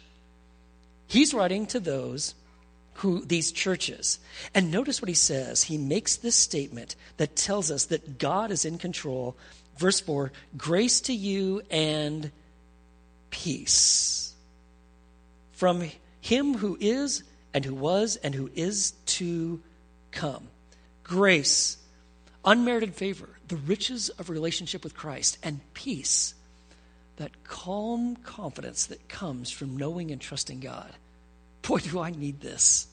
He's 1.06 1.32
writing 1.32 1.66
to 1.66 1.80
those 1.80 2.34
who 2.96 3.24
these 3.24 3.52
churches. 3.52 4.18
And 4.54 4.70
notice 4.70 5.02
what 5.02 5.08
he 5.08 5.14
says. 5.14 5.64
He 5.64 5.78
makes 5.78 6.16
this 6.16 6.36
statement 6.36 6.96
that 7.18 7.36
tells 7.36 7.70
us 7.70 7.86
that 7.86 8.18
God 8.18 8.50
is 8.50 8.64
in 8.64 8.78
control. 8.78 9.36
Verse 9.76 10.00
4 10.00 10.32
Grace 10.56 11.00
to 11.02 11.12
you 11.12 11.62
and 11.70 12.30
peace 13.30 14.34
from 15.52 15.90
him 16.20 16.54
who 16.54 16.76
is 16.80 17.22
and 17.52 17.64
who 17.64 17.74
was 17.74 18.16
and 18.16 18.34
who 18.34 18.50
is 18.54 18.92
to 19.06 19.60
come. 20.10 20.48
Grace, 21.02 21.76
unmerited 22.44 22.94
favor, 22.94 23.28
the 23.48 23.56
riches 23.56 24.08
of 24.10 24.28
relationship 24.28 24.82
with 24.84 24.96
Christ, 24.96 25.38
and 25.42 25.60
peace, 25.72 26.34
that 27.16 27.44
calm 27.44 28.16
confidence 28.16 28.86
that 28.86 29.08
comes 29.08 29.50
from 29.50 29.76
knowing 29.76 30.10
and 30.10 30.20
trusting 30.20 30.60
God. 30.60 30.92
Boy, 31.68 31.78
do 31.78 32.00
I 32.00 32.10
need 32.10 32.40
this. 32.40 32.86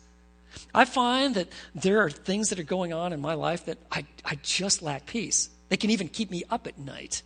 I 0.73 0.85
find 0.85 1.35
that 1.35 1.49
there 1.73 2.01
are 2.01 2.09
things 2.09 2.49
that 2.49 2.59
are 2.59 2.63
going 2.63 2.93
on 2.93 3.13
in 3.13 3.21
my 3.21 3.33
life 3.33 3.65
that 3.65 3.77
I, 3.91 4.05
I 4.23 4.35
just 4.41 4.81
lack 4.81 5.05
peace. 5.05 5.49
They 5.69 5.77
can 5.77 5.89
even 5.89 6.07
keep 6.07 6.29
me 6.29 6.43
up 6.49 6.67
at 6.67 6.77
night. 6.77 7.23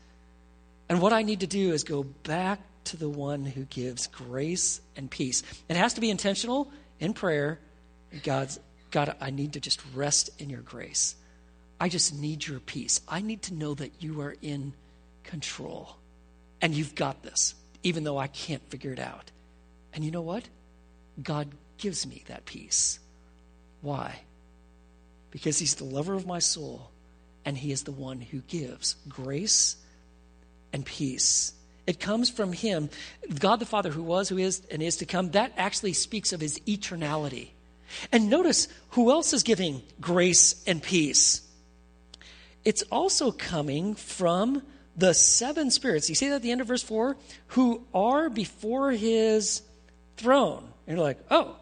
And 0.89 1.01
what 1.01 1.13
I 1.13 1.23
need 1.23 1.41
to 1.41 1.47
do 1.47 1.73
is 1.73 1.83
go 1.83 2.03
back 2.03 2.59
to 2.85 2.97
the 2.97 3.09
one 3.09 3.45
who 3.45 3.65
gives 3.65 4.07
grace 4.07 4.79
and 4.95 5.11
peace. 5.11 5.43
It 5.67 5.75
has 5.75 5.93
to 5.95 6.01
be 6.01 6.09
intentional 6.09 6.71
in 6.99 7.13
prayer. 7.13 7.59
God's 8.23 8.59
God, 8.91 9.15
I 9.19 9.31
need 9.31 9.53
to 9.53 9.59
just 9.59 9.81
rest 9.93 10.29
in 10.39 10.49
your 10.49 10.61
grace. 10.61 11.15
I 11.79 11.89
just 11.89 12.15
need 12.15 12.47
your 12.47 12.59
peace. 12.59 13.01
I 13.07 13.21
need 13.21 13.43
to 13.43 13.53
know 13.53 13.73
that 13.73 13.91
you 14.01 14.21
are 14.21 14.35
in 14.41 14.73
control 15.23 15.97
and 16.61 16.73
you've 16.73 16.95
got 16.95 17.21
this, 17.21 17.53
even 17.83 18.03
though 18.03 18.17
I 18.17 18.27
can't 18.27 18.63
figure 18.69 18.93
it 18.93 18.99
out. 18.99 19.31
And 19.93 20.03
you 20.05 20.11
know 20.11 20.21
what? 20.21 20.47
God 21.21 21.49
gives 21.77 22.05
me 22.05 22.23
that 22.27 22.45
peace. 22.45 22.99
Why? 23.81 24.21
Because 25.31 25.59
He's 25.59 25.75
the 25.75 25.83
lover 25.83 26.13
of 26.13 26.25
my 26.25 26.39
soul 26.39 26.91
and 27.45 27.57
He 27.57 27.71
is 27.71 27.83
the 27.83 27.91
one 27.91 28.21
who 28.21 28.39
gives 28.41 28.95
grace 29.07 29.77
and 30.73 30.85
peace. 30.85 31.53
It 31.85 31.99
comes 31.99 32.29
from 32.29 32.51
Him. 32.51 32.89
God 33.39 33.59
the 33.59 33.65
Father, 33.65 33.89
who 33.89 34.03
was, 34.03 34.29
who 34.29 34.37
is, 34.37 34.61
and 34.69 34.81
is 34.81 34.97
to 34.97 35.05
come, 35.05 35.31
that 35.31 35.53
actually 35.57 35.93
speaks 35.93 36.33
of 36.33 36.41
His 36.41 36.59
eternality. 36.67 37.49
And 38.11 38.29
notice 38.29 38.67
who 38.91 39.11
else 39.11 39.31
is 39.31 39.43
giving 39.43 39.81
grace 40.01 40.61
and 40.67 40.83
peace. 40.83 41.41
It's 42.65 42.83
also 42.91 43.31
coming 43.31 43.95
from 43.95 44.61
the 44.97 45.13
seven 45.13 45.71
spirits. 45.71 46.09
You 46.09 46.15
see 46.15 46.27
that 46.27 46.35
at 46.35 46.41
the 46.41 46.51
end 46.51 46.59
of 46.59 46.67
verse 46.67 46.83
4? 46.83 47.15
Who 47.47 47.85
are 47.93 48.29
before 48.29 48.91
His 48.91 49.61
throne. 50.17 50.67
And 50.87 50.97
you're 50.97 51.05
like, 51.05 51.19
oh, 51.29 51.55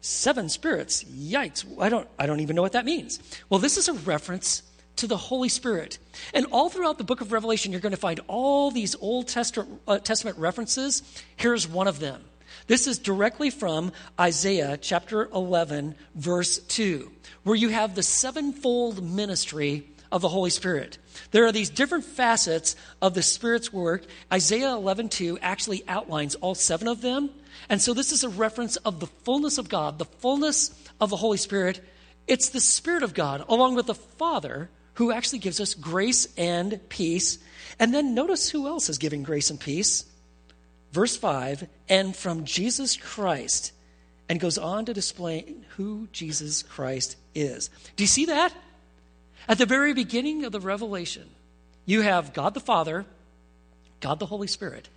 seven 0.00 0.48
spirits. 0.48 1.04
Yikes. 1.04 1.64
I 1.80 1.88
don't, 1.88 2.08
I 2.18 2.26
don't 2.26 2.40
even 2.40 2.56
know 2.56 2.62
what 2.62 2.72
that 2.72 2.84
means. 2.84 3.18
Well, 3.48 3.58
this 3.58 3.76
is 3.76 3.88
a 3.88 3.94
reference 3.94 4.62
to 4.96 5.06
the 5.06 5.16
Holy 5.16 5.48
Spirit. 5.48 5.98
And 6.34 6.46
all 6.52 6.68
throughout 6.68 6.98
the 6.98 7.04
book 7.04 7.20
of 7.20 7.32
Revelation, 7.32 7.72
you're 7.72 7.80
going 7.80 7.92
to 7.92 7.98
find 7.98 8.20
all 8.28 8.70
these 8.70 8.96
Old 9.00 9.28
Testament, 9.28 9.80
uh, 9.86 9.98
Testament 9.98 10.38
references. 10.38 11.02
Here's 11.36 11.68
one 11.68 11.88
of 11.88 12.00
them. 12.00 12.22
This 12.66 12.86
is 12.86 12.98
directly 12.98 13.50
from 13.50 13.92
Isaiah 14.18 14.78
chapter 14.80 15.28
11, 15.32 15.94
verse 16.14 16.58
2, 16.58 17.10
where 17.44 17.54
you 17.54 17.68
have 17.68 17.94
the 17.94 18.02
sevenfold 18.02 19.02
ministry 19.02 19.86
of 20.12 20.22
the 20.22 20.28
Holy 20.28 20.50
Spirit. 20.50 20.98
There 21.30 21.46
are 21.46 21.52
these 21.52 21.70
different 21.70 22.04
facets 22.04 22.76
of 23.02 23.14
the 23.14 23.22
Spirit's 23.22 23.72
work. 23.72 24.04
Isaiah 24.32 24.70
11:2 24.70 25.38
actually 25.42 25.84
outlines 25.88 26.34
all 26.36 26.54
seven 26.54 26.88
of 26.88 27.00
them. 27.00 27.30
And 27.68 27.80
so 27.80 27.94
this 27.94 28.12
is 28.12 28.24
a 28.24 28.28
reference 28.28 28.76
of 28.76 29.00
the 29.00 29.06
fullness 29.06 29.58
of 29.58 29.68
God, 29.68 29.98
the 29.98 30.04
fullness 30.04 30.70
of 31.00 31.10
the 31.10 31.16
Holy 31.16 31.38
Spirit. 31.38 31.80
It's 32.26 32.50
the 32.50 32.60
Spirit 32.60 33.02
of 33.02 33.14
God, 33.14 33.44
along 33.48 33.74
with 33.74 33.86
the 33.86 33.94
Father, 33.94 34.70
who 34.94 35.12
actually 35.12 35.38
gives 35.38 35.60
us 35.60 35.74
grace 35.74 36.28
and 36.36 36.80
peace. 36.88 37.38
And 37.78 37.92
then 37.92 38.14
notice 38.14 38.50
who 38.50 38.66
else 38.66 38.88
is 38.88 38.98
giving 38.98 39.22
grace 39.22 39.50
and 39.50 39.60
peace. 39.60 40.04
Verse 40.92 41.16
5 41.16 41.68
and 41.88 42.16
from 42.16 42.44
Jesus 42.44 42.96
Christ, 42.96 43.72
and 44.28 44.40
goes 44.40 44.58
on 44.58 44.86
to 44.86 44.94
display 44.94 45.54
who 45.76 46.08
Jesus 46.12 46.62
Christ 46.62 47.16
is. 47.34 47.68
Do 47.96 48.02
you 48.02 48.08
see 48.08 48.24
that? 48.26 48.52
At 49.48 49.58
the 49.58 49.66
very 49.66 49.94
beginning 49.94 50.44
of 50.44 50.52
the 50.52 50.60
revelation, 50.60 51.28
you 51.84 52.00
have 52.02 52.32
God 52.32 52.54
the 52.54 52.60
Father, 52.60 53.04
God 54.00 54.18
the 54.18 54.26
Holy 54.26 54.48
Spirit, 54.48 54.88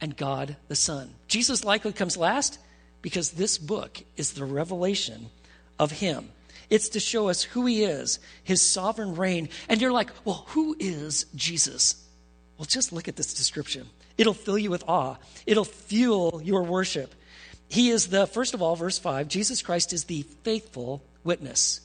and 0.00 0.16
God 0.16 0.56
the 0.68 0.76
Son. 0.76 1.10
Jesus 1.28 1.64
likely 1.64 1.92
comes 1.92 2.16
last 2.16 2.58
because 3.02 3.30
this 3.30 3.58
book 3.58 4.02
is 4.16 4.32
the 4.32 4.44
revelation 4.44 5.30
of 5.78 5.90
Him. 5.90 6.30
It's 6.70 6.90
to 6.90 7.00
show 7.00 7.28
us 7.28 7.42
who 7.42 7.66
he 7.66 7.84
is, 7.84 8.18
his 8.42 8.62
sovereign 8.62 9.16
reign. 9.16 9.48
And 9.68 9.80
you're 9.80 9.92
like, 9.92 10.10
well, 10.24 10.44
who 10.48 10.76
is 10.78 11.26
Jesus? 11.34 12.02
Well, 12.58 12.66
just 12.66 12.92
look 12.92 13.08
at 13.08 13.16
this 13.16 13.34
description. 13.34 13.88
It'll 14.16 14.34
fill 14.34 14.58
you 14.58 14.70
with 14.70 14.84
awe, 14.88 15.16
it'll 15.46 15.64
fuel 15.64 16.40
your 16.42 16.62
worship. 16.62 17.14
He 17.68 17.90
is 17.90 18.08
the, 18.08 18.26
first 18.26 18.54
of 18.54 18.62
all, 18.62 18.76
verse 18.76 18.98
5, 18.98 19.26
Jesus 19.26 19.62
Christ 19.62 19.92
is 19.92 20.04
the 20.04 20.22
faithful 20.44 21.02
witness. 21.24 21.80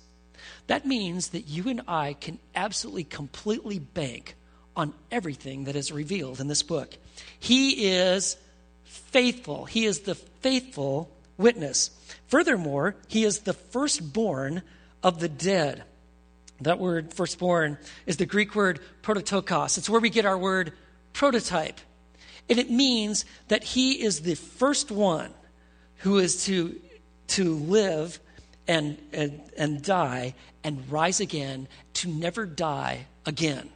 That 0.68 0.86
means 0.86 1.30
that 1.30 1.48
you 1.48 1.70
and 1.70 1.82
I 1.88 2.14
can 2.14 2.40
absolutely, 2.56 3.04
completely 3.04 3.80
bank 3.80 4.36
on 4.76 4.94
everything 5.12 5.66
that 5.66 5.76
is 5.76 5.92
revealed 5.92 6.40
in 6.40 6.48
this 6.48 6.64
book. 6.64 6.96
He 7.40 7.90
is 7.90 8.38
faithful. 8.84 9.66
He 9.66 9.86
is 9.86 10.02
the 10.02 10.16
faithful 10.16 11.12
witness. 11.38 11.92
Furthermore, 12.28 12.96
he 13.08 13.24
is 13.24 13.40
the 13.40 13.54
firstborn 13.54 14.62
of 15.04 15.20
the 15.20 15.30
dead. 15.30 15.84
That 16.62 16.80
word 16.80 17.14
firstborn 17.14 17.78
is 18.06 18.18
the 18.18 18.26
Greek 18.26 18.56
word 18.56 18.80
prototokos. 19.02 19.78
It's 19.78 19.90
where 19.90 20.02
we 20.02 20.10
get 20.10 20.26
our 20.26 20.38
word 20.38 20.74
prototype. 21.14 21.80
And 22.50 22.60
it 22.60 22.70
means 22.70 23.26
that 23.48 23.64
he 23.64 24.04
is 24.04 24.22
the 24.22 24.36
first 24.36 24.92
one 24.92 25.34
who 25.98 26.18
is 26.18 26.46
to 26.46 26.80
to 27.28 27.54
live 27.56 28.20
and, 28.70 28.98
and, 29.12 29.42
and 29.58 29.82
die 29.82 30.36
and 30.64 30.90
rise 30.92 31.20
again 31.20 31.68
to 31.96 32.08
never 32.08 32.46
die 32.46 33.08
again. 33.26 33.68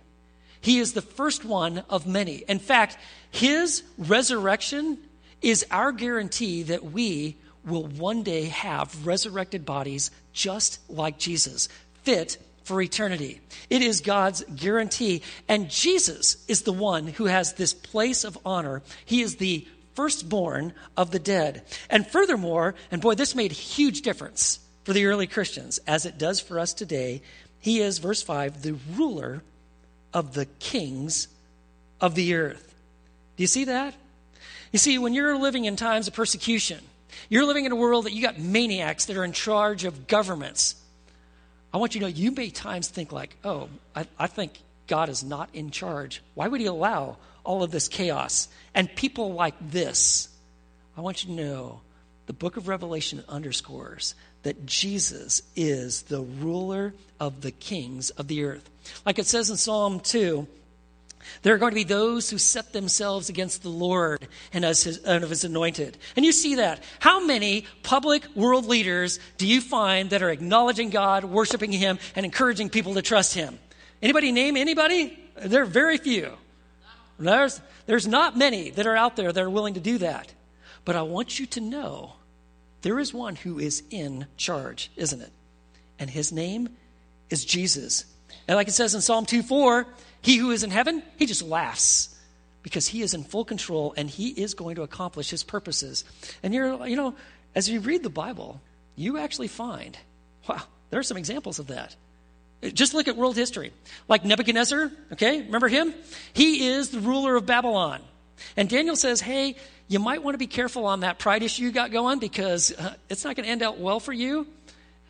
He 0.61 0.77
is 0.77 0.93
the 0.93 1.01
first 1.01 1.43
one 1.43 1.83
of 1.89 2.07
many. 2.07 2.43
In 2.47 2.59
fact, 2.59 2.97
his 3.31 3.81
resurrection 3.97 4.99
is 5.41 5.65
our 5.71 5.91
guarantee 5.91 6.63
that 6.63 6.85
we 6.85 7.35
will 7.65 7.87
one 7.87 8.21
day 8.21 8.45
have 8.45 9.05
resurrected 9.05 9.65
bodies 9.65 10.11
just 10.31 10.79
like 10.89 11.17
Jesus, 11.17 11.69
fit 12.03 12.37
for 12.63 12.79
eternity. 12.79 13.41
It 13.71 13.81
is 13.81 13.99
God's 13.99 14.43
guarantee. 14.55 15.23
And 15.49 15.71
Jesus 15.71 16.37
is 16.47 16.61
the 16.61 16.71
one 16.71 17.07
who 17.07 17.25
has 17.25 17.53
this 17.53 17.73
place 17.73 18.23
of 18.23 18.37
honor. 18.45 18.83
He 19.05 19.21
is 19.21 19.37
the 19.37 19.67
firstborn 19.95 20.73
of 20.95 21.09
the 21.11 21.19
dead. 21.19 21.63
And 21.89 22.05
furthermore, 22.05 22.75
and 22.91 23.01
boy, 23.01 23.15
this 23.15 23.35
made 23.35 23.51
huge 23.51 24.01
difference 24.01 24.59
for 24.83 24.93
the 24.93 25.05
early 25.05 25.27
Christians, 25.27 25.79
as 25.87 26.05
it 26.05 26.17
does 26.17 26.39
for 26.39 26.59
us 26.59 26.73
today. 26.73 27.21
He 27.59 27.79
is, 27.79 27.97
verse 27.97 28.21
5, 28.21 28.61
the 28.61 28.75
ruler 28.95 29.43
of 30.13 30.33
the 30.33 30.45
kings 30.45 31.27
of 32.01 32.15
the 32.15 32.35
earth. 32.35 32.75
Do 33.37 33.43
you 33.43 33.47
see 33.47 33.65
that? 33.65 33.95
You 34.71 34.79
see, 34.79 34.97
when 34.97 35.13
you're 35.13 35.37
living 35.37 35.65
in 35.65 35.75
times 35.75 36.07
of 36.07 36.13
persecution, 36.13 36.79
you're 37.29 37.45
living 37.45 37.65
in 37.65 37.71
a 37.71 37.75
world 37.75 38.05
that 38.05 38.13
you 38.13 38.21
got 38.21 38.39
maniacs 38.39 39.05
that 39.05 39.17
are 39.17 39.23
in 39.23 39.31
charge 39.31 39.85
of 39.85 40.07
governments. 40.07 40.75
I 41.73 41.77
want 41.77 41.95
you 41.95 42.01
to 42.01 42.07
know 42.07 42.13
you 42.13 42.31
may 42.31 42.49
times 42.49 42.87
think 42.87 43.11
like, 43.11 43.37
oh, 43.43 43.69
I, 43.95 44.05
I 44.19 44.27
think 44.27 44.59
God 44.87 45.09
is 45.09 45.23
not 45.23 45.49
in 45.53 45.71
charge. 45.71 46.21
Why 46.33 46.47
would 46.47 46.59
he 46.59 46.67
allow 46.67 47.17
all 47.43 47.63
of 47.63 47.71
this 47.71 47.87
chaos? 47.87 48.47
And 48.75 48.93
people 48.93 49.33
like 49.33 49.55
this. 49.59 50.27
I 50.97 51.01
want 51.01 51.23
you 51.23 51.35
to 51.35 51.41
know 51.41 51.81
the 52.25 52.33
book 52.33 52.57
of 52.57 52.67
Revelation 52.67 53.23
underscores 53.27 54.15
that 54.43 54.65
Jesus 54.65 55.41
is 55.55 56.03
the 56.03 56.21
ruler 56.21 56.93
of 57.19 57.41
the 57.41 57.51
kings 57.51 58.09
of 58.11 58.27
the 58.27 58.43
earth. 58.43 58.69
Like 59.05 59.19
it 59.19 59.25
says 59.25 59.49
in 59.49 59.57
Psalm 59.57 59.99
2, 59.99 60.47
there 61.41 61.55
are 61.55 61.57
going 61.57 61.71
to 61.71 61.75
be 61.75 61.83
those 61.83 62.29
who 62.29 62.37
set 62.37 62.73
themselves 62.73 63.29
against 63.29 63.63
the 63.63 63.69
Lord 63.69 64.27
and, 64.51 64.65
his, 64.65 64.97
of 65.05 65.29
his 65.29 65.43
anointed. 65.43 65.97
And 66.15 66.25
you 66.25 66.31
see 66.31 66.55
that. 66.55 66.83
How 66.99 67.25
many 67.25 67.65
public 67.81 68.23
world 68.35 68.65
leaders 68.65 69.19
do 69.37 69.47
you 69.47 69.61
find 69.61 70.09
that 70.09 70.21
are 70.21 70.29
acknowledging 70.29 70.89
God, 70.89 71.23
worshiping 71.23 71.71
him, 71.71 71.97
and 72.15 72.25
encouraging 72.25 72.69
people 72.69 72.93
to 72.95 73.01
trust 73.01 73.33
him? 73.33 73.57
Anybody 74.01 74.31
name 74.31 74.57
anybody? 74.57 75.17
There 75.41 75.63
are 75.63 75.65
very 75.65 75.97
few. 75.97 76.33
There's, 77.17 77.61
there's 77.85 78.07
not 78.07 78.37
many 78.37 78.71
that 78.71 78.85
are 78.85 78.95
out 78.95 79.15
there 79.15 79.31
that 79.31 79.43
are 79.43 79.49
willing 79.49 79.75
to 79.75 79.79
do 79.79 79.99
that. 79.99 80.31
But 80.85 80.95
I 80.95 81.03
want 81.03 81.39
you 81.39 81.45
to 81.47 81.61
know 81.61 82.13
there 82.83 82.99
is 82.99 83.13
one 83.13 83.35
who 83.35 83.59
is 83.59 83.81
in 83.89 84.27
charge, 84.37 84.91
isn't 84.95 85.21
it? 85.21 85.31
And 85.97 86.09
his 86.09 86.31
name 86.31 86.69
is 87.29 87.43
Jesus. 87.43 88.05
And 88.47 88.55
like 88.55 88.67
it 88.67 88.73
says 88.73 88.93
in 88.93 89.01
Psalm 89.01 89.25
2 89.25 89.41
4, 89.41 89.87
he 90.21 90.37
who 90.37 90.51
is 90.51 90.63
in 90.63 90.69
heaven, 90.69 91.01
he 91.17 91.25
just 91.25 91.41
laughs 91.41 92.15
because 92.61 92.87
he 92.87 93.01
is 93.01 93.13
in 93.13 93.23
full 93.23 93.45
control 93.45 93.93
and 93.97 94.09
he 94.09 94.29
is 94.29 94.53
going 94.53 94.75
to 94.75 94.83
accomplish 94.83 95.29
his 95.29 95.43
purposes. 95.43 96.05
And 96.43 96.53
you're, 96.53 96.87
you 96.87 96.95
know, 96.95 97.15
as 97.55 97.69
you 97.69 97.79
read 97.79 98.03
the 98.03 98.09
Bible, 98.09 98.61
you 98.95 99.17
actually 99.17 99.47
find, 99.47 99.97
wow, 100.47 100.61
there 100.89 100.99
are 100.99 101.03
some 101.03 101.17
examples 101.17 101.59
of 101.59 101.67
that. 101.67 101.95
Just 102.73 102.93
look 102.93 103.07
at 103.07 103.17
world 103.17 103.35
history. 103.35 103.73
Like 104.07 104.23
Nebuchadnezzar, 104.23 104.91
okay, 105.13 105.41
remember 105.41 105.67
him? 105.67 105.93
He 106.33 106.67
is 106.67 106.89
the 106.89 106.99
ruler 106.99 107.35
of 107.35 107.45
Babylon. 107.45 108.01
And 108.55 108.69
Daniel 108.69 108.95
says, 108.95 109.19
hey, 109.19 109.55
you 109.93 109.99
might 109.99 110.23
want 110.23 110.33
to 110.33 110.39
be 110.39 110.47
careful 110.47 110.87
on 110.87 111.01
that 111.01 111.19
pride 111.19 111.43
issue 111.43 111.61
you 111.61 111.71
got 111.71 111.91
going 111.91 112.17
because 112.17 112.73
uh, 112.77 112.95
it's 113.09 113.23
not 113.23 113.35
going 113.35 113.45
to 113.45 113.51
end 113.51 113.61
out 113.61 113.77
well 113.77 113.99
for 113.99 114.11
you. 114.11 114.47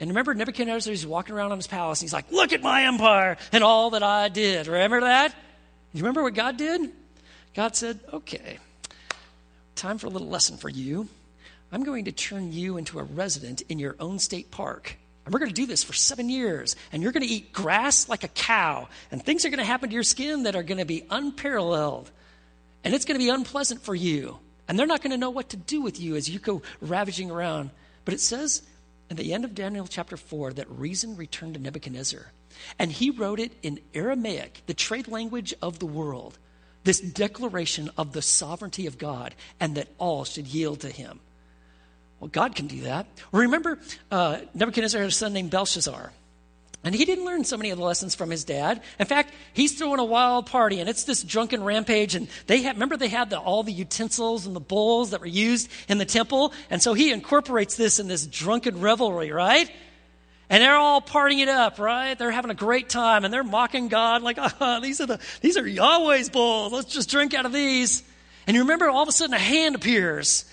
And 0.02 0.10
remember, 0.10 0.34
Nebuchadnezzar 0.34 0.92
is 0.92 1.08
walking 1.08 1.34
around 1.34 1.54
in 1.54 1.58
his 1.58 1.68
palace 1.68 2.02
and 2.02 2.08
he's 2.08 2.14
like, 2.14 2.30
Look 2.32 2.52
at 2.52 2.62
my 2.62 2.84
empire 2.84 3.38
and 3.54 3.64
all 3.64 3.92
that 3.92 4.04
I 4.04 4.28
did. 4.28 4.68
Remember 4.68 5.00
that? 5.00 5.34
You 5.94 6.02
remember 6.02 6.22
what 6.22 6.34
God 6.34 6.58
did? 6.58 6.92
God 7.56 7.78
said, 7.78 7.98
Okay, 8.12 8.60
time 9.76 9.98
for 9.98 10.08
a 10.08 10.10
little 10.10 10.28
lesson 10.28 10.58
for 10.58 10.68
you. 10.68 11.08
I'm 11.72 11.84
going 11.84 12.06
to 12.06 12.12
turn 12.12 12.52
you 12.52 12.76
into 12.76 13.00
a 13.00 13.04
resident 13.04 13.62
in 13.70 13.80
your 13.80 13.96
own 14.02 14.20
state 14.20 14.52
park. 14.52 14.98
And 15.26 15.34
we're 15.34 15.40
going 15.40 15.52
to 15.52 15.56
do 15.56 15.66
this 15.66 15.84
for 15.84 15.94
seven 15.94 16.30
years. 16.30 16.76
And 16.92 17.02
you're 17.02 17.14
going 17.14 17.26
to 17.26 17.34
eat 17.34 17.54
grass 17.54 18.10
like 18.10 18.26
a 18.26 18.28
cow. 18.28 18.90
And 19.12 19.24
things 19.24 19.46
are 19.46 19.50
going 19.50 19.60
to 19.60 19.64
happen 19.64 19.90
to 19.90 19.94
your 19.94 20.04
skin 20.04 20.44
that 20.44 20.58
are 20.58 20.64
going 20.64 20.80
to 20.80 20.86
be 20.86 21.06
unparalleled. 21.10 22.12
And 22.84 22.94
it's 22.94 23.06
going 23.06 23.18
to 23.18 23.24
be 23.24 23.30
unpleasant 23.30 23.82
for 23.82 23.96
you. 23.96 24.40
And 24.68 24.78
they're 24.78 24.88
not 24.88 25.02
going 25.02 25.12
to 25.12 25.18
know 25.18 25.30
what 25.30 25.50
to 25.50 25.58
do 25.58 25.82
with 25.82 26.00
you 26.00 26.16
as 26.16 26.30
you 26.30 26.40
go 26.40 26.62
ravaging 26.82 27.30
around. 27.30 27.72
But 28.06 28.14
it 28.14 28.22
says 28.22 28.62
at 29.10 29.18
the 29.18 29.34
end 29.34 29.46
of 29.46 29.56
Daniel 29.56 29.88
chapter 29.88 30.18
4 30.18 30.54
that 30.54 30.70
reason 30.70 31.16
returned 31.16 31.56
to 31.56 31.60
Nebuchadnezzar. 31.60 32.32
And 32.80 32.92
he 32.92 33.10
wrote 33.10 33.40
it 33.40 33.52
in 33.62 33.80
Aramaic, 33.94 34.62
the 34.66 34.74
trade 34.74 35.08
language 35.08 35.54
of 35.62 35.80
the 35.80 35.86
world, 35.86 36.38
this 36.84 37.00
declaration 37.00 37.90
of 37.98 38.14
the 38.14 38.22
sovereignty 38.22 38.88
of 38.88 38.98
God 38.98 39.36
and 39.60 39.76
that 39.76 39.90
all 39.98 40.24
should 40.24 40.48
yield 40.48 40.82
to 40.82 40.90
him. 40.90 41.20
Well, 42.20 42.30
God 42.30 42.56
can 42.56 42.68
do 42.68 42.82
that. 42.82 43.06
Remember, 43.32 43.80
uh, 44.10 44.40
Nebuchadnezzar 44.54 45.02
had 45.02 45.10
a 45.10 45.14
son 45.14 45.34
named 45.34 45.52
Belshazzar. 45.52 46.14
And 46.84 46.94
he 46.94 47.06
didn't 47.06 47.24
learn 47.24 47.46
so 47.46 47.56
many 47.56 47.70
of 47.70 47.78
the 47.78 47.84
lessons 47.84 48.14
from 48.14 48.30
his 48.30 48.44
dad. 48.44 48.82
In 49.00 49.06
fact, 49.06 49.34
he's 49.54 49.78
throwing 49.78 50.02
a 50.02 50.06
wild 50.06 50.48
party, 50.48 50.82
and 50.82 50.90
it's 50.90 51.06
this 51.06 51.24
drunken 51.24 51.64
rampage. 51.64 52.14
And 52.14 52.28
they 52.48 52.62
had, 52.62 52.76
remember, 52.76 52.98
they 52.98 53.08
had 53.08 53.30
the, 53.30 53.40
all 53.40 53.64
the 53.64 53.72
utensils 53.72 54.46
and 54.46 54.54
the 54.54 54.60
bowls 54.60 55.12
that 55.12 55.22
were 55.22 55.26
used 55.26 55.70
in 55.88 55.98
the 55.98 56.06
temple. 56.06 56.52
And 56.70 56.82
so 56.82 56.94
he 56.94 57.12
incorporates 57.12 57.78
this 57.78 58.00
in 58.00 58.10
this 58.10 58.28
drunken 58.28 58.82
revelry, 58.82 59.32
right? 59.32 59.72
And 60.50 60.62
they're 60.62 60.76
all 60.76 61.02
partying 61.02 61.40
it 61.40 61.48
up, 61.48 61.80
right? 61.80 62.20
They're 62.20 62.32
having 62.32 62.52
a 62.52 62.56
great 62.56 62.90
time, 62.90 63.24
and 63.24 63.34
they're 63.34 63.46
mocking 63.46 63.88
God 63.88 64.22
like, 64.22 64.38
ah, 64.38 64.80
these 64.84 65.00
are 65.00 65.06
the 65.06 65.20
these 65.40 65.56
are 65.56 65.66
Yahweh's 65.66 66.30
bowls. 66.30 66.74
Let's 66.74 66.94
just 66.94 67.10
drink 67.10 67.34
out 67.34 67.46
of 67.46 67.54
these. 67.54 68.04
And 68.46 68.56
you 68.56 68.64
remember, 68.64 68.90
all 68.90 69.04
of 69.04 69.08
a 69.08 69.14
sudden, 69.14 69.34
a 69.34 69.40
hand 69.40 69.74
appears, 69.76 70.44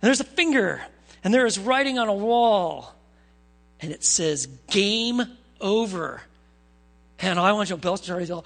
and 0.00 0.06
there's 0.06 0.20
a 0.20 0.24
finger, 0.24 0.80
and 1.24 1.34
there 1.34 1.46
is 1.46 1.58
writing 1.58 1.98
on 1.98 2.08
a 2.08 2.14
wall, 2.14 2.94
and 3.80 3.90
it 3.90 4.04
says, 4.04 4.46
"Game 4.70 5.20
over. 5.60 6.22
And 7.18 7.38
I 7.38 7.52
want 7.52 7.68
to 7.68 7.76
Belshazzar, 7.76 8.20
he's, 8.20 8.30
all, 8.30 8.42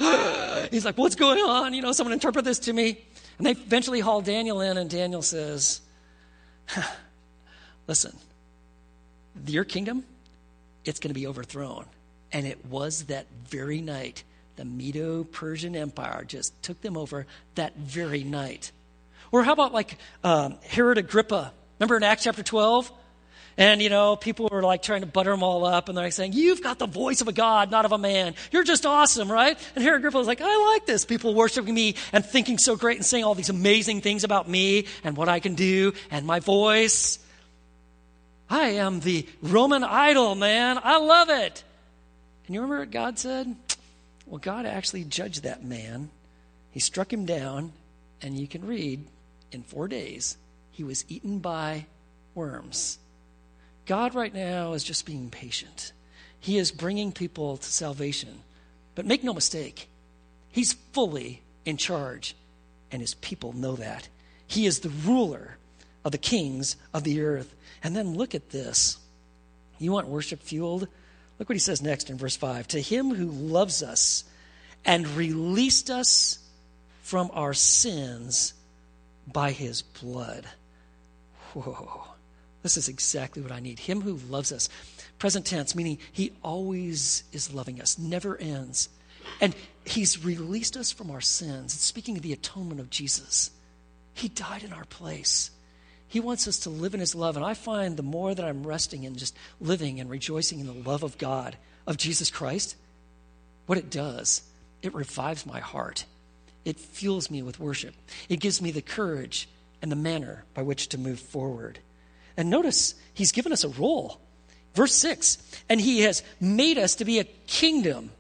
he's 0.71 0.85
like, 0.85 0.99
what's 0.99 1.15
going 1.15 1.39
on? 1.39 1.75
You 1.75 1.83
know, 1.83 1.93
someone 1.93 2.13
interpret 2.13 2.45
this 2.45 2.59
to 2.61 2.73
me. 2.73 2.99
And 3.39 3.47
they 3.47 3.53
eventually 3.53 4.01
haul 4.01 4.21
Daniel 4.21 4.61
in, 4.61 4.77
and 4.77 4.91
Daniel 4.91 5.23
says, 5.23 5.81
listen, 7.87 8.17
your 9.47 9.65
kingdom, 9.65 10.05
it's 10.85 11.01
going 11.01 11.11
to 11.11 11.15
be 11.15 11.27
overthrown. 11.27 11.87
And 12.33 12.47
it 12.47 12.65
was 12.67 13.05
that 13.05 13.27
very 13.45 13.81
night. 13.81 14.25
The 14.57 14.65
Medo 14.65 15.25
Persian 15.25 15.77
Empire 15.77 16.25
just 16.27 16.61
took 16.63 16.81
them 16.81 16.97
over 16.97 17.27
that 17.55 17.77
very 17.77 18.25
night. 18.25 18.73
Or 19.31 19.45
how 19.45 19.53
about 19.53 19.73
like 19.73 19.97
um, 20.25 20.59
Herod 20.65 20.99
Agrippa? 20.99 21.53
Remember 21.79 21.97
in 21.97 22.03
Acts 22.03 22.25
chapter 22.25 22.43
12? 22.43 22.91
And, 23.59 23.83
you 23.83 23.91
know, 23.91 24.15
people 24.15 24.49
were 24.51 24.63
like 24.63 24.83
trying 24.83 25.01
to 25.01 25.07
butter 25.07 25.33
them 25.33 25.43
all 25.43 25.65
up, 25.65 25.89
and 25.89 25.99
they're 25.99 26.05
like 26.05 26.13
saying, 26.13 26.33
You've 26.33 26.63
got 26.63 26.79
the 26.79 26.87
voice 26.87 27.21
of 27.21 27.27
a 27.27 27.33
God, 27.33 27.73
not 27.73 27.85
of 27.85 27.91
a 27.91 27.99
man. 27.99 28.37
You're 28.53 28.63
just 28.63 28.87
awesome, 28.87 29.31
right? 29.31 29.59
And 29.75 29.83
Herod 29.83 30.01
Agrippa 30.01 30.17
was 30.17 30.29
like, 30.29 30.41
I 30.41 30.73
like 30.75 30.87
this. 30.87 31.05
People 31.05 31.35
worshiping 31.35 31.75
me 31.75 31.97
and 32.13 32.25
thinking 32.25 32.57
so 32.57 32.77
great 32.77 32.99
and 32.99 33.05
saying 33.05 33.25
all 33.25 33.35
these 33.35 33.51
amazing 33.51 34.01
things 34.01 34.23
about 34.23 34.49
me 34.49 34.87
and 35.03 35.17
what 35.17 35.29
I 35.29 35.41
can 35.41 35.57
do 35.57 35.93
and 36.13 36.25
my 36.25 36.39
voice. 36.39 37.19
I 38.49 38.69
am 38.71 39.01
the 39.01 39.27
Roman 39.43 39.83
idol, 39.83 40.37
man. 40.37 40.79
I 40.83 40.99
love 40.99 41.29
it. 41.29 41.65
And 42.47 42.55
you 42.55 42.61
remember 42.61 42.83
what 42.83 42.93
God 42.93 43.19
said? 43.19 43.57
Well, 44.25 44.39
God 44.39 44.67
actually 44.67 45.03
judged 45.03 45.43
that 45.43 45.65
man. 45.65 46.11
He 46.71 46.79
struck 46.79 47.13
him 47.13 47.27
down, 47.27 47.73
and 48.23 48.39
you 48.39 48.47
can 48.47 48.65
read 48.65 49.05
in 49.51 49.65
four 49.65 49.89
days, 49.89 50.37
he 50.71 50.85
was 50.85 51.05
eaten 51.09 51.41
by 51.41 51.87
worms. 52.37 52.99
God 53.89 54.15
right 54.15 54.33
now 54.33 54.75
is 54.75 54.85
just 54.85 55.07
being 55.07 55.31
patient. 55.31 55.93
He 56.39 56.59
is 56.59 56.71
bringing 56.71 57.11
people 57.11 57.57
to 57.57 57.65
salvation. 57.65 58.43
But 58.95 59.07
make 59.07 59.25
no 59.25 59.33
mistake, 59.33 59.89
He's 60.51 60.75
fully 60.93 61.43
in 61.65 61.79
charge, 61.79 62.37
and 62.93 63.01
His 63.01 63.15
people 63.15 63.55
know 63.55 63.77
that. 63.77 64.09
He 64.47 64.67
is 64.67 64.81
the 64.81 64.91
ruler 64.91 65.57
of 66.05 66.13
the 66.13 66.19
kings 66.19 66.77
of 66.93 67.03
the 67.03 67.23
earth. 67.23 67.55
And 67.83 67.97
then 67.97 68.15
look 68.15 68.35
at 68.35 68.51
this. 68.51 68.99
You 69.79 69.93
want 69.93 70.09
worship 70.09 70.43
fueled? 70.43 70.87
Look 71.39 71.49
what 71.49 71.55
he 71.57 71.61
says 71.61 71.81
next 71.81 72.11
in 72.11 72.19
verse 72.19 72.37
5 72.37 72.69
To 72.69 72.81
him 72.81 73.15
who 73.15 73.27
loves 73.27 73.83
us 73.83 74.25
and 74.85 75.07
released 75.09 75.89
us 75.89 76.39
from 77.03 77.31
our 77.33 77.55
sins 77.55 78.53
by 79.27 79.53
his 79.53 79.83
blood. 79.83 80.47
Whoa. 81.55 82.18
This 82.63 82.77
is 82.77 82.89
exactly 82.89 83.43
what 83.43 83.53
I 83.53 83.61
need. 83.61 83.79
Him 83.79 84.01
who 84.01 84.15
loves 84.15 84.53
us. 84.53 84.69
Present 85.19 85.47
tense, 85.47 85.75
meaning 85.75 85.99
he 86.13 86.33
always 86.43 87.25
is 87.33 87.53
loving 87.53 87.81
us, 87.81 87.99
never 87.99 88.37
ends. 88.37 88.89
And 89.41 89.55
he's 89.85 90.25
released 90.25 90.77
us 90.77 90.93
from 90.93 91.11
our 91.11 91.21
sins. 91.21 91.75
It's 91.75 91.85
speaking 91.85 92.17
of 92.17 92.23
the 92.23 92.33
atonement 92.33 92.81
of 92.81 92.91
Jesus. 92.91 93.51
He 94.15 94.29
died 94.29 94.65
in 94.65 94.73
our 94.73 94.85
place. 94.85 95.51
He 96.09 96.21
wants 96.21 96.49
us 96.49 96.61
to 96.61 96.71
live 96.71 96.95
in 96.95 97.01
His 97.01 97.15
love. 97.15 97.37
And 97.37 97.45
I 97.45 97.55
find 97.55 97.97
the 97.97 98.03
more 98.03 98.35
that 98.35 98.45
I'm 98.45 98.67
resting 98.67 99.05
in 99.05 99.17
just 99.17 99.37
living 99.61 100.01
and 100.01 100.11
rejoicing 100.11 100.59
in 100.59 100.67
the 100.67 100.73
love 100.73 101.03
of 101.03 101.19
God, 101.19 101.57
of 101.87 101.99
Jesus 101.99 102.31
Christ, 102.31 102.77
what 103.67 103.79
it 103.79 103.91
does, 103.91 104.43
it 104.83 104.95
revives 104.95 105.47
my 105.47 105.61
heart. 105.61 106.05
It 106.65 106.81
fuels 106.81 107.31
me 107.31 107.43
with 107.43 107.61
worship. 107.61 107.95
It 108.29 108.41
gives 108.41 108.61
me 108.61 108.71
the 108.71 108.83
courage 108.83 109.49
and 109.83 109.93
the 109.93 109.97
manner 109.97 110.45
by 110.55 110.63
which 110.63 110.89
to 110.89 110.99
move 110.99 111.21
forward. 111.21 111.79
And 112.39 112.49
notice, 112.49 112.95
He's 113.13 113.33
given 113.33 113.53
us 113.53 113.65
a 113.65 113.69
role. 113.69 114.21
Verse 114.75 114.95
6 114.95 115.37
And 115.69 115.79
He 115.79 116.01
has 116.03 116.23
made 116.41 116.79
us 116.79 116.95
to 116.97 117.05
be 117.05 117.19
a 117.19 117.25
kingdom. 117.25 118.11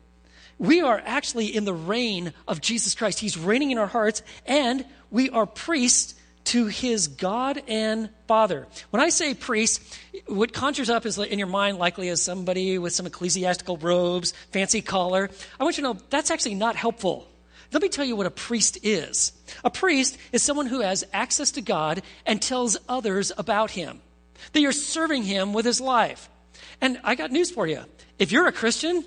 We 0.58 0.80
are 0.80 1.00
actually 1.06 1.46
in 1.56 1.64
the 1.64 1.72
reign 1.72 2.32
of 2.48 2.60
Jesus 2.60 2.96
Christ. 2.96 3.20
He's 3.20 3.38
reigning 3.38 3.70
in 3.70 3.78
our 3.78 3.86
hearts, 3.86 4.22
and 4.44 4.84
we 5.10 5.30
are 5.30 5.46
priests 5.46 6.16
to 6.46 6.66
his 6.66 7.08
God 7.08 7.62
and 7.68 8.08
Father. 8.26 8.66
When 8.88 9.02
I 9.02 9.10
say 9.10 9.34
priest, 9.34 9.82
what 10.26 10.52
conjures 10.52 10.88
up 10.88 11.04
is 11.04 11.18
in 11.18 11.38
your 11.38 11.46
mind 11.46 11.76
likely 11.76 12.08
as 12.08 12.22
somebody 12.22 12.78
with 12.78 12.94
some 12.94 13.06
ecclesiastical 13.06 13.76
robes, 13.76 14.32
fancy 14.50 14.80
collar. 14.80 15.30
I 15.60 15.64
want 15.64 15.76
you 15.76 15.82
to 15.82 15.92
know 15.92 16.00
that's 16.08 16.30
actually 16.30 16.54
not 16.54 16.74
helpful. 16.74 17.28
Let 17.70 17.82
me 17.82 17.90
tell 17.90 18.04
you 18.04 18.16
what 18.16 18.26
a 18.26 18.30
priest 18.30 18.78
is. 18.82 19.32
A 19.62 19.70
priest 19.70 20.16
is 20.32 20.42
someone 20.42 20.66
who 20.66 20.80
has 20.80 21.04
access 21.12 21.50
to 21.52 21.60
God 21.60 22.02
and 22.24 22.40
tells 22.40 22.78
others 22.88 23.30
about 23.36 23.70
him. 23.70 24.00
That 24.52 24.60
you're 24.60 24.72
serving 24.72 25.24
him 25.24 25.52
with 25.52 25.64
his 25.64 25.80
life. 25.80 26.28
And 26.80 27.00
I 27.04 27.14
got 27.14 27.30
news 27.30 27.50
for 27.50 27.66
you. 27.66 27.82
If 28.18 28.32
you're 28.32 28.46
a 28.46 28.52
Christian, 28.52 29.04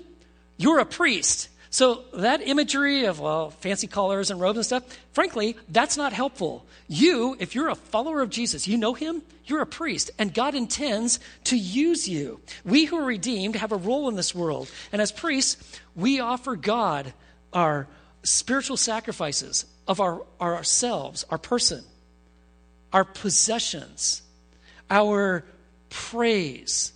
you're 0.56 0.78
a 0.78 0.86
priest. 0.86 1.48
So 1.70 2.04
that 2.12 2.42
imagery 2.46 3.06
of, 3.06 3.18
well, 3.18 3.48
fancy 3.48 3.86
collars 3.86 4.30
and 4.30 4.38
robes 4.38 4.58
and 4.58 4.66
stuff, 4.66 4.84
frankly, 5.12 5.56
that's 5.70 5.96
not 5.96 6.12
helpful. 6.12 6.66
You, 6.86 7.34
if 7.40 7.54
you're 7.54 7.70
a 7.70 7.74
follower 7.74 8.20
of 8.20 8.28
Jesus, 8.28 8.68
you 8.68 8.76
know 8.76 8.92
him, 8.92 9.22
you're 9.46 9.62
a 9.62 9.66
priest, 9.66 10.10
and 10.18 10.34
God 10.34 10.54
intends 10.54 11.18
to 11.44 11.56
use 11.56 12.06
you. 12.06 12.40
We 12.64 12.84
who 12.84 12.98
are 12.98 13.04
redeemed 13.04 13.56
have 13.56 13.72
a 13.72 13.76
role 13.76 14.10
in 14.10 14.16
this 14.16 14.34
world. 14.34 14.70
And 14.92 15.00
as 15.00 15.10
priests, 15.12 15.80
we 15.96 16.20
offer 16.20 16.56
God 16.56 17.14
our 17.54 17.88
spiritual 18.22 18.76
sacrifices 18.76 19.64
of 19.88 19.98
our, 19.98 20.26
our 20.38 20.56
ourselves, 20.56 21.24
our 21.30 21.38
person, 21.38 21.82
our 22.92 23.04
possessions, 23.04 24.20
our 24.90 25.44
praise, 25.92 26.92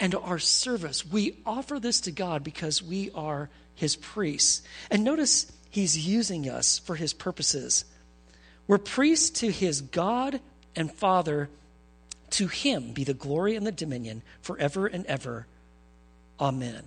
and 0.00 0.14
our 0.14 0.38
service. 0.38 1.06
We 1.06 1.38
offer 1.46 1.80
this 1.80 2.02
to 2.02 2.10
God 2.10 2.44
because 2.44 2.82
we 2.82 3.10
are 3.14 3.48
his 3.74 3.96
priests. 3.96 4.62
And 4.90 5.02
notice 5.02 5.50
he's 5.70 6.06
using 6.06 6.48
us 6.48 6.78
for 6.78 6.96
his 6.96 7.12
purposes. 7.12 7.84
We're 8.66 8.78
priests 8.78 9.40
to 9.40 9.50
his 9.50 9.80
God 9.80 10.40
and 10.76 10.92
Father. 10.92 11.48
To 12.30 12.48
him 12.48 12.92
be 12.92 13.04
the 13.04 13.14
glory 13.14 13.56
and 13.56 13.66
the 13.66 13.72
dominion 13.72 14.22
forever 14.42 14.86
and 14.86 15.06
ever. 15.06 15.46
Amen. 16.40 16.82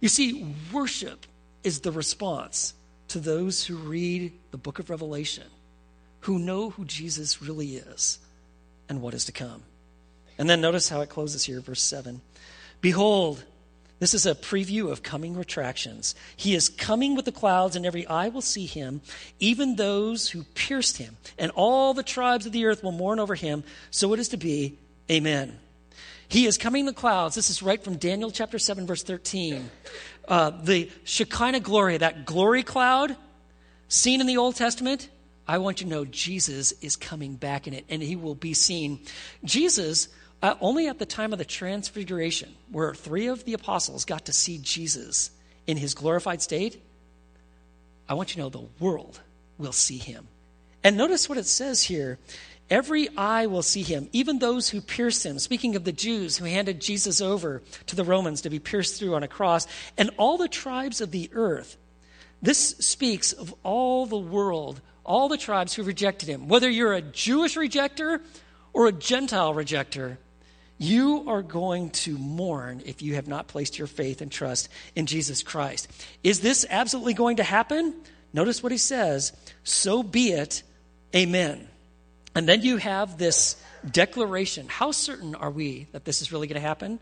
You 0.00 0.08
see, 0.08 0.54
worship 0.72 1.26
is 1.62 1.80
the 1.80 1.92
response 1.92 2.74
to 3.08 3.20
those 3.20 3.64
who 3.64 3.76
read 3.76 4.32
the 4.50 4.58
book 4.58 4.78
of 4.78 4.90
Revelation, 4.90 5.46
who 6.20 6.38
know 6.38 6.70
who 6.70 6.84
Jesus 6.84 7.40
really 7.40 7.76
is 7.76 8.18
and 8.88 9.00
what 9.00 9.14
is 9.14 9.24
to 9.26 9.32
come. 9.32 9.62
And 10.38 10.48
then 10.48 10.60
notice 10.60 10.88
how 10.88 11.00
it 11.00 11.08
closes 11.08 11.44
here, 11.44 11.60
verse 11.60 11.82
7. 11.82 12.20
Behold, 12.80 13.44
this 14.02 14.14
is 14.14 14.26
a 14.26 14.34
preview 14.34 14.90
of 14.90 15.04
coming 15.04 15.36
retractions. 15.36 16.16
He 16.36 16.56
is 16.56 16.68
coming 16.68 17.14
with 17.14 17.24
the 17.24 17.30
clouds, 17.30 17.76
and 17.76 17.86
every 17.86 18.04
eye 18.06 18.30
will 18.30 18.40
see 18.40 18.66
him, 18.66 19.00
even 19.38 19.76
those 19.76 20.30
who 20.30 20.42
pierced 20.54 20.96
him. 20.96 21.16
And 21.38 21.52
all 21.54 21.94
the 21.94 22.02
tribes 22.02 22.44
of 22.44 22.50
the 22.50 22.66
earth 22.66 22.82
will 22.82 22.90
mourn 22.90 23.20
over 23.20 23.36
him. 23.36 23.62
So 23.92 24.12
it 24.12 24.18
is 24.18 24.30
to 24.30 24.36
be. 24.36 24.76
Amen. 25.08 25.56
He 26.26 26.46
is 26.46 26.58
coming 26.58 26.80
in 26.80 26.86
the 26.86 26.92
clouds. 26.92 27.36
This 27.36 27.48
is 27.48 27.62
right 27.62 27.80
from 27.80 27.96
Daniel 27.96 28.32
chapter 28.32 28.58
7, 28.58 28.88
verse 28.88 29.04
13. 29.04 29.70
Uh, 30.26 30.50
the 30.50 30.90
Shekinah 31.04 31.60
glory, 31.60 31.98
that 31.98 32.24
glory 32.24 32.64
cloud 32.64 33.14
seen 33.86 34.20
in 34.20 34.26
the 34.26 34.38
Old 34.38 34.56
Testament, 34.56 35.10
I 35.46 35.58
want 35.58 35.80
you 35.80 35.86
to 35.86 35.90
know 35.90 36.04
Jesus 36.06 36.72
is 36.80 36.96
coming 36.96 37.34
back 37.34 37.68
in 37.68 37.74
it, 37.74 37.84
and 37.88 38.02
he 38.02 38.16
will 38.16 38.34
be 38.34 38.54
seen. 38.54 39.00
Jesus 39.44 40.08
uh, 40.42 40.56
only 40.60 40.88
at 40.88 40.98
the 40.98 41.06
time 41.06 41.32
of 41.32 41.38
the 41.38 41.44
transfiguration, 41.44 42.54
where 42.70 42.94
three 42.94 43.28
of 43.28 43.44
the 43.44 43.54
apostles 43.54 44.04
got 44.04 44.26
to 44.26 44.32
see 44.32 44.58
Jesus 44.58 45.30
in 45.66 45.76
his 45.76 45.94
glorified 45.94 46.42
state, 46.42 46.82
I 48.08 48.14
want 48.14 48.30
you 48.30 48.34
to 48.34 48.40
know 48.40 48.48
the 48.48 48.84
world 48.84 49.20
will 49.56 49.72
see 49.72 49.98
him. 49.98 50.26
And 50.82 50.96
notice 50.96 51.28
what 51.28 51.38
it 51.38 51.46
says 51.46 51.82
here 51.84 52.18
every 52.68 53.08
eye 53.16 53.46
will 53.46 53.62
see 53.62 53.82
him, 53.82 54.08
even 54.12 54.38
those 54.38 54.70
who 54.70 54.80
pierced 54.80 55.24
him. 55.24 55.38
Speaking 55.38 55.76
of 55.76 55.84
the 55.84 55.92
Jews 55.92 56.38
who 56.38 56.46
handed 56.46 56.80
Jesus 56.80 57.20
over 57.20 57.62
to 57.86 57.96
the 57.96 58.04
Romans 58.04 58.42
to 58.42 58.50
be 58.50 58.58
pierced 58.58 58.98
through 58.98 59.14
on 59.14 59.22
a 59.22 59.28
cross, 59.28 59.66
and 59.96 60.10
all 60.16 60.38
the 60.38 60.48
tribes 60.48 61.00
of 61.00 61.10
the 61.10 61.30
earth. 61.34 61.76
This 62.40 62.70
speaks 62.80 63.32
of 63.32 63.54
all 63.62 64.06
the 64.06 64.18
world, 64.18 64.80
all 65.04 65.28
the 65.28 65.36
tribes 65.36 65.74
who 65.74 65.84
rejected 65.84 66.28
him. 66.28 66.48
Whether 66.48 66.68
you're 66.68 66.94
a 66.94 67.02
Jewish 67.02 67.56
rejecter 67.56 68.20
or 68.72 68.88
a 68.88 68.92
Gentile 68.92 69.54
rejecter, 69.54 70.16
you 70.82 71.24
are 71.28 71.42
going 71.42 71.90
to 71.90 72.18
mourn 72.18 72.82
if 72.84 73.02
you 73.02 73.14
have 73.14 73.28
not 73.28 73.46
placed 73.46 73.78
your 73.78 73.86
faith 73.86 74.20
and 74.20 74.30
trust 74.30 74.68
in 74.96 75.06
Jesus 75.06 75.42
Christ. 75.42 75.88
Is 76.24 76.40
this 76.40 76.66
absolutely 76.68 77.14
going 77.14 77.36
to 77.36 77.44
happen? 77.44 77.94
Notice 78.32 78.62
what 78.62 78.72
he 78.72 78.78
says 78.78 79.32
so 79.64 80.02
be 80.02 80.32
it, 80.32 80.62
amen. 81.14 81.68
And 82.34 82.48
then 82.48 82.62
you 82.62 82.78
have 82.78 83.18
this 83.18 83.56
declaration. 83.88 84.66
How 84.68 84.90
certain 84.90 85.34
are 85.34 85.50
we 85.50 85.86
that 85.92 86.04
this 86.04 86.22
is 86.22 86.32
really 86.32 86.46
going 86.46 86.60
to 86.60 86.66
happen? 86.66 86.98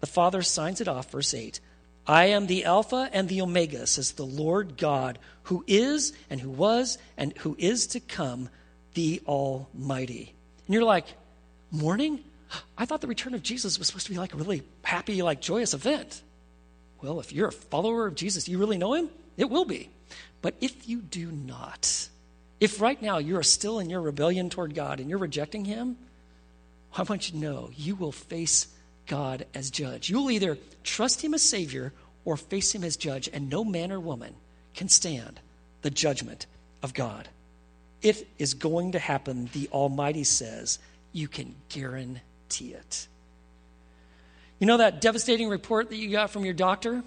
The 0.00 0.06
Father 0.06 0.42
signs 0.42 0.80
it 0.80 0.88
off, 0.88 1.10
verse 1.10 1.34
8. 1.34 1.60
I 2.06 2.26
am 2.26 2.46
the 2.46 2.64
Alpha 2.64 3.10
and 3.12 3.28
the 3.28 3.42
Omega, 3.42 3.86
says 3.86 4.12
the 4.12 4.24
Lord 4.24 4.78
God, 4.78 5.18
who 5.44 5.64
is 5.66 6.14
and 6.30 6.40
who 6.40 6.50
was 6.50 6.96
and 7.18 7.36
who 7.38 7.54
is 7.58 7.88
to 7.88 8.00
come, 8.00 8.48
the 8.94 9.20
Almighty. 9.26 10.34
And 10.66 10.74
you're 10.74 10.84
like, 10.84 11.06
mourning? 11.70 12.24
I 12.76 12.84
thought 12.84 13.00
the 13.00 13.06
return 13.06 13.34
of 13.34 13.42
Jesus 13.42 13.78
was 13.78 13.88
supposed 13.88 14.06
to 14.06 14.12
be 14.12 14.18
like 14.18 14.34
a 14.34 14.36
really 14.36 14.62
happy, 14.82 15.22
like 15.22 15.40
joyous 15.40 15.74
event. 15.74 16.22
Well, 17.02 17.20
if 17.20 17.32
you're 17.32 17.48
a 17.48 17.52
follower 17.52 18.06
of 18.06 18.14
Jesus, 18.14 18.48
you 18.48 18.58
really 18.58 18.78
know 18.78 18.94
him? 18.94 19.10
It 19.36 19.50
will 19.50 19.64
be. 19.64 19.90
But 20.40 20.54
if 20.60 20.88
you 20.88 21.00
do 21.00 21.30
not, 21.30 22.08
if 22.60 22.80
right 22.80 23.00
now 23.00 23.18
you're 23.18 23.42
still 23.42 23.78
in 23.78 23.90
your 23.90 24.00
rebellion 24.00 24.50
toward 24.50 24.74
God 24.74 25.00
and 25.00 25.08
you're 25.10 25.18
rejecting 25.18 25.64
him, 25.64 25.96
I 26.96 27.02
want 27.02 27.28
you 27.28 27.38
to 27.38 27.44
know 27.44 27.70
you 27.76 27.94
will 27.94 28.12
face 28.12 28.68
God 29.06 29.46
as 29.54 29.70
judge. 29.70 30.08
You 30.08 30.22
will 30.22 30.30
either 30.30 30.58
trust 30.82 31.22
him 31.22 31.34
as 31.34 31.42
Savior 31.42 31.92
or 32.24 32.36
face 32.36 32.74
him 32.74 32.84
as 32.84 32.96
judge, 32.96 33.28
and 33.32 33.48
no 33.48 33.64
man 33.64 33.92
or 33.92 34.00
woman 34.00 34.34
can 34.74 34.88
stand 34.88 35.40
the 35.82 35.90
judgment 35.90 36.46
of 36.82 36.94
God. 36.94 37.28
It 38.02 38.28
is 38.38 38.54
going 38.54 38.92
to 38.92 38.98
happen, 38.98 39.48
the 39.52 39.68
Almighty 39.72 40.24
says. 40.24 40.78
You 41.12 41.26
can 41.26 41.54
guarantee 41.68 42.20
guarantee 42.48 42.74
it. 42.74 43.08
You 44.58 44.66
know 44.66 44.78
that 44.78 45.00
devastating 45.00 45.48
report 45.48 45.90
that 45.90 45.96
you 45.96 46.10
got 46.10 46.30
from 46.30 46.44
your 46.44 46.54
doctor? 46.54 47.02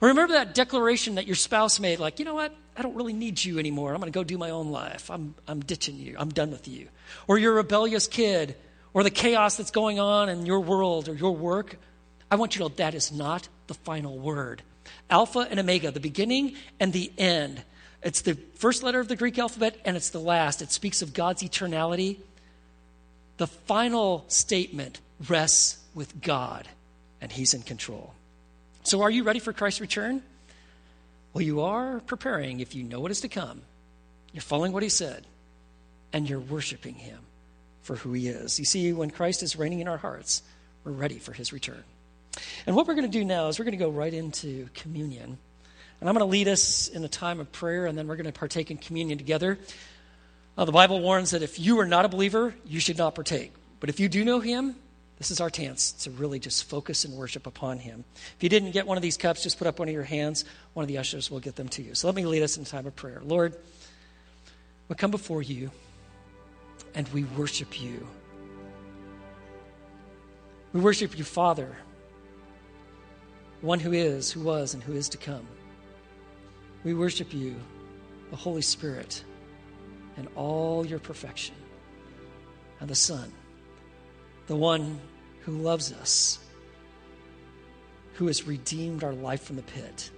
remember 0.00 0.34
that 0.34 0.54
declaration 0.54 1.14
that 1.14 1.26
your 1.26 1.36
spouse 1.36 1.80
made, 1.80 1.98
like, 1.98 2.18
you 2.18 2.24
know 2.26 2.34
what? 2.34 2.54
I 2.76 2.82
don't 2.82 2.94
really 2.94 3.14
need 3.14 3.42
you 3.42 3.58
anymore. 3.58 3.94
I'm 3.94 4.00
going 4.00 4.12
to 4.12 4.16
go 4.16 4.24
do 4.24 4.36
my 4.36 4.50
own 4.50 4.70
life. 4.70 5.10
I'm, 5.10 5.34
I'm 5.48 5.60
ditching 5.60 5.96
you. 5.96 6.16
I'm 6.18 6.28
done 6.28 6.50
with 6.50 6.68
you. 6.68 6.88
Or 7.26 7.38
your 7.38 7.54
rebellious 7.54 8.06
kid, 8.06 8.56
or 8.92 9.02
the 9.02 9.10
chaos 9.10 9.56
that's 9.56 9.70
going 9.70 9.98
on 9.98 10.28
in 10.28 10.44
your 10.44 10.60
world 10.60 11.08
or 11.08 11.14
your 11.14 11.34
work. 11.34 11.76
I 12.30 12.36
want 12.36 12.54
you 12.54 12.58
to 12.58 12.68
know 12.68 12.74
that 12.76 12.94
is 12.94 13.10
not 13.10 13.48
the 13.68 13.74
final 13.74 14.18
word. 14.18 14.62
Alpha 15.08 15.46
and 15.50 15.58
Omega, 15.58 15.90
the 15.90 16.00
beginning 16.00 16.56
and 16.78 16.92
the 16.92 17.10
end. 17.16 17.62
It's 18.02 18.20
the 18.20 18.34
first 18.56 18.82
letter 18.82 19.00
of 19.00 19.08
the 19.08 19.16
Greek 19.16 19.38
alphabet 19.38 19.78
and 19.84 19.96
it's 19.96 20.10
the 20.10 20.20
last. 20.20 20.60
It 20.60 20.72
speaks 20.72 21.00
of 21.00 21.14
God's 21.14 21.42
eternality 21.42 22.18
the 23.40 23.46
final 23.46 24.26
statement 24.28 25.00
rests 25.26 25.78
with 25.94 26.20
God, 26.20 26.68
and 27.22 27.32
He's 27.32 27.54
in 27.54 27.62
control. 27.62 28.12
So, 28.82 29.00
are 29.00 29.10
you 29.10 29.24
ready 29.24 29.38
for 29.38 29.54
Christ's 29.54 29.80
return? 29.80 30.22
Well, 31.32 31.40
you 31.40 31.62
are 31.62 32.00
preparing 32.00 32.60
if 32.60 32.74
you 32.74 32.82
know 32.82 33.00
what 33.00 33.10
is 33.10 33.22
to 33.22 33.28
come. 33.28 33.62
You're 34.34 34.42
following 34.42 34.72
what 34.72 34.82
He 34.82 34.90
said, 34.90 35.26
and 36.12 36.28
you're 36.28 36.38
worshiping 36.38 36.96
Him 36.96 37.18
for 37.80 37.96
who 37.96 38.12
He 38.12 38.28
is. 38.28 38.58
You 38.58 38.66
see, 38.66 38.92
when 38.92 39.10
Christ 39.10 39.42
is 39.42 39.56
reigning 39.56 39.80
in 39.80 39.88
our 39.88 39.96
hearts, 39.96 40.42
we're 40.84 40.92
ready 40.92 41.18
for 41.18 41.32
His 41.32 41.50
return. 41.50 41.82
And 42.66 42.76
what 42.76 42.86
we're 42.86 42.94
going 42.94 43.10
to 43.10 43.18
do 43.18 43.24
now 43.24 43.48
is 43.48 43.58
we're 43.58 43.64
going 43.64 43.78
to 43.78 43.82
go 43.82 43.88
right 43.88 44.12
into 44.12 44.68
communion. 44.74 45.38
And 46.00 46.08
I'm 46.10 46.14
going 46.14 46.26
to 46.26 46.30
lead 46.30 46.46
us 46.46 46.88
in 46.88 47.02
a 47.04 47.08
time 47.08 47.40
of 47.40 47.50
prayer, 47.52 47.86
and 47.86 47.96
then 47.96 48.06
we're 48.06 48.16
going 48.16 48.26
to 48.26 48.38
partake 48.38 48.70
in 48.70 48.76
communion 48.76 49.16
together. 49.16 49.58
The 50.56 50.72
Bible 50.72 51.00
warns 51.00 51.30
that 51.30 51.42
if 51.42 51.58
you 51.58 51.80
are 51.80 51.86
not 51.86 52.04
a 52.04 52.08
believer, 52.08 52.54
you 52.66 52.80
should 52.80 52.98
not 52.98 53.14
partake. 53.14 53.52
But 53.80 53.88
if 53.88 53.98
you 53.98 54.08
do 54.10 54.24
know 54.24 54.40
Him, 54.40 54.76
this 55.16 55.30
is 55.30 55.40
our 55.40 55.48
chance 55.50 55.92
to 55.92 56.10
really 56.10 56.38
just 56.38 56.64
focus 56.64 57.04
and 57.04 57.14
worship 57.14 57.46
upon 57.46 57.78
Him. 57.78 58.04
If 58.36 58.42
you 58.42 58.48
didn't 58.48 58.72
get 58.72 58.86
one 58.86 58.98
of 58.98 59.02
these 59.02 59.16
cups, 59.16 59.42
just 59.42 59.58
put 59.58 59.66
up 59.66 59.78
one 59.78 59.88
of 59.88 59.94
your 59.94 60.02
hands. 60.02 60.44
One 60.74 60.82
of 60.82 60.88
the 60.88 60.98
ushers 60.98 61.30
will 61.30 61.40
get 61.40 61.56
them 61.56 61.68
to 61.70 61.82
you. 61.82 61.94
So 61.94 62.08
let 62.08 62.14
me 62.14 62.26
lead 62.26 62.42
us 62.42 62.58
in 62.58 62.64
time 62.64 62.86
of 62.86 62.94
prayer. 62.94 63.20
Lord, 63.24 63.56
we 64.88 64.96
come 64.96 65.10
before 65.10 65.42
you. 65.42 65.70
and 66.94 67.08
we 67.08 67.24
worship 67.24 67.80
you. 67.80 68.06
We 70.72 70.80
worship 70.80 71.18
you, 71.18 71.24
Father, 71.24 71.76
one 73.60 73.80
who 73.80 73.92
is, 73.92 74.30
who 74.30 74.40
was, 74.40 74.74
and 74.74 74.82
who 74.82 74.92
is 74.94 75.08
to 75.10 75.18
come. 75.18 75.46
We 76.84 76.94
worship 76.94 77.34
you, 77.34 77.56
the 78.30 78.36
Holy 78.36 78.62
Spirit, 78.62 79.24
and 80.16 80.28
all 80.36 80.84
your 80.86 80.98
perfection, 80.98 81.54
and 82.80 82.88
the 82.88 82.94
Son, 82.94 83.32
the 84.46 84.56
one 84.56 85.00
who 85.40 85.52
loves 85.52 85.92
us, 85.92 86.38
who 88.14 88.26
has 88.26 88.46
redeemed 88.46 89.04
our 89.04 89.12
life 89.12 89.42
from 89.42 89.56
the 89.56 89.62
pit. 89.62 90.10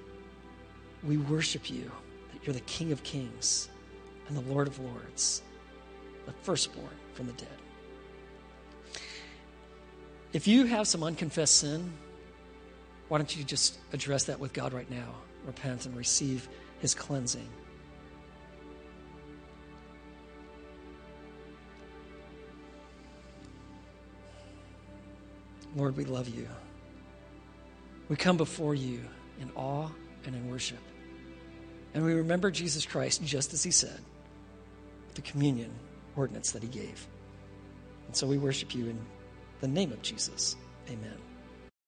We 1.05 1.17
worship 1.17 1.71
you 1.71 1.91
that 2.33 2.47
you're 2.47 2.55
the 2.55 2.61
King 2.61 2.93
of 2.93 3.03
kings 3.03 3.69
and 4.29 4.37
the 4.37 4.53
Lord 4.53 4.67
of 4.67 4.79
lords, 4.79 5.43
the 6.27 6.33
firstborn 6.43 6.89
from 7.15 7.27
the 7.27 7.33
dead. 7.35 7.49
If 10.33 10.49
you 10.49 10.65
have 10.65 10.89
some 10.89 11.03
unconfessed 11.03 11.57
sin, 11.57 11.93
why 13.09 13.19
don't 13.19 13.37
you 13.37 13.45
just 13.45 13.79
address 13.93 14.25
that 14.25 14.41
with 14.41 14.53
God 14.53 14.73
right 14.73 14.91
now? 14.91 15.15
Repent 15.47 15.85
and 15.85 15.95
receive 15.95 16.49
his 16.79 16.95
cleansing. 16.95 17.49
Lord, 25.75 25.97
we 25.97 26.05
love 26.05 26.29
you. 26.29 26.49
We 28.09 28.17
come 28.17 28.37
before 28.37 28.75
you 28.75 29.01
in 29.41 29.51
awe 29.55 29.89
and 30.27 30.35
in 30.35 30.51
worship. 30.51 30.79
And 31.95 32.05
we 32.05 32.15
remember 32.15 32.51
Jesus 32.51 32.87
Christ 32.87 33.23
just 33.25 33.53
as 33.53 33.63
he 33.63 33.71
said, 33.71 33.99
the 35.15 35.23
communion 35.23 35.71
ordinance 36.17 36.53
that 36.53 36.63
he 36.63 36.69
gave. 36.69 37.07
And 38.07 38.17
so 38.17 38.27
we 38.27 38.39
worship 38.39 38.75
you 38.75 38.87
in 38.87 38.99
the 39.61 39.69
name 39.69 39.93
of 39.93 40.03
Jesus. 40.03 40.57
Amen. 40.89 41.32